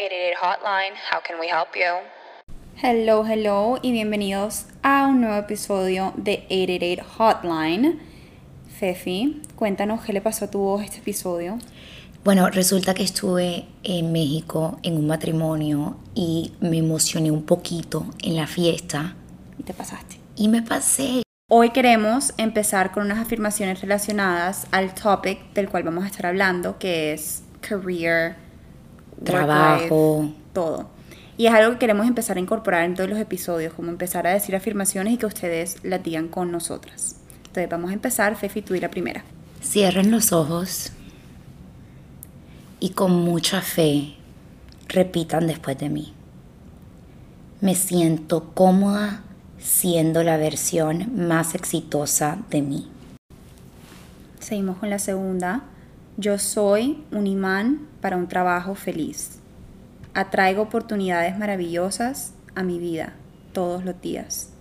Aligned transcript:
888 0.00 0.34
Hotline. 0.40 0.94
How 1.10 1.20
can 1.20 1.38
we 1.38 1.46
help 1.46 1.74
you? 1.76 2.00
Hello, 2.82 3.22
hello 3.22 3.78
y 3.82 3.92
bienvenidos 3.92 4.64
a 4.82 5.06
un 5.06 5.20
nuevo 5.20 5.36
episodio 5.36 6.14
de 6.16 6.46
888 6.48 7.04
Hotline. 7.18 8.00
Fefi, 8.78 9.42
cuéntanos 9.56 10.00
qué 10.02 10.14
le 10.14 10.22
pasó 10.22 10.46
a 10.46 10.50
tu 10.50 10.58
voz 10.60 10.82
este 10.82 10.98
episodio. 11.00 11.58
Bueno, 12.24 12.48
resulta 12.48 12.94
que 12.94 13.02
estuve 13.02 13.66
en 13.82 14.10
México 14.10 14.78
en 14.82 14.96
un 14.96 15.06
matrimonio 15.06 15.98
y 16.14 16.54
me 16.60 16.78
emocioné 16.78 17.30
un 17.30 17.44
poquito 17.44 18.06
en 18.22 18.36
la 18.36 18.46
fiesta 18.46 19.16
Y 19.58 19.64
te 19.64 19.74
pasaste. 19.74 20.16
y 20.34 20.48
me 20.48 20.62
pasé. 20.62 21.22
Hoy 21.50 21.70
queremos 21.70 22.32
empezar 22.38 22.92
con 22.92 23.04
unas 23.04 23.18
afirmaciones 23.18 23.82
relacionadas 23.82 24.66
al 24.70 24.94
topic 24.94 25.52
del 25.52 25.68
cual 25.68 25.82
vamos 25.82 26.04
a 26.04 26.06
estar 26.06 26.24
hablando, 26.24 26.78
que 26.78 27.12
es 27.12 27.42
career, 27.60 28.36
Trabajo. 29.24 30.30
todo. 30.52 30.88
Y 31.36 31.46
es 31.46 31.54
algo 31.54 31.72
que 31.72 31.78
queremos 31.78 32.06
empezar 32.06 32.36
a 32.36 32.40
incorporar 32.40 32.84
en 32.84 32.94
todos 32.94 33.08
los 33.08 33.18
episodios, 33.18 33.72
como 33.72 33.90
empezar 33.90 34.26
a 34.26 34.30
decir 34.30 34.54
afirmaciones 34.54 35.14
y 35.14 35.16
que 35.16 35.26
ustedes 35.26 35.82
las 35.82 36.02
digan 36.02 36.28
con 36.28 36.52
nosotras. 36.52 37.16
Entonces 37.38 37.68
vamos 37.68 37.90
a 37.90 37.94
empezar, 37.94 38.36
Fefi, 38.36 38.62
tú 38.62 38.74
y 38.74 38.80
la 38.80 38.90
primera. 38.90 39.24
Cierren 39.62 40.10
los 40.10 40.32
ojos 40.32 40.92
y 42.78 42.90
con 42.90 43.12
mucha 43.12 43.60
fe 43.62 44.14
repitan 44.88 45.46
después 45.46 45.78
de 45.78 45.88
mí. 45.88 46.12
Me 47.60 47.74
siento 47.74 48.50
cómoda 48.54 49.22
siendo 49.58 50.22
la 50.22 50.36
versión 50.36 51.26
más 51.28 51.54
exitosa 51.54 52.38
de 52.50 52.62
mí. 52.62 52.88
Seguimos 54.38 54.78
con 54.78 54.90
la 54.90 54.98
segunda. 54.98 55.62
Yo 56.16 56.38
soy 56.38 57.04
un 57.12 57.26
imán 57.26 57.88
para 58.00 58.16
un 58.16 58.26
trabajo 58.26 58.74
feliz. 58.74 59.38
Atraigo 60.12 60.62
oportunidades 60.62 61.38
maravillosas 61.38 62.34
a 62.54 62.62
mi 62.62 62.78
vida 62.78 63.14
todos 63.52 63.84
los 63.84 64.00
días. 64.00 64.52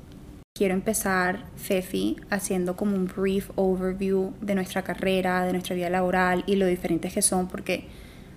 Quiero 0.56 0.74
empezar, 0.74 1.46
Fefi, 1.56 2.18
haciendo 2.30 2.76
como 2.76 2.96
un 2.96 3.08
brief 3.08 3.50
overview 3.56 4.34
de 4.42 4.56
nuestra 4.56 4.84
carrera, 4.84 5.44
de 5.44 5.54
nuestra 5.54 5.76
vida 5.76 5.90
laboral 5.90 6.44
y 6.46 6.56
lo 6.56 6.66
diferentes 6.68 7.14
que 7.14 7.22
son, 7.22 7.48
porque 7.48 7.88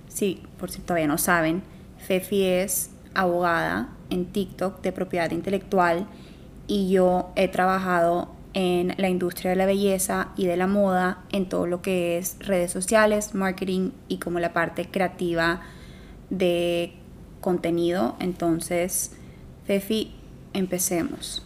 si 0.08 0.42
por 0.58 0.70
si 0.70 0.80
todavía 0.80 1.06
no 1.06 1.19
saben, 1.19 1.62
Fefi 1.98 2.44
es 2.44 2.91
abogada 3.14 3.91
en 4.08 4.26
TikTok 4.26 4.80
de 4.82 4.92
propiedad 4.92 5.30
intelectual 5.30 6.06
y 6.66 6.91
yo 6.91 7.30
he 7.36 7.48
trabajado 7.48 8.30
en 8.55 8.95
la 8.98 9.08
industria 9.08 9.50
de 9.50 9.56
la 9.56 9.67
belleza 9.67 10.28
y 10.36 10.47
de 10.47 10.56
la 10.56 10.67
moda, 10.67 11.25
en 11.33 11.48
todo 11.48 11.67
lo 11.67 11.83
que 11.83 12.19
es 12.19 12.36
redes 12.41 12.70
sociales, 12.70 13.34
marketing 13.34 13.91
y 14.09 14.19
como 14.19 14.41
la 14.41 14.53
parte 14.53 14.89
creativa 14.89 15.62
de 16.31 16.92
contenido. 17.41 18.17
Entonces, 18.20 19.12
Fefi, 19.67 20.12
empecemos. 20.53 21.42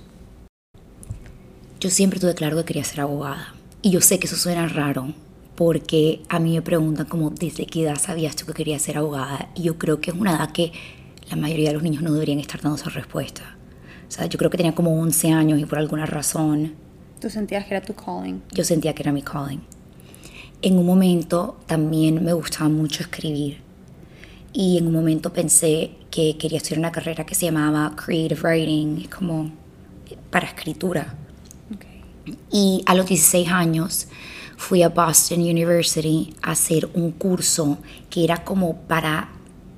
Yo 1.80 1.90
siempre 1.90 2.18
tuve 2.18 2.34
claro 2.34 2.56
que 2.56 2.64
quería 2.64 2.84
ser 2.84 3.00
abogada. 3.00 3.54
Y 3.82 3.90
yo 3.90 4.00
sé 4.00 4.18
que 4.18 4.26
eso 4.26 4.36
suena 4.36 4.66
raro, 4.66 5.12
porque 5.54 6.22
a 6.28 6.38
mí 6.38 6.54
me 6.54 6.62
preguntan 6.62 7.06
como 7.06 7.30
desde 7.30 7.66
qué 7.66 7.84
edad 7.84 7.96
sabías 7.96 8.34
tú 8.34 8.46
que 8.46 8.52
querías 8.52 8.82
ser 8.82 8.98
abogada. 8.98 9.50
Y 9.54 9.62
yo 9.62 9.78
creo 9.78 10.00
que 10.00 10.10
es 10.10 10.16
una 10.16 10.36
edad 10.36 10.50
que 10.50 10.72
la 11.30 11.36
mayoría 11.36 11.68
de 11.68 11.74
los 11.74 11.82
niños 11.82 12.02
no 12.02 12.12
deberían 12.12 12.40
estar 12.40 12.60
dando 12.60 12.76
esa 12.76 12.90
respuesta. 12.90 13.56
O 14.08 14.10
sea, 14.10 14.26
yo 14.26 14.38
creo 14.38 14.50
que 14.50 14.56
tenía 14.56 14.74
como 14.74 15.00
11 15.00 15.32
años 15.32 15.58
y 15.58 15.66
por 15.66 15.78
alguna 15.78 16.06
razón 16.06 16.74
¿Tú 17.20 17.30
sentías 17.30 17.64
que 17.64 17.74
era 17.74 17.84
tu 17.84 17.94
calling? 17.94 18.42
yo 18.52 18.62
sentía 18.62 18.94
que 18.94 19.02
era 19.02 19.12
mi 19.12 19.22
calling. 19.22 19.62
En 20.62 20.78
un 20.78 20.86
momento 20.86 21.56
también 21.66 22.24
me 22.24 22.32
gustaba 22.32 22.68
mucho 22.68 23.02
escribir. 23.02 23.58
Y 24.52 24.78
en 24.78 24.86
un 24.86 24.92
momento 24.94 25.32
pensé 25.32 25.92
que 26.10 26.36
quería 26.38 26.58
estudiar 26.58 26.78
una 26.78 26.92
carrera 26.92 27.24
que 27.24 27.34
se 27.34 27.46
llamaba 27.46 27.94
Creative 27.94 28.40
Writing, 28.40 29.08
como 29.08 29.50
para 30.30 30.46
escritura. 30.46 31.14
Y 32.50 32.82
a 32.86 32.94
los 32.94 33.06
16 33.06 33.48
años 33.48 34.08
fui 34.56 34.82
a 34.82 34.88
Boston 34.88 35.40
University 35.40 36.34
a 36.42 36.52
hacer 36.52 36.88
un 36.94 37.12
curso 37.12 37.78
que 38.10 38.24
era 38.24 38.44
como 38.44 38.76
para 38.82 39.30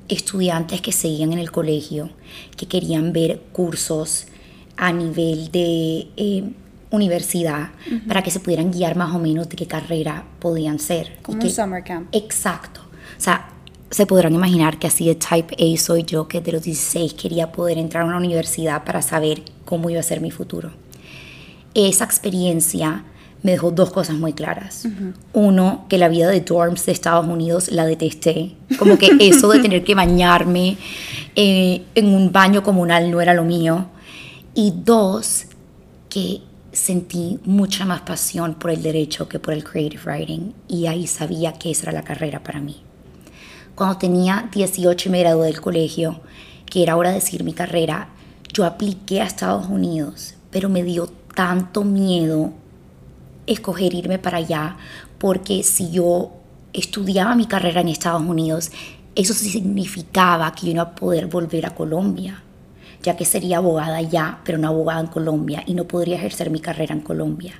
estudiantes 0.08 0.80
que 0.80 0.92
seguían 0.92 1.32
en 1.32 1.38
el 1.38 1.50
colegio, 1.50 2.10
que 2.56 2.66
querían 2.66 3.12
ver 3.12 3.42
cursos 3.52 4.26
a 4.76 4.92
nivel 4.92 5.50
de 5.50 6.08
eh, 6.16 6.52
universidad 6.90 7.70
para 8.06 8.22
que 8.22 8.30
se 8.30 8.40
pudieran 8.40 8.70
guiar 8.70 8.96
más 8.96 9.14
o 9.14 9.18
menos 9.18 9.48
de 9.48 9.56
qué 9.56 9.66
carrera 9.66 10.24
podían 10.38 10.78
ser. 10.78 11.18
Como 11.22 11.42
un 11.42 11.50
summer 11.50 11.84
camp. 11.84 12.08
Exacto. 12.12 12.80
O 13.18 13.20
sea, 13.20 13.48
se 13.90 14.06
podrán 14.06 14.34
imaginar 14.34 14.78
que 14.78 14.86
así 14.86 15.06
de 15.06 15.14
type 15.14 15.56
A 15.58 15.78
soy 15.78 16.04
yo, 16.04 16.28
que 16.28 16.40
de 16.40 16.52
los 16.52 16.62
16 16.62 17.14
quería 17.14 17.52
poder 17.52 17.78
entrar 17.78 18.02
a 18.02 18.06
una 18.06 18.18
universidad 18.18 18.84
para 18.84 19.02
saber 19.02 19.42
cómo 19.64 19.90
iba 19.90 20.00
a 20.00 20.02
ser 20.02 20.20
mi 20.20 20.30
futuro. 20.30 20.72
Esa 21.74 22.04
experiencia 22.04 23.04
me 23.42 23.52
dejó 23.52 23.70
dos 23.70 23.90
cosas 23.90 24.16
muy 24.16 24.32
claras. 24.32 24.86
Uno, 25.32 25.86
que 25.88 25.96
la 25.96 26.08
vida 26.08 26.28
de 26.28 26.40
dorms 26.40 26.86
de 26.86 26.92
Estados 26.92 27.26
Unidos 27.26 27.70
la 27.70 27.86
detesté. 27.86 28.56
Como 28.78 28.98
que 28.98 29.10
eso 29.20 29.48
de 29.48 29.60
tener 29.60 29.84
que 29.84 29.94
bañarme 29.94 30.76
eh, 31.36 31.82
en 31.94 32.14
un 32.14 32.32
baño 32.32 32.62
comunal 32.62 33.10
no 33.10 33.20
era 33.20 33.34
lo 33.34 33.44
mío. 33.44 33.86
Y 34.54 34.72
dos, 34.84 35.44
que 36.08 36.40
sentí 36.78 37.38
mucha 37.44 37.84
más 37.84 38.02
pasión 38.02 38.54
por 38.54 38.70
el 38.70 38.82
derecho 38.82 39.28
que 39.28 39.38
por 39.38 39.54
el 39.54 39.64
creative 39.64 40.02
writing. 40.04 40.52
Y 40.68 40.86
ahí 40.86 41.06
sabía 41.06 41.52
que 41.52 41.70
esa 41.70 41.84
era 41.84 41.92
la 41.92 42.04
carrera 42.04 42.42
para 42.42 42.60
mí. 42.60 42.82
Cuando 43.74 43.98
tenía 43.98 44.48
18 44.52 45.08
y 45.08 45.12
me 45.12 45.20
gradué 45.20 45.46
del 45.46 45.60
colegio, 45.60 46.20
que 46.66 46.82
era 46.82 46.96
hora 46.96 47.10
de 47.10 47.20
seguir 47.20 47.44
mi 47.44 47.52
carrera, 47.52 48.08
yo 48.52 48.64
apliqué 48.64 49.20
a 49.20 49.24
Estados 49.24 49.66
Unidos, 49.66 50.34
pero 50.50 50.68
me 50.68 50.82
dio 50.82 51.06
tanto 51.34 51.84
miedo 51.84 52.52
escoger 53.46 53.94
irme 53.94 54.18
para 54.18 54.38
allá, 54.38 54.76
porque 55.18 55.62
si 55.62 55.90
yo 55.90 56.32
estudiaba 56.72 57.34
mi 57.34 57.46
carrera 57.46 57.80
en 57.80 57.88
Estados 57.88 58.22
Unidos, 58.22 58.70
eso 59.14 59.34
significaba 59.34 60.52
que 60.52 60.66
yo 60.66 60.74
no 60.74 60.82
iba 60.82 60.82
a 60.82 60.94
poder 60.94 61.26
volver 61.26 61.66
a 61.66 61.74
Colombia, 61.74 62.42
ya 63.02 63.16
que 63.16 63.24
sería 63.24 63.58
abogada 63.58 63.96
allá, 63.96 64.38
pero 64.44 64.58
no 64.58 64.68
abogada 64.68 65.00
en 65.00 65.06
Colombia, 65.06 65.62
y 65.66 65.74
no 65.74 65.84
podría 65.84 66.16
ejercer 66.16 66.50
mi 66.50 66.60
carrera 66.60 66.94
en 66.94 67.00
Colombia. 67.00 67.54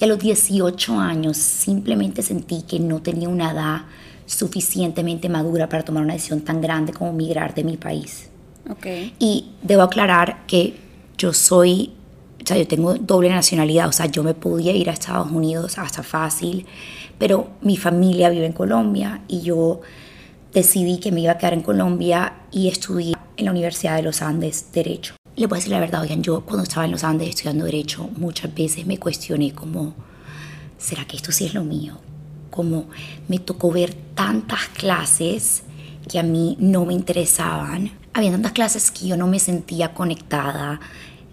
Y 0.00 0.04
a 0.04 0.06
los 0.06 0.18
18 0.18 0.98
años 0.98 1.36
simplemente 1.36 2.22
sentí 2.22 2.62
que 2.62 2.80
no 2.80 3.02
tenía 3.02 3.28
una 3.28 3.52
edad 3.52 3.82
suficientemente 4.26 5.28
madura 5.28 5.68
para 5.68 5.82
tomar 5.82 6.04
una 6.04 6.14
decisión 6.14 6.42
tan 6.42 6.60
grande 6.60 6.92
como 6.92 7.12
migrar 7.12 7.54
de 7.54 7.64
mi 7.64 7.76
país. 7.76 8.30
Ok. 8.70 8.86
Y 9.18 9.50
debo 9.62 9.82
aclarar 9.82 10.46
que 10.46 10.76
yo 11.18 11.32
soy, 11.32 11.92
o 12.42 12.46
sea, 12.46 12.56
yo 12.56 12.66
tengo 12.66 12.94
doble 12.94 13.28
nacionalidad, 13.28 13.88
o 13.88 13.92
sea, 13.92 14.06
yo 14.06 14.22
me 14.22 14.34
podía 14.34 14.72
ir 14.72 14.88
a 14.88 14.92
Estados 14.92 15.30
Unidos 15.30 15.78
hasta 15.78 16.02
fácil, 16.02 16.66
pero 17.18 17.50
mi 17.60 17.76
familia 17.76 18.30
vive 18.30 18.46
en 18.46 18.52
Colombia 18.52 19.22
y 19.28 19.42
yo 19.42 19.80
decidí 20.54 20.98
que 20.98 21.12
me 21.12 21.20
iba 21.20 21.32
a 21.32 21.38
quedar 21.38 21.54
en 21.54 21.62
Colombia 21.62 22.34
y 22.50 22.68
estudié 22.68 23.14
en 23.40 23.46
la 23.46 23.50
Universidad 23.52 23.96
de 23.96 24.02
los 24.02 24.22
Andes 24.22 24.66
Derecho. 24.72 25.14
Le 25.36 25.46
voy 25.46 25.56
a 25.56 25.58
decir 25.58 25.72
la 25.72 25.80
verdad, 25.80 26.02
oigan, 26.02 26.22
yo 26.22 26.42
cuando 26.42 26.62
estaba 26.62 26.84
en 26.84 26.92
los 26.92 27.02
Andes 27.04 27.28
estudiando 27.30 27.64
Derecho, 27.64 28.08
muchas 28.16 28.54
veces 28.54 28.86
me 28.86 28.98
cuestioné 28.98 29.52
como, 29.52 29.94
¿será 30.78 31.04
que 31.06 31.16
esto 31.16 31.32
sí 31.32 31.46
es 31.46 31.54
lo 31.54 31.64
mío? 31.64 31.98
Como 32.50 32.86
me 33.28 33.38
tocó 33.38 33.70
ver 33.70 33.94
tantas 34.14 34.68
clases 34.68 35.62
que 36.08 36.18
a 36.18 36.22
mí 36.22 36.56
no 36.60 36.84
me 36.84 36.92
interesaban. 36.94 37.90
Había 38.12 38.30
tantas 38.32 38.52
clases 38.52 38.90
que 38.90 39.06
yo 39.08 39.16
no 39.16 39.26
me 39.26 39.38
sentía 39.38 39.94
conectada, 39.94 40.80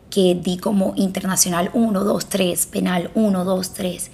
que 0.09 0.35
di 0.35 0.57
como 0.57 0.94
internacional 0.95 1.69
1, 1.74 2.03
2, 2.03 2.29
3, 2.29 2.66
penal 2.68 3.12
1, 3.16 3.44
2, 3.44 3.74
3. 3.74 4.12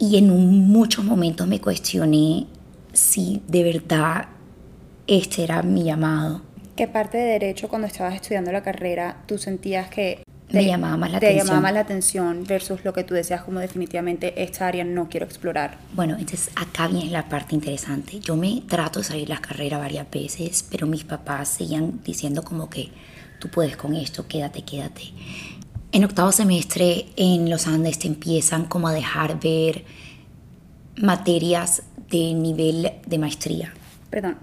Y 0.00 0.16
en 0.16 0.30
un- 0.30 0.68
muchos 0.68 1.04
momentos 1.04 1.46
me 1.46 1.60
cuestioné 1.60 2.46
si 2.92 3.42
de 3.46 3.62
verdad 3.62 4.28
este 5.06 5.44
era 5.44 5.62
mi 5.62 5.84
llamado. 5.84 6.42
¿Qué 6.78 6.86
parte 6.86 7.18
de 7.18 7.24
derecho 7.24 7.68
cuando 7.68 7.88
estabas 7.88 8.14
estudiando 8.14 8.52
la 8.52 8.62
carrera 8.62 9.16
tú 9.26 9.36
sentías 9.36 9.88
que 9.88 10.22
Me 10.48 10.64
llamaba 10.64 10.96
más 10.96 11.10
la 11.10 11.18
te 11.18 11.26
atención. 11.26 11.46
llamaba 11.48 11.60
más 11.60 11.72
la 11.74 11.80
atención 11.80 12.44
versus 12.46 12.84
lo 12.84 12.92
que 12.92 13.02
tú 13.02 13.14
decías 13.14 13.42
como 13.42 13.58
definitivamente 13.58 14.40
esta 14.44 14.68
área 14.68 14.84
no 14.84 15.08
quiero 15.08 15.26
explorar? 15.26 15.76
Bueno, 15.94 16.14
entonces 16.16 16.50
acá 16.54 16.86
viene 16.86 17.10
la 17.10 17.28
parte 17.28 17.56
interesante. 17.56 18.20
Yo 18.20 18.36
me 18.36 18.62
trato 18.68 19.00
de 19.00 19.04
salir 19.06 19.28
la 19.28 19.40
carrera 19.40 19.76
varias 19.78 20.08
veces, 20.08 20.64
pero 20.70 20.86
mis 20.86 21.02
papás 21.02 21.48
seguían 21.48 22.00
diciendo 22.04 22.44
como 22.44 22.70
que 22.70 22.90
tú 23.40 23.48
puedes 23.48 23.76
con 23.76 23.96
esto, 23.96 24.28
quédate, 24.28 24.62
quédate. 24.62 25.02
En 25.90 26.04
octavo 26.04 26.30
semestre 26.30 27.06
en 27.16 27.50
los 27.50 27.66
Andes 27.66 27.98
te 27.98 28.06
empiezan 28.06 28.66
como 28.66 28.86
a 28.86 28.92
dejar 28.92 29.40
ver 29.40 29.84
materias 30.94 31.82
de 32.08 32.34
nivel 32.34 32.92
de 33.04 33.18
maestría. 33.18 33.74
Perdón, 34.10 34.38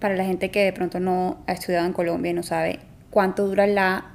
para 0.00 0.16
la 0.16 0.24
gente 0.24 0.50
que 0.50 0.64
de 0.64 0.72
pronto 0.72 0.98
no 0.98 1.38
ha 1.46 1.52
estudiado 1.52 1.86
en 1.86 1.92
Colombia 1.92 2.30
y 2.30 2.34
no 2.34 2.42
sabe 2.42 2.80
cuánto 3.10 3.46
dura 3.46 3.66
la 3.66 4.06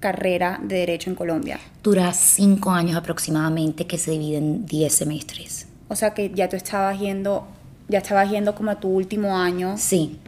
carrera 0.00 0.60
de 0.62 0.76
derecho 0.76 1.10
en 1.10 1.16
Colombia. 1.16 1.58
Dura 1.82 2.12
cinco 2.12 2.70
años 2.70 2.96
aproximadamente 2.96 3.86
que 3.86 3.98
se 3.98 4.12
divide 4.12 4.38
en 4.38 4.66
10 4.66 4.94
semestres. 4.94 5.66
O 5.88 5.96
sea 5.96 6.14
que 6.14 6.30
ya 6.30 6.48
tú 6.48 6.56
estabas 6.56 6.98
yendo, 6.98 7.46
ya 7.88 7.98
estabas 7.98 8.30
yendo 8.30 8.54
como 8.54 8.70
a 8.70 8.80
tu 8.80 8.88
último 8.88 9.36
año. 9.36 9.76
Sí, 9.76 10.18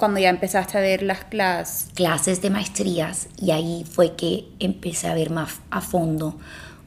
cuando 0.00 0.18
ya 0.18 0.30
empezaste 0.30 0.78
a 0.78 0.80
ver 0.80 1.02
las 1.02 1.24
clases. 1.24 1.90
clases 1.94 2.40
de 2.40 2.48
maestrías 2.48 3.28
y 3.36 3.50
ahí 3.50 3.84
fue 3.88 4.16
que 4.16 4.46
empecé 4.58 5.08
a 5.08 5.14
ver 5.14 5.30
más 5.30 5.60
a 5.70 5.82
fondo 5.82 6.36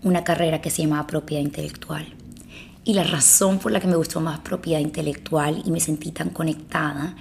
una 0.02 0.24
carrera 0.24 0.62
que 0.62 0.72
se 0.72 0.81
llamaba 0.81 1.06
propiedad 1.06 1.44
intelectual. 1.44 2.08
Y 2.84 2.96
la 2.96 3.04
razón 3.04 3.60
por 3.60 3.72
la 3.72 3.80
que 3.80 3.88
me 3.88 3.96
gustó 3.96 4.20
más 4.20 4.40
propiedad 4.40 4.80
intelectual 4.80 5.62
y 5.64 5.72
me 5.72 5.80
sentí 5.80 6.12
tan 6.12 6.31
conectada 6.31 7.16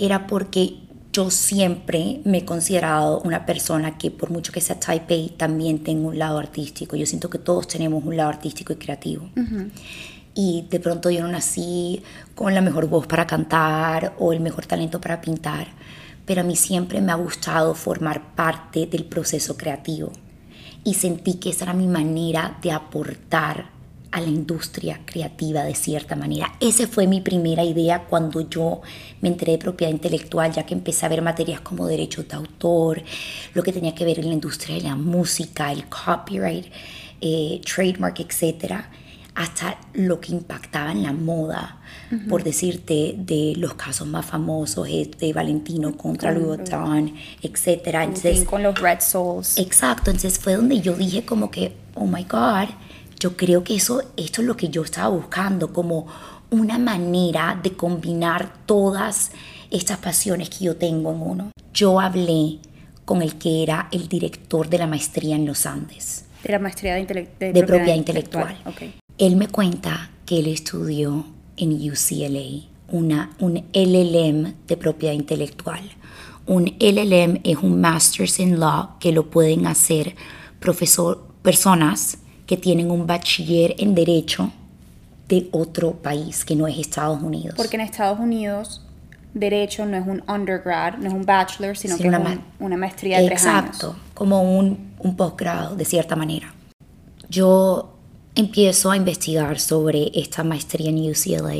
era 0.00 0.26
porque 0.26 0.78
yo 1.12 1.30
siempre 1.30 2.20
me 2.24 2.38
he 2.38 2.44
considerado 2.44 3.20
una 3.20 3.44
persona 3.44 3.98
que 3.98 4.10
por 4.10 4.30
mucho 4.30 4.52
que 4.52 4.60
sea 4.60 4.78
type 4.78 5.14
A 5.14 5.36
también 5.36 5.82
tengo 5.82 6.08
un 6.08 6.18
lado 6.18 6.38
artístico. 6.38 6.96
Yo 6.96 7.06
siento 7.06 7.28
que 7.28 7.38
todos 7.38 7.66
tenemos 7.66 8.04
un 8.04 8.16
lado 8.16 8.30
artístico 8.30 8.72
y 8.72 8.76
creativo. 8.76 9.28
Y 10.34 10.66
de 10.70 10.78
pronto 10.78 11.10
yo 11.10 11.22
no 11.22 11.28
nací 11.28 12.02
con 12.34 12.54
la 12.54 12.60
mejor 12.60 12.88
voz 12.88 13.06
para 13.06 13.26
cantar 13.26 14.14
o 14.18 14.32
el 14.32 14.40
mejor 14.40 14.66
talento 14.66 15.00
para 15.00 15.20
pintar, 15.20 15.66
pero 16.24 16.42
a 16.42 16.44
mí 16.44 16.54
siempre 16.54 17.00
me 17.00 17.10
ha 17.10 17.16
gustado 17.16 17.74
formar 17.74 18.34
parte 18.36 18.86
del 18.86 19.04
proceso 19.04 19.56
creativo. 19.56 20.12
Y 20.84 20.94
sentí 20.94 21.34
que 21.34 21.50
esa 21.50 21.64
era 21.64 21.74
mi 21.74 21.88
manera 21.88 22.58
de 22.62 22.70
aportar 22.70 23.79
a 24.12 24.20
la 24.20 24.28
industria 24.28 25.00
creativa 25.04 25.62
de 25.62 25.74
cierta 25.74 26.16
manera. 26.16 26.54
Esa 26.60 26.86
fue 26.86 27.06
mi 27.06 27.20
primera 27.20 27.64
idea 27.64 28.04
cuando 28.04 28.48
yo 28.48 28.80
me 29.20 29.28
enteré 29.28 29.52
de 29.52 29.58
propiedad 29.58 29.92
intelectual, 29.92 30.52
ya 30.52 30.66
que 30.66 30.74
empecé 30.74 31.06
a 31.06 31.08
ver 31.08 31.22
materias 31.22 31.60
como 31.60 31.86
derechos 31.86 32.26
de 32.28 32.36
autor, 32.36 33.02
lo 33.54 33.62
que 33.62 33.72
tenía 33.72 33.94
que 33.94 34.04
ver 34.04 34.18
en 34.18 34.28
la 34.28 34.34
industria 34.34 34.76
de 34.76 34.82
la 34.82 34.96
música, 34.96 35.70
el 35.72 35.84
copyright, 35.88 36.66
eh, 37.20 37.60
trademark, 37.64 38.20
etcétera 38.20 38.90
hasta 39.34 39.78
lo 39.94 40.20
que 40.20 40.32
impactaba 40.32 40.92
en 40.92 41.02
la 41.02 41.12
moda, 41.12 41.78
por 42.28 42.42
decirte, 42.42 43.14
de 43.16 43.54
los 43.56 43.74
casos 43.74 44.06
más 44.06 44.26
famosos 44.26 44.88
eh, 44.88 45.10
de 45.18 45.32
Valentino 45.32 45.96
contra 45.96 46.32
Louis 46.32 46.58
Vuitton, 46.58 47.14
etcétera. 47.40 48.04
Entonces, 48.04 48.44
con 48.44 48.62
los 48.62 48.78
Red 48.78 49.00
Souls. 49.00 49.56
Exacto, 49.56 50.10
entonces 50.10 50.38
fue 50.38 50.56
donde 50.56 50.80
yo 50.80 50.94
dije 50.94 51.24
como 51.24 51.50
que, 51.50 51.74
oh 51.94 52.06
my 52.06 52.24
God, 52.24 52.68
yo 53.20 53.36
creo 53.36 53.62
que 53.62 53.76
eso, 53.76 54.02
esto 54.16 54.40
es 54.40 54.46
lo 54.48 54.56
que 54.56 54.70
yo 54.70 54.82
estaba 54.82 55.08
buscando, 55.08 55.72
como 55.72 56.06
una 56.50 56.78
manera 56.78 57.60
de 57.62 57.74
combinar 57.74 58.52
todas 58.66 59.30
estas 59.70 59.98
pasiones 59.98 60.48
que 60.48 60.64
yo 60.64 60.76
tengo 60.76 61.12
en 61.12 61.20
uno. 61.20 61.50
Yo 61.72 62.00
hablé 62.00 62.58
con 63.04 63.22
el 63.22 63.36
que 63.36 63.62
era 63.62 63.88
el 63.92 64.08
director 64.08 64.68
de 64.68 64.78
la 64.78 64.86
maestría 64.86 65.36
en 65.36 65.46
los 65.46 65.66
Andes. 65.66 66.24
De 66.42 66.50
la 66.50 66.58
maestría 66.58 66.94
de, 66.94 67.28
de 67.38 67.52
De 67.52 67.62
propiedad 67.62 67.94
intelectual. 67.94 68.56
Él 69.18 69.36
me 69.36 69.48
cuenta 69.48 70.10
que 70.24 70.38
él 70.38 70.46
estudió 70.46 71.26
en 71.58 71.72
UCLA 71.72 72.68
una, 72.88 73.30
un 73.38 73.64
LLM 73.74 74.54
de 74.66 74.76
propiedad 74.78 75.12
intelectual. 75.12 75.82
Un 76.46 76.74
LLM 76.80 77.40
es 77.44 77.58
un 77.58 77.80
Masters 77.80 78.40
in 78.40 78.58
Law 78.58 78.98
que 78.98 79.12
lo 79.12 79.28
pueden 79.28 79.66
hacer 79.66 80.16
profesor, 80.58 81.28
personas 81.42 82.18
que 82.50 82.56
tienen 82.56 82.90
un 82.90 83.06
bachiller 83.06 83.76
en 83.78 83.94
Derecho 83.94 84.50
de 85.28 85.48
otro 85.52 85.92
país 85.92 86.44
que 86.44 86.56
no 86.56 86.66
es 86.66 86.76
Estados 86.78 87.22
Unidos. 87.22 87.54
Porque 87.56 87.76
en 87.76 87.82
Estados 87.82 88.18
Unidos, 88.18 88.84
derecho 89.34 89.86
no 89.86 89.96
es 89.96 90.04
un 90.04 90.20
undergrad, 90.28 90.98
no 90.98 91.06
es 91.06 91.14
un 91.14 91.24
bachelor, 91.24 91.76
sino 91.76 91.94
Sí, 91.96 92.02
que 92.02 92.08
una 92.08 92.18
es 92.18 92.38
un- 92.38 92.42
una 92.66 92.76
maestría 92.76 93.20
de 93.20 93.28
tres 93.28 93.46
años. 93.46 93.66
Exacto, 93.76 93.96
como 94.14 94.58
un, 94.58 94.94
un 94.98 95.14
posgrado, 95.16 95.76
de 95.76 95.84
cierta 95.84 96.16
manera. 96.16 96.52
Yo 97.28 97.94
empiezo 98.34 98.90
a 98.90 98.96
investigar 98.96 99.60
sobre 99.60 100.10
esta 100.12 100.42
maestría 100.42 100.88
en 100.90 101.08
UCLA 101.08 101.54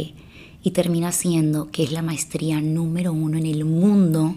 y 0.65 0.71
termina 0.73 1.13
siendo 1.13 1.71
que 1.71 1.85
es 1.85 1.93
la 1.93 2.03
maestría 2.03 2.61
número 2.61 3.13
uno 3.13 3.39
en 3.39 3.47
el 3.47 3.65
mundo 3.65 4.35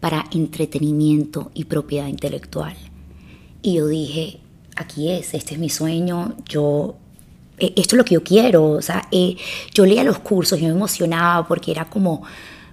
para 0.00 0.24
entretenimiento 0.32 1.52
y 1.54 1.66
propiedad 1.66 2.08
intelectual. 2.08 2.74
Y 3.62 3.74
yo 3.74 3.86
dije, 3.86 4.40
aquí 4.76 5.10
es, 5.10 5.34
este 5.34 5.54
es 5.54 5.60
mi 5.60 5.70
sueño, 5.70 6.34
yo, 6.48 6.96
eh, 7.58 7.72
esto 7.76 7.96
es 7.96 7.98
lo 7.98 8.04
que 8.04 8.14
yo 8.14 8.22
quiero. 8.22 8.70
O 8.72 8.82
sea, 8.82 9.08
eh, 9.10 9.36
yo 9.74 9.84
leía 9.86 10.04
los 10.04 10.18
cursos 10.20 10.58
y 10.60 10.62
me 10.62 10.70
emocionaba 10.70 11.46
porque 11.46 11.70
era 11.72 11.86
como 11.86 12.22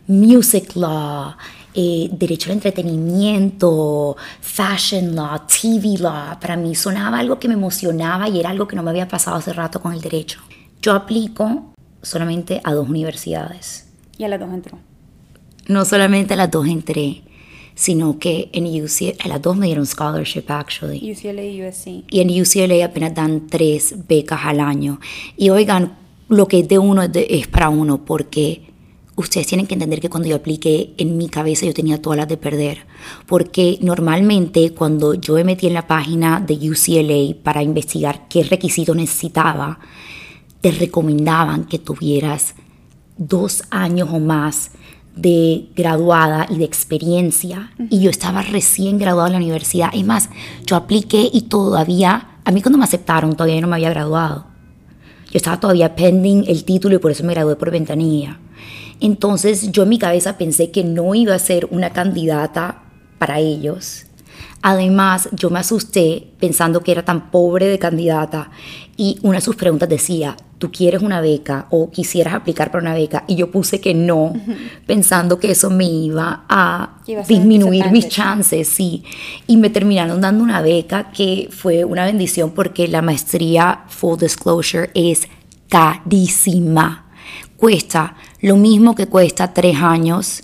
music 0.07 0.75
law, 0.75 1.35
eh, 1.73 2.09
derecho 2.11 2.49
al 2.49 2.57
entretenimiento, 2.57 4.15
fashion 4.41 5.15
law, 5.15 5.41
TV 5.47 5.97
law. 5.99 6.39
Para 6.39 6.55
mí 6.57 6.75
sonaba 6.75 7.19
algo 7.19 7.39
que 7.39 7.47
me 7.47 7.53
emocionaba 7.55 8.27
y 8.29 8.39
era 8.39 8.49
algo 8.49 8.67
que 8.67 8.75
no 8.75 8.83
me 8.83 8.91
había 8.91 9.07
pasado 9.07 9.37
hace 9.37 9.53
rato 9.53 9.81
con 9.81 9.93
el 9.93 10.01
derecho. 10.01 10.39
Yo 10.81 10.93
aplico 10.93 11.73
solamente 12.01 12.59
a 12.65 12.73
dos 12.73 12.89
universidades 12.89 13.85
Y 14.17 14.25
a 14.25 14.27
las 14.27 14.37
dos 14.39 14.53
entró. 14.53 14.77
no 15.67 15.85
solamente 15.85 16.33
a 16.33 16.37
las 16.37 16.51
dos 16.51 16.67
entré, 16.67 17.23
sino 17.75 18.19
que 18.19 18.49
en 18.53 18.65
UCLA, 18.65 19.13
a 19.23 19.27
las 19.27 19.41
dos 19.41 19.57
me 19.57 19.65
dieron 19.67 19.85
scholarship 19.85 20.43
actually. 20.47 21.11
UCLA 21.11 21.43
y 21.43 21.65
USC. 21.67 21.87
Y 22.09 22.19
en 22.19 22.29
UCLA 22.41 22.85
apenas 22.85 23.13
dan 23.15 23.47
tres 23.47 23.95
becas 24.07 24.41
al 24.43 24.59
año. 24.59 24.99
Y 25.37 25.49
oigan, 25.49 25.97
lo 26.29 26.47
que 26.47 26.59
es 26.59 26.67
de 26.67 26.77
uno 26.79 27.01
es, 27.03 27.11
de- 27.11 27.27
es 27.29 27.47
para 27.47 27.69
uno, 27.69 28.05
porque 28.05 28.61
ustedes 29.15 29.45
tienen 29.47 29.67
que 29.67 29.73
entender 29.75 29.99
que 29.99 30.09
cuando 30.09 30.29
yo 30.29 30.35
apliqué, 30.35 30.93
en 30.97 31.17
mi 31.17 31.29
cabeza 31.29 31.65
yo 31.65 31.73
tenía 31.73 32.01
todas 32.01 32.17
las 32.17 32.27
de 32.27 32.37
perder. 32.37 32.79
Porque 33.27 33.77
normalmente 33.81 34.71
cuando 34.73 35.13
yo 35.15 35.33
me 35.35 35.43
metí 35.43 35.67
en 35.67 35.73
la 35.73 35.85
página 35.87 36.39
de 36.39 36.53
UCLA 36.55 37.35
para 37.43 37.61
investigar 37.63 38.27
qué 38.27 38.43
requisitos 38.43 38.95
necesitaba, 38.95 39.79
te 40.61 40.71
recomendaban 40.71 41.65
que 41.65 41.77
tuvieras 41.79 42.55
dos 43.17 43.63
años 43.69 44.09
o 44.11 44.19
más 44.19 44.71
de 45.15 45.69
graduada 45.75 46.47
y 46.49 46.57
de 46.57 46.65
experiencia. 46.65 47.71
Y 47.89 48.01
yo 48.01 48.09
estaba 48.09 48.41
recién 48.41 48.97
graduada 48.97 49.29
de 49.29 49.33
la 49.33 49.43
universidad. 49.43 49.89
Es 49.93 50.05
más, 50.05 50.29
yo 50.65 50.75
apliqué 50.75 51.29
y 51.31 51.43
todavía, 51.43 52.39
a 52.43 52.51
mí 52.51 52.61
cuando 52.61 52.77
me 52.77 52.85
aceptaron, 52.85 53.35
todavía 53.35 53.61
no 53.61 53.67
me 53.67 53.75
había 53.75 53.89
graduado. 53.89 54.45
Yo 55.31 55.37
estaba 55.37 55.59
todavía 55.59 55.95
pending 55.95 56.45
el 56.47 56.63
título 56.63 56.95
y 56.95 56.99
por 56.99 57.11
eso 57.11 57.23
me 57.23 57.33
gradué 57.33 57.55
por 57.55 57.71
ventanilla. 57.71 58.39
Entonces 58.99 59.71
yo 59.71 59.83
en 59.83 59.89
mi 59.89 59.99
cabeza 59.99 60.37
pensé 60.37 60.71
que 60.71 60.83
no 60.83 61.15
iba 61.15 61.35
a 61.35 61.39
ser 61.39 61.67
una 61.71 61.89
candidata 61.91 62.83
para 63.17 63.39
ellos. 63.39 64.05
Además, 64.61 65.27
yo 65.33 65.49
me 65.49 65.59
asusté 65.59 66.31
pensando 66.39 66.83
que 66.83 66.93
era 66.93 67.03
tan 67.03 67.31
pobre 67.31 67.67
de 67.67 67.79
candidata 67.79 68.49
y 68.95 69.19
una 69.21 69.39
de 69.39 69.41
sus 69.41 69.57
preguntas 69.57 69.89
decía, 69.89 70.37
¿tú 70.63 70.71
quieres 70.71 71.01
una 71.01 71.19
beca 71.19 71.67
o 71.71 71.91
quisieras 71.91 72.33
aplicar 72.33 72.71
para 72.71 72.83
una 72.83 72.93
beca? 72.93 73.25
Y 73.27 73.35
yo 73.35 73.51
puse 73.51 73.81
que 73.81 73.93
no, 73.93 74.31
pensando 74.87 75.37
que 75.37 75.51
eso 75.51 75.69
me 75.69 75.83
iba 75.83 76.45
a 76.47 77.01
iba 77.05 77.21
disminuir 77.23 77.91
mis 77.91 78.07
chances, 78.07 78.69
sí. 78.69 79.03
Y 79.45 79.57
me 79.57 79.69
terminaron 79.69 80.21
dando 80.21 80.41
una 80.41 80.61
beca 80.61 81.11
que 81.11 81.49
fue 81.51 81.83
una 81.83 82.05
bendición 82.05 82.51
porque 82.51 82.87
la 82.87 83.01
maestría, 83.01 83.83
full 83.89 84.17
disclosure, 84.17 84.89
es 84.93 85.27
carísima. 85.67 87.11
Cuesta 87.57 88.15
lo 88.39 88.55
mismo 88.55 88.95
que 88.95 89.07
cuesta 89.07 89.53
tres 89.53 89.75
años 89.81 90.43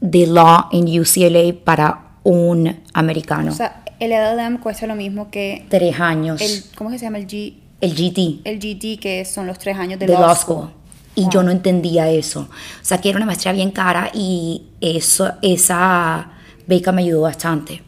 de 0.00 0.26
law 0.26 0.64
en 0.72 1.00
UCLA 1.00 1.62
para 1.62 2.16
un 2.24 2.74
americano. 2.92 3.52
O 3.52 3.54
sea, 3.54 3.84
el 4.00 4.10
LLM 4.10 4.58
cuesta 4.58 4.88
lo 4.88 4.96
mismo 4.96 5.30
que 5.30 5.64
tres 5.68 6.00
años. 6.00 6.40
el, 6.40 6.64
¿cómo 6.74 6.90
que 6.90 6.98
se 6.98 7.04
llama? 7.04 7.18
El, 7.18 7.28
G, 7.28 7.54
GT 7.80 8.40
el 8.44 8.58
GT, 8.58 8.98
que 9.00 9.24
son 9.24 9.46
los 9.46 9.58
tres 9.58 9.76
años 9.76 9.98
de, 9.98 10.06
de 10.06 10.12
law, 10.12 10.22
law 10.22 10.34
school. 10.34 10.56
school. 10.56 10.70
Y 11.16 11.28
yo 11.30 11.42
no 11.42 11.50
entendía 11.50 12.10
eso. 12.10 12.40
O 12.40 12.84
sea, 12.84 13.00
que 13.00 13.08
era 13.10 13.18
una 13.18 13.26
maestría 13.26 13.52
bien 13.52 13.70
cara 13.70 14.10
y 14.12 14.62
eso, 14.80 15.32
esa 15.42 16.32
beca 16.66 16.92
me 16.92 17.02
ayudó 17.02 17.22
bastante. 17.22 17.82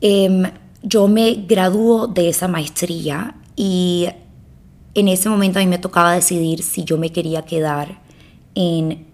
Em, 0.00 0.44
yo 0.82 1.08
me 1.08 1.44
graduó 1.48 2.06
de 2.06 2.28
esa 2.28 2.48
maestría 2.48 3.36
y 3.56 4.08
en 4.94 5.08
ese 5.08 5.28
momento 5.28 5.58
a 5.58 5.62
mí 5.62 5.66
me 5.66 5.78
tocaba 5.78 6.14
decidir 6.14 6.62
si 6.62 6.84
yo 6.84 6.98
me 6.98 7.10
quería 7.10 7.42
quedar 7.42 8.00
en 8.54 9.06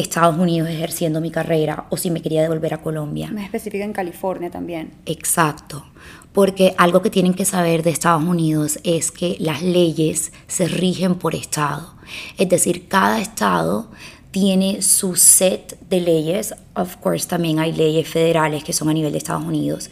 Estados 0.00 0.38
Unidos 0.38 0.68
ejerciendo 0.68 1.20
mi 1.20 1.30
carrera 1.30 1.86
o 1.90 1.96
si 1.96 2.10
me 2.10 2.22
quería 2.22 2.42
devolver 2.42 2.74
a 2.74 2.78
Colombia. 2.78 3.30
Más 3.32 3.44
específica 3.44 3.84
en 3.84 3.92
California 3.92 4.50
también. 4.50 4.92
Exacto, 5.06 5.84
porque 6.32 6.74
algo 6.78 7.02
que 7.02 7.10
tienen 7.10 7.34
que 7.34 7.44
saber 7.44 7.82
de 7.82 7.90
Estados 7.90 8.22
Unidos 8.22 8.78
es 8.84 9.10
que 9.10 9.36
las 9.40 9.62
leyes 9.62 10.32
se 10.46 10.68
rigen 10.68 11.16
por 11.16 11.34
estado. 11.34 11.94
Es 12.36 12.48
decir, 12.48 12.88
cada 12.88 13.20
estado 13.20 13.90
tiene 14.30 14.82
su 14.82 15.16
set 15.16 15.78
de 15.88 16.00
leyes. 16.00 16.54
Of 16.74 16.96
course, 16.96 17.26
también 17.26 17.58
hay 17.58 17.72
leyes 17.72 18.08
federales 18.08 18.62
que 18.62 18.72
son 18.72 18.88
a 18.88 18.94
nivel 18.94 19.12
de 19.12 19.18
Estados 19.18 19.44
Unidos. 19.44 19.90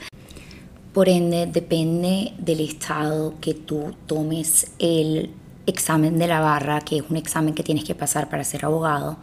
Por 0.92 1.08
ende, 1.08 1.46
depende 1.46 2.32
del 2.38 2.60
estado 2.60 3.34
que 3.40 3.54
tú 3.54 3.94
tomes 4.06 4.70
el 4.78 5.30
examen 5.66 6.18
de 6.18 6.28
la 6.28 6.40
barra, 6.40 6.80
que 6.80 6.98
es 6.98 7.04
un 7.10 7.16
examen 7.16 7.54
que 7.54 7.62
tienes 7.62 7.84
que 7.84 7.94
pasar 7.94 8.30
para 8.30 8.44
ser 8.44 8.64
abogado, 8.64 9.18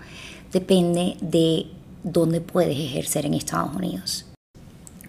depende 0.53 1.17
de 1.19 1.65
dónde 2.03 2.39
puedes 2.39 2.77
ejercer 2.77 3.25
en 3.25 3.33
Estados 3.33 3.75
Unidos. 3.75 4.25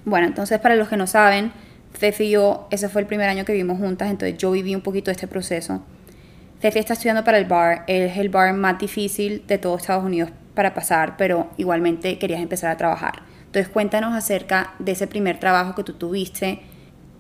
Bueno, 0.04 0.26
entonces 0.26 0.58
para 0.58 0.74
los 0.76 0.88
que 0.88 0.96
no 0.96 1.06
saben, 1.06 1.52
Fefi 1.92 2.24
y 2.24 2.30
yo, 2.30 2.66
ese 2.70 2.88
fue 2.88 3.02
el 3.02 3.06
primer 3.06 3.28
año 3.28 3.44
que 3.44 3.52
vivimos 3.52 3.78
juntas, 3.78 4.10
entonces 4.10 4.36
yo 4.38 4.50
viví 4.50 4.74
un 4.74 4.80
poquito 4.80 5.10
este 5.10 5.28
proceso. 5.28 5.82
Fefi 6.60 6.78
está 6.78 6.94
estudiando 6.94 7.24
para 7.24 7.38
el 7.38 7.44
bar, 7.44 7.84
es 7.86 8.16
el 8.16 8.30
bar 8.30 8.52
más 8.54 8.78
difícil 8.78 9.44
de 9.46 9.58
todo 9.58 9.76
Estados 9.76 10.04
Unidos 10.04 10.30
para 10.54 10.74
pasar, 10.74 11.16
pero 11.16 11.50
igualmente 11.56 12.18
querías 12.18 12.40
empezar 12.40 12.70
a 12.70 12.76
trabajar. 12.76 13.22
Entonces 13.46 13.68
cuéntanos 13.68 14.14
acerca 14.14 14.74
de 14.78 14.92
ese 14.92 15.06
primer 15.06 15.38
trabajo 15.38 15.74
que 15.74 15.84
tú 15.84 15.92
tuviste 15.92 16.60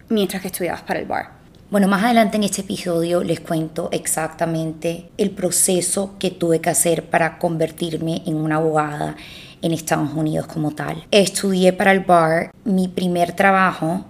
mientras 0.08 0.42
que 0.42 0.48
estudiabas 0.48 0.82
para 0.82 1.00
el 1.00 1.06
bar. 1.06 1.33
Bueno, 1.74 1.88
más 1.88 2.04
adelante 2.04 2.36
en 2.36 2.44
este 2.44 2.60
episodio 2.60 3.24
les 3.24 3.40
cuento 3.40 3.88
exactamente 3.90 5.10
el 5.18 5.32
proceso 5.32 6.14
que 6.20 6.30
tuve 6.30 6.60
que 6.60 6.70
hacer 6.70 7.10
para 7.10 7.36
convertirme 7.40 8.22
en 8.26 8.36
una 8.36 8.58
abogada 8.58 9.16
en 9.60 9.72
Estados 9.72 10.12
Unidos 10.14 10.46
como 10.46 10.70
tal. 10.70 11.04
Estudié 11.10 11.72
para 11.72 11.90
el 11.90 11.98
bar. 11.98 12.52
Mi 12.62 12.86
primer 12.86 13.32
trabajo 13.32 14.04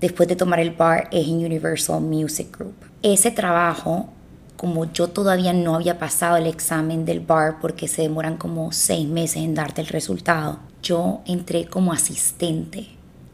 después 0.00 0.28
de 0.28 0.34
tomar 0.34 0.58
el 0.58 0.72
bar 0.72 1.06
es 1.12 1.28
en 1.28 1.44
Universal 1.44 2.00
Music 2.00 2.48
Group. 2.58 2.74
Ese 3.00 3.30
trabajo, 3.30 4.08
como 4.56 4.92
yo 4.92 5.06
todavía 5.06 5.52
no 5.52 5.76
había 5.76 6.00
pasado 6.00 6.36
el 6.36 6.48
examen 6.48 7.04
del 7.04 7.20
bar 7.20 7.60
porque 7.60 7.86
se 7.86 8.02
demoran 8.02 8.36
como 8.36 8.72
seis 8.72 9.06
meses 9.06 9.36
en 9.36 9.54
darte 9.54 9.82
el 9.82 9.86
resultado, 9.86 10.58
yo 10.82 11.20
entré 11.26 11.66
como 11.66 11.92
asistente 11.92 12.88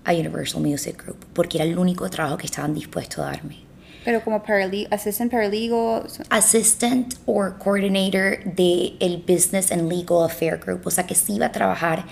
a 0.05 0.13
Universal 0.13 0.61
Music 0.61 1.03
Group 1.03 1.25
porque 1.33 1.57
era 1.57 1.65
el 1.65 1.79
único 1.79 2.11
trabajo 2.11 2.37
que 2.37 2.45
estaban 2.45 2.75
dispuestos 2.75 3.21
a 3.21 3.31
darme. 3.31 3.70
Pero 4.05 4.23
como 4.23 4.43
paralegal, 4.43 4.89
assistant 4.91 5.31
paralegal. 5.31 6.05
Assistant 6.31 7.15
or 7.27 7.59
coordinator 7.59 8.43
de 8.45 8.97
el 9.01 9.19
Business 9.19 9.71
and 9.73 9.91
Legal 9.93 10.25
Affair 10.25 10.59
Group, 10.59 10.87
o 10.87 10.91
sea 10.91 11.07
que 11.07 11.15
sí 11.15 11.35
iba 11.35 11.47
a 11.47 11.53
trabajar 11.53 12.05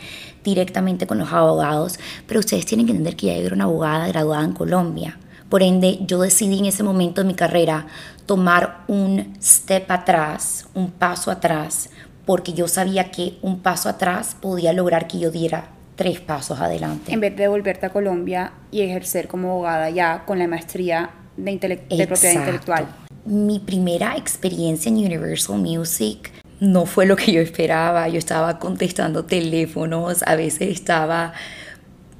directamente 0.44 1.06
con 1.06 1.18
los 1.18 1.32
abogados, 1.32 1.98
pero 2.26 2.40
ustedes 2.40 2.66
tienen 2.66 2.86
que 2.86 2.92
entender 2.92 3.16
que 3.16 3.26
ya 3.26 3.34
era 3.34 3.54
una 3.54 3.64
abogada 3.64 4.08
graduada 4.08 4.44
en 4.44 4.52
Colombia. 4.52 5.18
Por 5.48 5.62
ende, 5.62 5.98
yo 6.02 6.20
decidí 6.20 6.58
en 6.58 6.66
ese 6.66 6.82
momento 6.82 7.22
de 7.22 7.26
mi 7.26 7.34
carrera 7.34 7.86
tomar 8.26 8.84
un 8.86 9.34
step 9.42 9.90
atrás, 9.90 10.68
un 10.74 10.90
paso 10.90 11.30
atrás, 11.30 11.88
porque 12.26 12.52
yo 12.52 12.68
sabía 12.68 13.10
que 13.10 13.38
un 13.40 13.60
paso 13.60 13.88
atrás 13.88 14.36
podía 14.38 14.74
lograr 14.74 15.08
que 15.08 15.18
yo 15.18 15.30
diera 15.30 15.70
tres 15.96 16.20
pasos 16.20 16.60
adelante. 16.60 17.12
En 17.12 17.20
vez 17.20 17.34
de 17.34 17.48
volverte 17.48 17.86
a 17.86 17.90
Colombia 17.90 18.52
y 18.70 18.82
ejercer 18.82 19.26
como 19.26 19.50
abogada 19.50 19.88
ya 19.88 20.24
con 20.26 20.38
la 20.38 20.46
maestría 20.46 21.10
de, 21.38 21.58
de 21.88 22.06
propiedad 22.06 22.34
intelectual. 22.34 22.88
Mi 23.24 23.58
primera 23.58 24.16
experiencia 24.16 24.88
en 24.88 24.96
Universal 24.96 25.58
Music 25.58 26.32
no 26.60 26.86
fue 26.86 27.06
lo 27.06 27.16
que 27.16 27.32
yo 27.32 27.40
esperaba. 27.40 28.08
Yo 28.08 28.18
estaba 28.18 28.58
contestando 28.58 29.24
teléfonos, 29.24 30.22
a 30.26 30.34
veces 30.34 30.70
estaba 30.70 31.32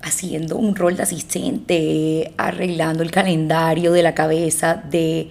haciendo 0.02 0.56
un 0.56 0.76
rol 0.76 0.96
de 0.96 1.02
asistente, 1.02 2.32
arreglando 2.37 3.02
el 3.02 3.10
calendario 3.10 3.92
de 3.92 4.02
la 4.02 4.14
cabeza 4.14 4.75
de 4.75 5.30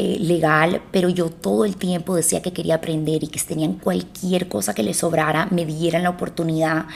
eh, 0.00 0.16
legal, 0.20 0.80
pero 0.92 1.08
yo 1.08 1.28
todo 1.28 1.64
el 1.64 1.74
tiempo 1.74 2.14
decía 2.14 2.40
que 2.40 2.52
quería 2.52 2.76
aprender 2.76 3.24
y 3.24 3.26
que 3.26 3.40
tenían 3.40 3.72
cualquier 3.72 4.46
cosa 4.46 4.72
que 4.72 4.84
les 4.84 4.98
sobrara, 4.98 5.48
me 5.50 5.66
dieran 5.66 6.04
la 6.04 6.10
oportunidad 6.10 6.86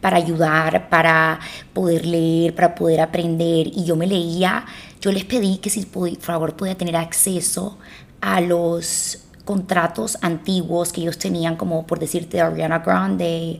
para 0.00 0.18
ayudar, 0.18 0.88
para 0.88 1.40
poder 1.72 2.06
leer, 2.06 2.54
para 2.54 2.76
poder 2.76 3.00
aprender. 3.00 3.66
Y 3.66 3.84
yo 3.84 3.96
me 3.96 4.06
leía, 4.06 4.64
yo 5.00 5.10
les 5.10 5.24
pedí 5.24 5.56
que 5.58 5.70
si 5.70 5.84
por 5.86 6.14
favor 6.20 6.54
podía 6.54 6.76
tener 6.76 6.94
acceso 6.94 7.78
a 8.20 8.40
los 8.40 9.18
contratos 9.44 10.16
antiguos 10.22 10.92
que 10.92 11.00
ellos 11.00 11.18
tenían, 11.18 11.56
como 11.56 11.84
por 11.84 11.98
decirte 11.98 12.40
Ariana 12.40 12.78
Grande 12.78 13.58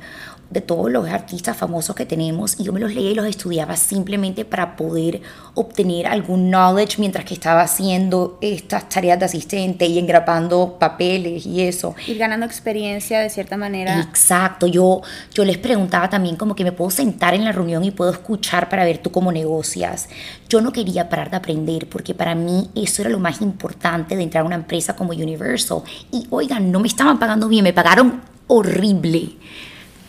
de 0.52 0.60
todos 0.60 0.90
los 0.90 1.08
artistas 1.08 1.56
famosos 1.56 1.96
que 1.96 2.04
tenemos 2.04 2.60
y 2.60 2.64
yo 2.64 2.72
me 2.72 2.80
los 2.80 2.94
leía 2.94 3.10
y 3.10 3.14
los 3.14 3.26
estudiaba 3.26 3.76
simplemente 3.76 4.44
para 4.44 4.76
poder 4.76 5.22
obtener 5.54 6.06
algún 6.06 6.50
knowledge 6.50 6.98
mientras 6.98 7.24
que 7.24 7.34
estaba 7.34 7.62
haciendo 7.62 8.38
estas 8.40 8.88
tareas 8.88 9.18
de 9.18 9.24
asistente 9.24 9.86
y 9.86 9.98
engrapando 9.98 10.76
papeles 10.78 11.46
y 11.46 11.62
eso. 11.62 11.94
Ir 12.06 12.18
ganando 12.18 12.44
experiencia 12.44 13.20
de 13.20 13.30
cierta 13.30 13.56
manera. 13.56 14.00
Exacto, 14.00 14.66
yo, 14.66 15.02
yo 15.32 15.44
les 15.44 15.58
preguntaba 15.58 16.10
también 16.10 16.36
como 16.36 16.54
que 16.54 16.64
me 16.64 16.72
puedo 16.72 16.90
sentar 16.90 17.34
en 17.34 17.44
la 17.44 17.52
reunión 17.52 17.82
y 17.84 17.90
puedo 17.90 18.10
escuchar 18.10 18.68
para 18.68 18.84
ver 18.84 18.98
tú 18.98 19.10
cómo 19.10 19.32
negocias. 19.32 20.08
Yo 20.48 20.60
no 20.60 20.72
quería 20.72 21.08
parar 21.08 21.30
de 21.30 21.38
aprender 21.38 21.88
porque 21.88 22.14
para 22.14 22.34
mí 22.34 22.68
eso 22.74 23.02
era 23.02 23.10
lo 23.10 23.18
más 23.18 23.40
importante 23.40 24.16
de 24.16 24.22
entrar 24.22 24.42
a 24.42 24.46
una 24.46 24.56
empresa 24.56 24.94
como 24.94 25.12
Universal. 25.12 25.82
Y 26.10 26.26
oigan, 26.30 26.70
no 26.70 26.80
me 26.80 26.88
estaban 26.88 27.18
pagando 27.18 27.48
bien, 27.48 27.64
me 27.64 27.72
pagaron 27.72 28.20
horrible 28.48 29.36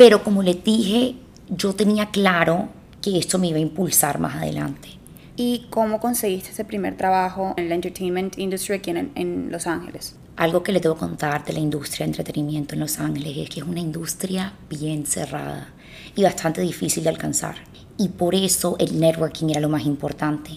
pero 0.03 0.22
como 0.22 0.43
les 0.43 0.62
dije, 0.65 1.15
yo 1.48 1.75
tenía 1.75 2.07
claro 2.07 2.67
que 3.01 3.17
esto 3.17 3.39
me 3.39 3.48
iba 3.48 3.57
a 3.57 3.62
impulsar 3.62 4.19
más 4.19 4.36
adelante. 4.36 4.89
¿Y 5.38 5.67
cómo 5.69 6.01
conseguiste 6.01 6.51
ese 6.51 6.65
primer 6.65 6.98
trabajo 6.98 7.53
en 7.55 7.69
la 7.69 7.75
entertainment 7.75 8.38
industry 8.38 8.75
aquí 8.75 8.89
en, 8.89 9.13
en 9.15 9.50
Los 9.50 9.65
Ángeles? 9.65 10.17
Algo 10.36 10.62
que 10.62 10.74
le 10.74 10.81
debo 10.81 10.98
contar 10.98 11.45
de 11.45 11.53
la 11.53 11.60
industria 11.60 12.05
de 12.05 12.12
entretenimiento 12.12 12.74
en 12.74 12.81
Los 12.81 13.00
Ángeles 13.00 13.38
es 13.38 13.50
que 13.50 13.62
es 13.62 13.65
una 13.65 13.79
industria 13.79 14.51
bien 14.69 15.05
cerrada 15.05 15.69
y 16.17 16.24
bastante 16.24 16.60
difícil 16.60 17.05
de 17.05 17.10
alcanzar. 17.10 17.55
Y 17.98 18.10
por 18.10 18.36
eso 18.36 18.75
el 18.79 19.00
networking 19.00 19.51
era 19.51 19.62
lo 19.62 19.69
más 19.69 19.86
importante. 19.86 20.51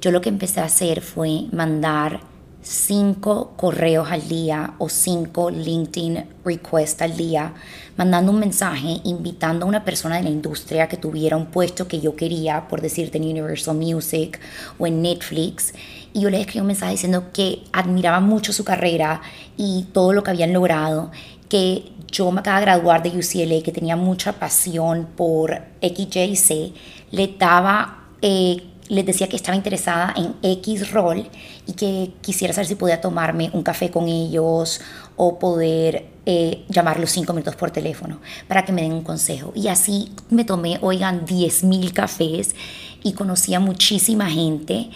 Yo 0.00 0.10
lo 0.10 0.22
que 0.22 0.30
empecé 0.30 0.60
a 0.60 0.64
hacer 0.64 1.02
fue 1.02 1.48
mandar 1.52 2.20
cinco 2.66 3.52
correos 3.56 4.10
al 4.10 4.26
día 4.26 4.74
o 4.78 4.88
cinco 4.88 5.50
LinkedIn 5.50 6.24
requests 6.44 7.00
al 7.00 7.16
día, 7.16 7.54
mandando 7.96 8.32
un 8.32 8.40
mensaje 8.40 9.00
invitando 9.04 9.64
a 9.64 9.68
una 9.68 9.84
persona 9.84 10.16
de 10.16 10.24
la 10.24 10.30
industria 10.30 10.88
que 10.88 10.96
tuviera 10.96 11.36
un 11.36 11.46
puesto 11.46 11.86
que 11.86 12.00
yo 12.00 12.16
quería, 12.16 12.66
por 12.66 12.80
decirte 12.80 13.18
en 13.18 13.24
Universal 13.24 13.76
Music 13.76 14.40
o 14.80 14.86
en 14.88 15.00
Netflix. 15.00 15.74
Y 16.12 16.22
yo 16.22 16.30
le 16.30 16.40
escribí 16.40 16.60
un 16.60 16.66
mensaje 16.66 16.92
diciendo 16.92 17.26
que 17.32 17.62
admiraba 17.72 18.18
mucho 18.18 18.52
su 18.52 18.64
carrera 18.64 19.22
y 19.56 19.86
todo 19.92 20.12
lo 20.12 20.24
que 20.24 20.32
habían 20.32 20.52
logrado, 20.52 21.12
que 21.48 21.92
yo 22.08 22.32
me 22.32 22.40
acaba 22.40 22.58
de 22.58 22.66
graduar 22.66 23.00
de 23.00 23.10
UCLA, 23.10 23.62
que 23.62 23.70
tenía 23.70 23.94
mucha 23.94 24.32
pasión 24.32 25.06
por 25.16 25.62
XJC, 25.80 26.72
le 27.12 27.28
daba... 27.38 28.08
Eh, 28.22 28.72
les 28.88 29.04
decía 29.04 29.28
que 29.28 29.36
estaba 29.36 29.56
interesada 29.56 30.14
en 30.16 30.34
X 30.42 30.92
rol 30.92 31.28
y 31.66 31.72
que 31.72 32.12
quisiera 32.20 32.54
saber 32.54 32.66
si 32.66 32.76
podía 32.76 33.00
tomarme 33.00 33.50
un 33.52 33.62
café 33.62 33.90
con 33.90 34.08
ellos 34.08 34.80
o 35.16 35.38
poder 35.38 36.06
eh, 36.24 36.64
llamarlos 36.68 37.10
cinco 37.10 37.32
minutos 37.32 37.56
por 37.56 37.70
teléfono 37.70 38.20
para 38.46 38.64
que 38.64 38.72
me 38.72 38.82
den 38.82 38.92
un 38.92 39.02
consejo. 39.02 39.52
Y 39.54 39.68
así 39.68 40.12
me 40.30 40.44
tomé, 40.44 40.78
oigan, 40.80 41.24
10 41.26 41.64
mil 41.64 41.92
cafés 41.92 42.54
y 43.02 43.12
conocí 43.12 43.54
a 43.54 43.60
muchísima 43.60 44.30
gente. 44.30 44.90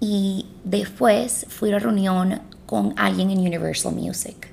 Y 0.00 0.46
después 0.64 1.46
fui 1.48 1.70
a 1.70 1.76
una 1.76 1.78
reunión 1.80 2.40
con 2.66 2.94
alguien 2.96 3.30
en 3.30 3.38
Universal 3.38 3.94
Music 3.94 4.48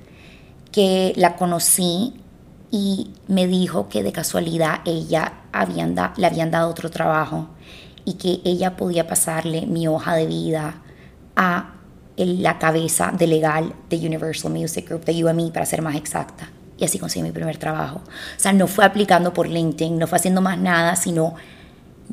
que 0.72 1.12
la 1.16 1.36
conocí 1.36 2.14
y 2.70 3.10
me 3.28 3.46
dijo 3.46 3.88
que 3.88 4.02
de 4.02 4.12
casualidad 4.12 4.80
ella 4.84 5.40
habían 5.52 5.94
le 6.16 6.26
habían 6.26 6.50
dado 6.50 6.68
otro 6.68 6.90
trabajo 6.90 7.48
y 8.04 8.14
que 8.14 8.40
ella 8.44 8.76
podía 8.76 9.06
pasarle 9.06 9.66
mi 9.66 9.88
hoja 9.88 10.14
de 10.14 10.26
vida 10.26 10.82
a 11.36 11.74
la 12.16 12.58
cabeza 12.58 13.12
de 13.16 13.26
legal 13.26 13.74
de 13.90 13.96
Universal 13.98 14.50
Music 14.52 14.88
Group, 14.88 15.04
de 15.04 15.24
UME 15.24 15.50
para 15.52 15.66
ser 15.66 15.82
más 15.82 15.96
exacta. 15.96 16.50
Y 16.78 16.84
así 16.84 16.98
conseguí 16.98 17.22
mi 17.22 17.32
primer 17.32 17.56
trabajo. 17.56 18.02
O 18.04 18.40
sea, 18.40 18.52
no 18.52 18.66
fue 18.66 18.84
aplicando 18.84 19.32
por 19.32 19.48
LinkedIn, 19.48 19.98
no 19.98 20.06
fue 20.06 20.16
haciendo 20.16 20.40
más 20.40 20.58
nada, 20.58 20.96
sino 20.96 21.34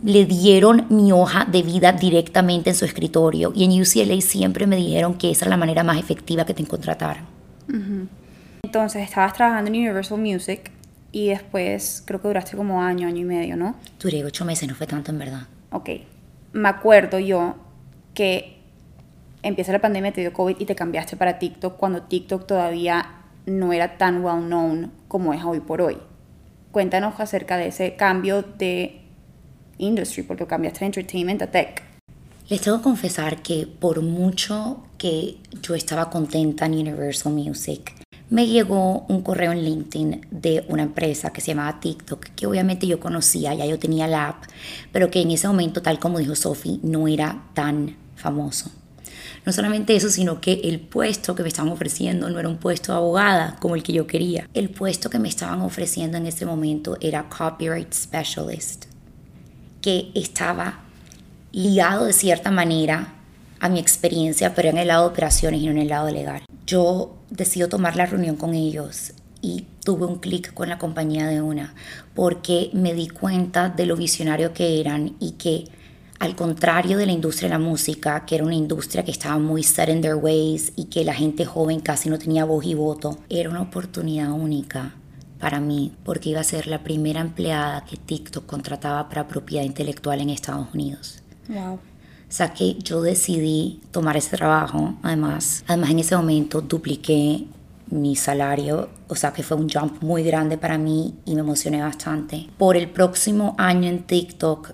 le 0.03 0.25
dieron 0.25 0.87
mi 0.89 1.11
hoja 1.11 1.45
de 1.45 1.61
vida 1.61 1.91
directamente 1.91 2.69
en 2.69 2.75
su 2.75 2.85
escritorio. 2.85 3.51
Y 3.55 3.63
en 3.65 3.81
UCLA 3.81 4.21
siempre 4.21 4.67
me 4.67 4.75
dijeron 4.75 5.15
que 5.15 5.31
esa 5.31 5.45
era 5.45 5.51
la 5.51 5.57
manera 5.57 5.83
más 5.83 5.97
efectiva 5.97 6.45
que 6.45 6.53
te 6.53 6.65
contrataran. 6.65 7.25
Entonces, 8.63 9.03
estabas 9.03 9.33
trabajando 9.33 9.69
en 9.69 9.77
Universal 9.77 10.19
Music 10.19 10.71
y 11.11 11.27
después 11.27 12.03
creo 12.05 12.21
que 12.21 12.27
duraste 12.27 12.57
como 12.57 12.81
año, 12.81 13.07
año 13.07 13.19
y 13.19 13.25
medio, 13.25 13.55
¿no? 13.55 13.75
Duré 13.99 14.23
ocho 14.25 14.45
meses, 14.45 14.67
no 14.67 14.75
fue 14.75 14.87
tanto 14.87 15.11
en 15.11 15.19
verdad 15.19 15.47
ok, 15.73 15.89
me 16.53 16.69
acuerdo 16.69 17.19
yo 17.19 17.55
que 18.13 18.62
empieza 19.43 19.71
la 19.71 19.79
pandemia, 19.79 20.11
te 20.11 20.21
dio 20.21 20.33
COVID 20.33 20.55
y 20.59 20.65
te 20.65 20.75
cambiaste 20.75 21.17
para 21.17 21.37
TikTok 21.37 21.77
cuando 21.77 22.01
TikTok 22.03 22.47
todavía 22.47 23.23
no 23.45 23.73
era 23.73 23.97
tan 23.97 24.23
well 24.23 24.41
known 24.41 24.91
como 25.07 25.33
es 25.33 25.43
hoy 25.43 25.59
por 25.59 25.81
hoy. 25.81 25.97
Cuéntanos 26.71 27.19
acerca 27.19 27.57
de 27.57 27.67
ese 27.67 27.95
cambio 27.95 28.41
de 28.41 29.01
industry, 29.77 30.23
porque 30.23 30.47
cambiaste 30.47 30.79
de 30.79 30.85
entertainment 30.87 31.41
a 31.41 31.51
tech. 31.51 31.83
Les 32.49 32.61
tengo 32.61 32.77
que 32.77 32.83
confesar 32.83 33.41
que 33.41 33.67
por 33.67 34.01
mucho 34.01 34.83
que 34.97 35.37
yo 35.61 35.75
estaba 35.75 36.09
contenta 36.09 36.65
en 36.65 36.73
Universal 36.73 37.33
Music, 37.33 37.93
me 38.29 38.47
llegó 38.47 39.05
un 39.09 39.21
correo 39.21 39.51
en 39.51 39.63
LinkedIn 39.63 40.27
de 40.31 40.65
una 40.67 40.83
empresa 40.83 41.31
que 41.31 41.41
se 41.41 41.47
llamaba 41.51 41.79
TikTok, 41.79 42.29
que 42.35 42.47
obviamente 42.47 42.87
yo 42.87 42.99
conocía, 42.99 43.53
ya 43.53 43.65
yo 43.65 43.77
tenía 43.77 44.07
la 44.07 44.29
app, 44.29 44.45
pero 44.91 45.11
que 45.11 45.21
en 45.21 45.31
ese 45.31 45.47
momento, 45.47 45.81
tal 45.81 45.99
como 45.99 46.17
dijo 46.17 46.35
Sophie, 46.35 46.79
no 46.81 47.07
era 47.07 47.43
tan 47.53 47.95
famoso. 48.15 48.71
No 49.45 49.51
solamente 49.51 49.95
eso, 49.95 50.09
sino 50.09 50.39
que 50.39 50.61
el 50.63 50.79
puesto 50.79 51.35
que 51.35 51.43
me 51.43 51.49
estaban 51.49 51.71
ofreciendo 51.71 52.29
no 52.29 52.39
era 52.39 52.47
un 52.47 52.57
puesto 52.57 52.93
de 52.93 52.97
abogada 52.97 53.57
como 53.59 53.75
el 53.75 53.83
que 53.83 53.93
yo 53.93 54.07
quería. 54.07 54.49
El 54.53 54.69
puesto 54.69 55.09
que 55.09 55.19
me 55.19 55.27
estaban 55.27 55.61
ofreciendo 55.61 56.17
en 56.17 56.27
ese 56.27 56.45
momento 56.45 56.97
era 57.01 57.27
Copyright 57.29 57.93
Specialist, 57.93 58.85
que 59.81 60.11
estaba 60.15 60.79
ligado 61.51 62.05
de 62.05 62.13
cierta 62.13 62.51
manera 62.51 63.15
a 63.59 63.69
mi 63.69 63.79
experiencia, 63.79 64.53
pero 64.55 64.69
en 64.69 64.77
el 64.77 64.87
lado 64.89 65.03
de 65.03 65.11
operaciones 65.11 65.61
y 65.61 65.65
no 65.65 65.71
en 65.71 65.77
el 65.77 65.89
lado 65.89 66.09
legal. 66.09 66.41
Yo 66.65 67.17
decido 67.29 67.69
tomar 67.69 67.95
la 67.95 68.05
reunión 68.05 68.35
con 68.35 68.53
ellos 68.53 69.13
y 69.41 69.65
tuve 69.83 70.05
un 70.05 70.19
clic 70.19 70.53
con 70.53 70.69
la 70.69 70.77
compañía 70.77 71.27
de 71.27 71.41
una, 71.41 71.73
porque 72.15 72.69
me 72.73 72.93
di 72.93 73.09
cuenta 73.09 73.69
de 73.69 73.85
lo 73.85 73.97
visionario 73.97 74.53
que 74.53 74.79
eran 74.79 75.15
y 75.19 75.31
que 75.31 75.65
al 76.23 76.37
contrario 76.37 76.97
de 76.97 77.05
la 77.05 77.11
industria 77.11 77.49
de 77.49 77.55
la 77.55 77.59
música, 77.59 78.25
que 78.25 78.35
era 78.35 78.45
una 78.45 78.55
industria 78.55 79.03
que 79.03 79.11
estaba 79.11 79.37
muy 79.39 79.61
set 79.61 79.89
in 79.89 79.99
their 79.99 80.15
ways 80.15 80.71
y 80.77 80.85
que 80.85 81.03
la 81.03 81.13
gente 81.13 81.43
joven 81.43 81.81
casi 81.81 82.09
no 82.09 82.17
tenía 82.17 82.45
voz 82.45 82.63
y 82.63 82.75
voto, 82.75 83.17
era 83.27 83.49
una 83.49 83.61
oportunidad 83.61 84.31
única 84.31 84.93
para 85.37 85.59
mí 85.59 85.91
porque 86.05 86.29
iba 86.29 86.39
a 86.39 86.45
ser 86.45 86.67
la 86.67 86.81
primera 86.81 87.19
empleada 87.19 87.83
que 87.83 87.97
TikTok 87.97 88.45
contrataba 88.45 89.09
para 89.09 89.27
propiedad 89.27 89.65
intelectual 89.65 90.21
en 90.21 90.29
Estados 90.29 90.67
Unidos. 90.73 91.21
Wow. 91.49 91.73
O 91.73 91.79
sea 92.29 92.53
que 92.53 92.75
yo 92.75 93.01
decidí 93.01 93.81
tomar 93.91 94.15
ese 94.15 94.37
trabajo, 94.37 94.95
además, 95.03 95.65
además 95.67 95.89
en 95.89 95.99
ese 95.99 96.15
momento 96.15 96.61
dupliqué 96.61 97.47
mi 97.89 98.15
salario, 98.15 98.87
o 99.09 99.15
sea 99.15 99.33
que 99.33 99.43
fue 99.43 99.57
un 99.57 99.69
jump 99.69 100.01
muy 100.01 100.23
grande 100.23 100.57
para 100.57 100.77
mí 100.77 101.15
y 101.25 101.35
me 101.35 101.41
emocioné 101.41 101.81
bastante. 101.81 102.47
Por 102.57 102.77
el 102.77 102.89
próximo 102.89 103.55
año 103.57 103.89
en 103.89 104.03
TikTok 104.03 104.73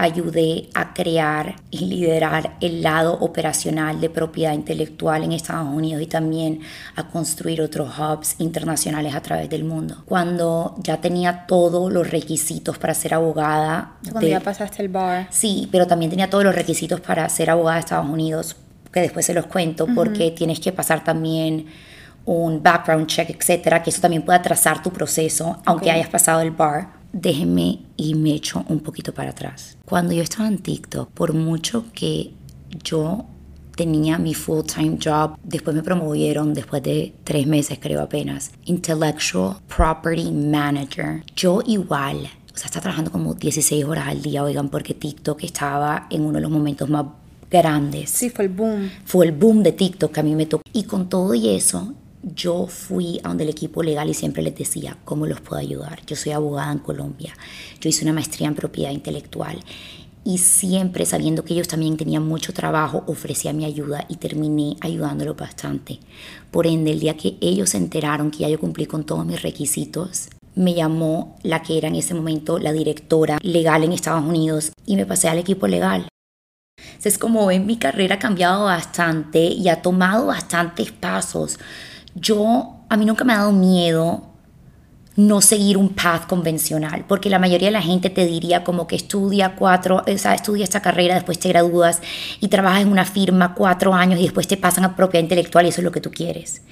ayudé 0.00 0.70
a 0.74 0.94
crear 0.94 1.56
y 1.70 1.84
liderar 1.84 2.56
el 2.60 2.82
lado 2.82 3.18
operacional 3.20 4.00
de 4.00 4.08
propiedad 4.08 4.54
intelectual 4.54 5.24
en 5.24 5.32
Estados 5.32 5.68
Unidos 5.68 6.02
y 6.02 6.06
también 6.06 6.60
a 6.96 7.08
construir 7.08 7.60
otros 7.60 7.92
hubs 7.98 8.36
internacionales 8.38 9.14
a 9.14 9.20
través 9.20 9.50
del 9.50 9.64
mundo. 9.64 10.02
Cuando 10.06 10.74
ya 10.82 11.02
tenía 11.02 11.44
todos 11.46 11.92
los 11.92 12.10
requisitos 12.10 12.78
para 12.78 12.94
ser 12.94 13.12
abogada. 13.12 13.96
Cuando 14.10 14.26
ya 14.26 14.40
pasaste 14.40 14.82
el 14.82 14.88
bar. 14.88 15.28
Sí, 15.30 15.68
pero 15.70 15.86
también 15.86 16.10
tenía 16.10 16.30
todos 16.30 16.44
los 16.44 16.54
requisitos 16.54 17.00
para 17.00 17.28
ser 17.28 17.50
abogada 17.50 17.74
de 17.76 17.80
Estados 17.80 18.08
Unidos, 18.08 18.56
que 18.90 19.00
después 19.00 19.26
se 19.26 19.34
los 19.34 19.46
cuento, 19.46 19.86
porque 19.94 20.30
tienes 20.30 20.60
que 20.60 20.72
pasar 20.72 21.04
también 21.04 21.66
un 22.24 22.62
background 22.62 23.06
check, 23.06 23.28
etcétera, 23.28 23.82
que 23.82 23.90
eso 23.90 24.00
también 24.00 24.22
puede 24.22 24.38
atrasar 24.38 24.82
tu 24.82 24.90
proceso, 24.90 25.58
aunque 25.66 25.90
hayas 25.90 26.08
pasado 26.08 26.40
el 26.40 26.52
bar 26.52 27.00
déjenme 27.12 27.80
y 27.96 28.14
me 28.14 28.34
echo 28.34 28.64
un 28.68 28.80
poquito 28.80 29.12
para 29.12 29.30
atrás. 29.30 29.76
Cuando 29.90 30.12
yo 30.12 30.22
estaba 30.22 30.46
en 30.46 30.58
TikTok, 30.58 31.10
por 31.10 31.34
mucho 31.34 31.86
que 31.92 32.30
yo 32.84 33.24
tenía 33.74 34.18
mi 34.18 34.34
full-time 34.34 34.98
job, 35.04 35.36
después 35.42 35.74
me 35.74 35.82
promovieron 35.82 36.54
después 36.54 36.80
de 36.84 37.12
tres 37.24 37.48
meses 37.48 37.80
creo 37.82 38.00
apenas, 38.00 38.52
Intellectual 38.66 39.56
Property 39.66 40.30
Manager. 40.30 41.24
Yo 41.34 41.60
igual, 41.66 42.18
o 42.54 42.56
sea, 42.56 42.66
estaba 42.66 42.82
trabajando 42.82 43.10
como 43.10 43.34
16 43.34 43.84
horas 43.84 44.06
al 44.06 44.22
día, 44.22 44.44
oigan, 44.44 44.68
porque 44.68 44.94
TikTok 44.94 45.42
estaba 45.42 46.06
en 46.08 46.20
uno 46.22 46.34
de 46.34 46.42
los 46.42 46.52
momentos 46.52 46.88
más 46.88 47.06
grandes. 47.50 48.10
Sí, 48.10 48.30
fue 48.30 48.44
el 48.44 48.52
boom. 48.52 48.88
Fue 49.04 49.26
el 49.26 49.32
boom 49.32 49.64
de 49.64 49.72
TikTok 49.72 50.12
que 50.12 50.20
a 50.20 50.22
mí 50.22 50.36
me 50.36 50.46
tocó. 50.46 50.62
Y 50.72 50.84
con 50.84 51.08
todo 51.08 51.34
y 51.34 51.48
eso, 51.48 51.94
yo 52.22 52.66
fui 52.66 53.20
a 53.22 53.28
donde 53.28 53.44
el 53.44 53.50
equipo 53.50 53.82
legal 53.82 54.08
y 54.08 54.14
siempre 54.14 54.42
les 54.42 54.54
decía 54.54 54.96
cómo 55.04 55.26
los 55.26 55.40
puedo 55.40 55.60
ayudar. 55.60 56.04
Yo 56.06 56.16
soy 56.16 56.32
abogada 56.32 56.72
en 56.72 56.78
Colombia, 56.78 57.34
yo 57.80 57.88
hice 57.88 58.04
una 58.04 58.12
maestría 58.12 58.48
en 58.48 58.54
propiedad 58.54 58.90
intelectual 58.90 59.58
y 60.24 60.38
siempre 60.38 61.06
sabiendo 61.06 61.44
que 61.44 61.54
ellos 61.54 61.68
también 61.68 61.96
tenían 61.96 62.26
mucho 62.26 62.52
trabajo, 62.52 63.04
ofrecía 63.06 63.52
mi 63.52 63.64
ayuda 63.64 64.04
y 64.08 64.16
terminé 64.16 64.76
ayudándolos 64.80 65.36
bastante. 65.36 65.98
Por 66.50 66.66
ende, 66.66 66.92
el 66.92 67.00
día 67.00 67.16
que 67.16 67.36
ellos 67.40 67.70
se 67.70 67.78
enteraron 67.78 68.30
que 68.30 68.40
ya 68.40 68.48
yo 68.48 68.60
cumplí 68.60 68.86
con 68.86 69.04
todos 69.04 69.24
mis 69.24 69.40
requisitos, 69.40 70.28
me 70.54 70.74
llamó 70.74 71.38
la 71.42 71.62
que 71.62 71.78
era 71.78 71.88
en 71.88 71.94
ese 71.94 72.12
momento 72.12 72.58
la 72.58 72.72
directora 72.72 73.38
legal 73.42 73.82
en 73.82 73.92
Estados 73.92 74.24
Unidos 74.24 74.72
y 74.84 74.96
me 74.96 75.06
pasé 75.06 75.28
al 75.28 75.38
equipo 75.38 75.66
legal. 75.66 76.06
Es 77.02 77.16
como 77.16 77.46
ven, 77.46 77.64
mi 77.64 77.78
carrera 77.78 78.16
ha 78.16 78.18
cambiado 78.18 78.64
bastante 78.64 79.44
y 79.44 79.68
ha 79.68 79.80
tomado 79.80 80.26
bastantes 80.26 80.92
pasos 80.92 81.58
yo, 82.14 82.76
a 82.88 82.96
mí 82.96 83.04
nunca 83.04 83.24
me 83.24 83.32
ha 83.32 83.38
dado 83.38 83.52
miedo 83.52 84.30
no 85.16 85.40
seguir 85.40 85.76
un 85.76 85.90
path 85.90 86.26
convencional, 86.26 87.04
porque 87.06 87.28
la 87.28 87.38
mayoría 87.38 87.68
de 87.68 87.72
la 87.72 87.82
gente 87.82 88.10
te 88.10 88.24
diría 88.26 88.64
como 88.64 88.86
que 88.86 88.96
estudia 88.96 89.54
cuatro, 89.56 90.02
o 90.06 90.18
sea, 90.18 90.34
estudia 90.34 90.64
esta 90.64 90.80
carrera, 90.80 91.14
después 91.14 91.38
te 91.38 91.48
gradúas 91.48 92.00
y 92.40 92.48
trabajas 92.48 92.82
en 92.82 92.88
una 92.92 93.04
firma 93.04 93.54
cuatro 93.54 93.92
años 93.92 94.18
y 94.20 94.22
después 94.22 94.48
te 94.48 94.56
pasan 94.56 94.84
a 94.84 94.96
propiedad 94.96 95.22
intelectual 95.22 95.66
y 95.66 95.70
eso 95.70 95.80
es 95.80 95.84
lo 95.84 95.92
que 95.92 96.00
tú 96.00 96.10
quieres. 96.10 96.62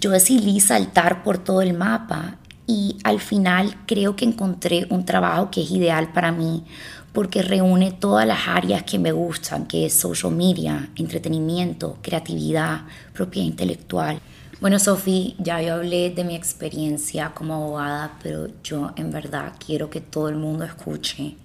Yo 0.00 0.10
decidí 0.10 0.60
saltar 0.60 1.22
por 1.22 1.38
todo 1.38 1.62
el 1.62 1.72
mapa 1.72 2.36
y 2.66 2.98
al 3.04 3.20
final 3.20 3.76
creo 3.86 4.16
que 4.16 4.24
encontré 4.24 4.86
un 4.90 5.04
trabajo 5.04 5.50
que 5.50 5.62
es 5.62 5.70
ideal 5.70 6.12
para 6.12 6.32
mí 6.32 6.64
porque 7.12 7.42
reúne 7.42 7.92
todas 7.92 8.26
las 8.26 8.48
áreas 8.48 8.82
que 8.82 8.98
me 8.98 9.12
gustan, 9.12 9.66
que 9.66 9.86
es 9.86 9.94
social 9.94 10.32
media, 10.32 10.90
entretenimiento, 10.96 11.96
creatividad, 12.02 12.82
propiedad 13.12 13.46
intelectual. 13.46 14.20
Bueno, 14.64 14.78
Sofi, 14.78 15.36
ya 15.38 15.60
yo 15.60 15.74
hablé 15.74 16.08
de 16.08 16.24
mi 16.24 16.34
experiencia 16.34 17.32
como 17.34 17.52
abogada, 17.52 18.16
pero 18.22 18.48
yo 18.62 18.92
en 18.96 19.10
verdad 19.10 19.52
quiero 19.58 19.90
que 19.90 20.00
todo 20.00 20.30
el 20.30 20.36
mundo 20.36 20.64
escuche 20.64 21.36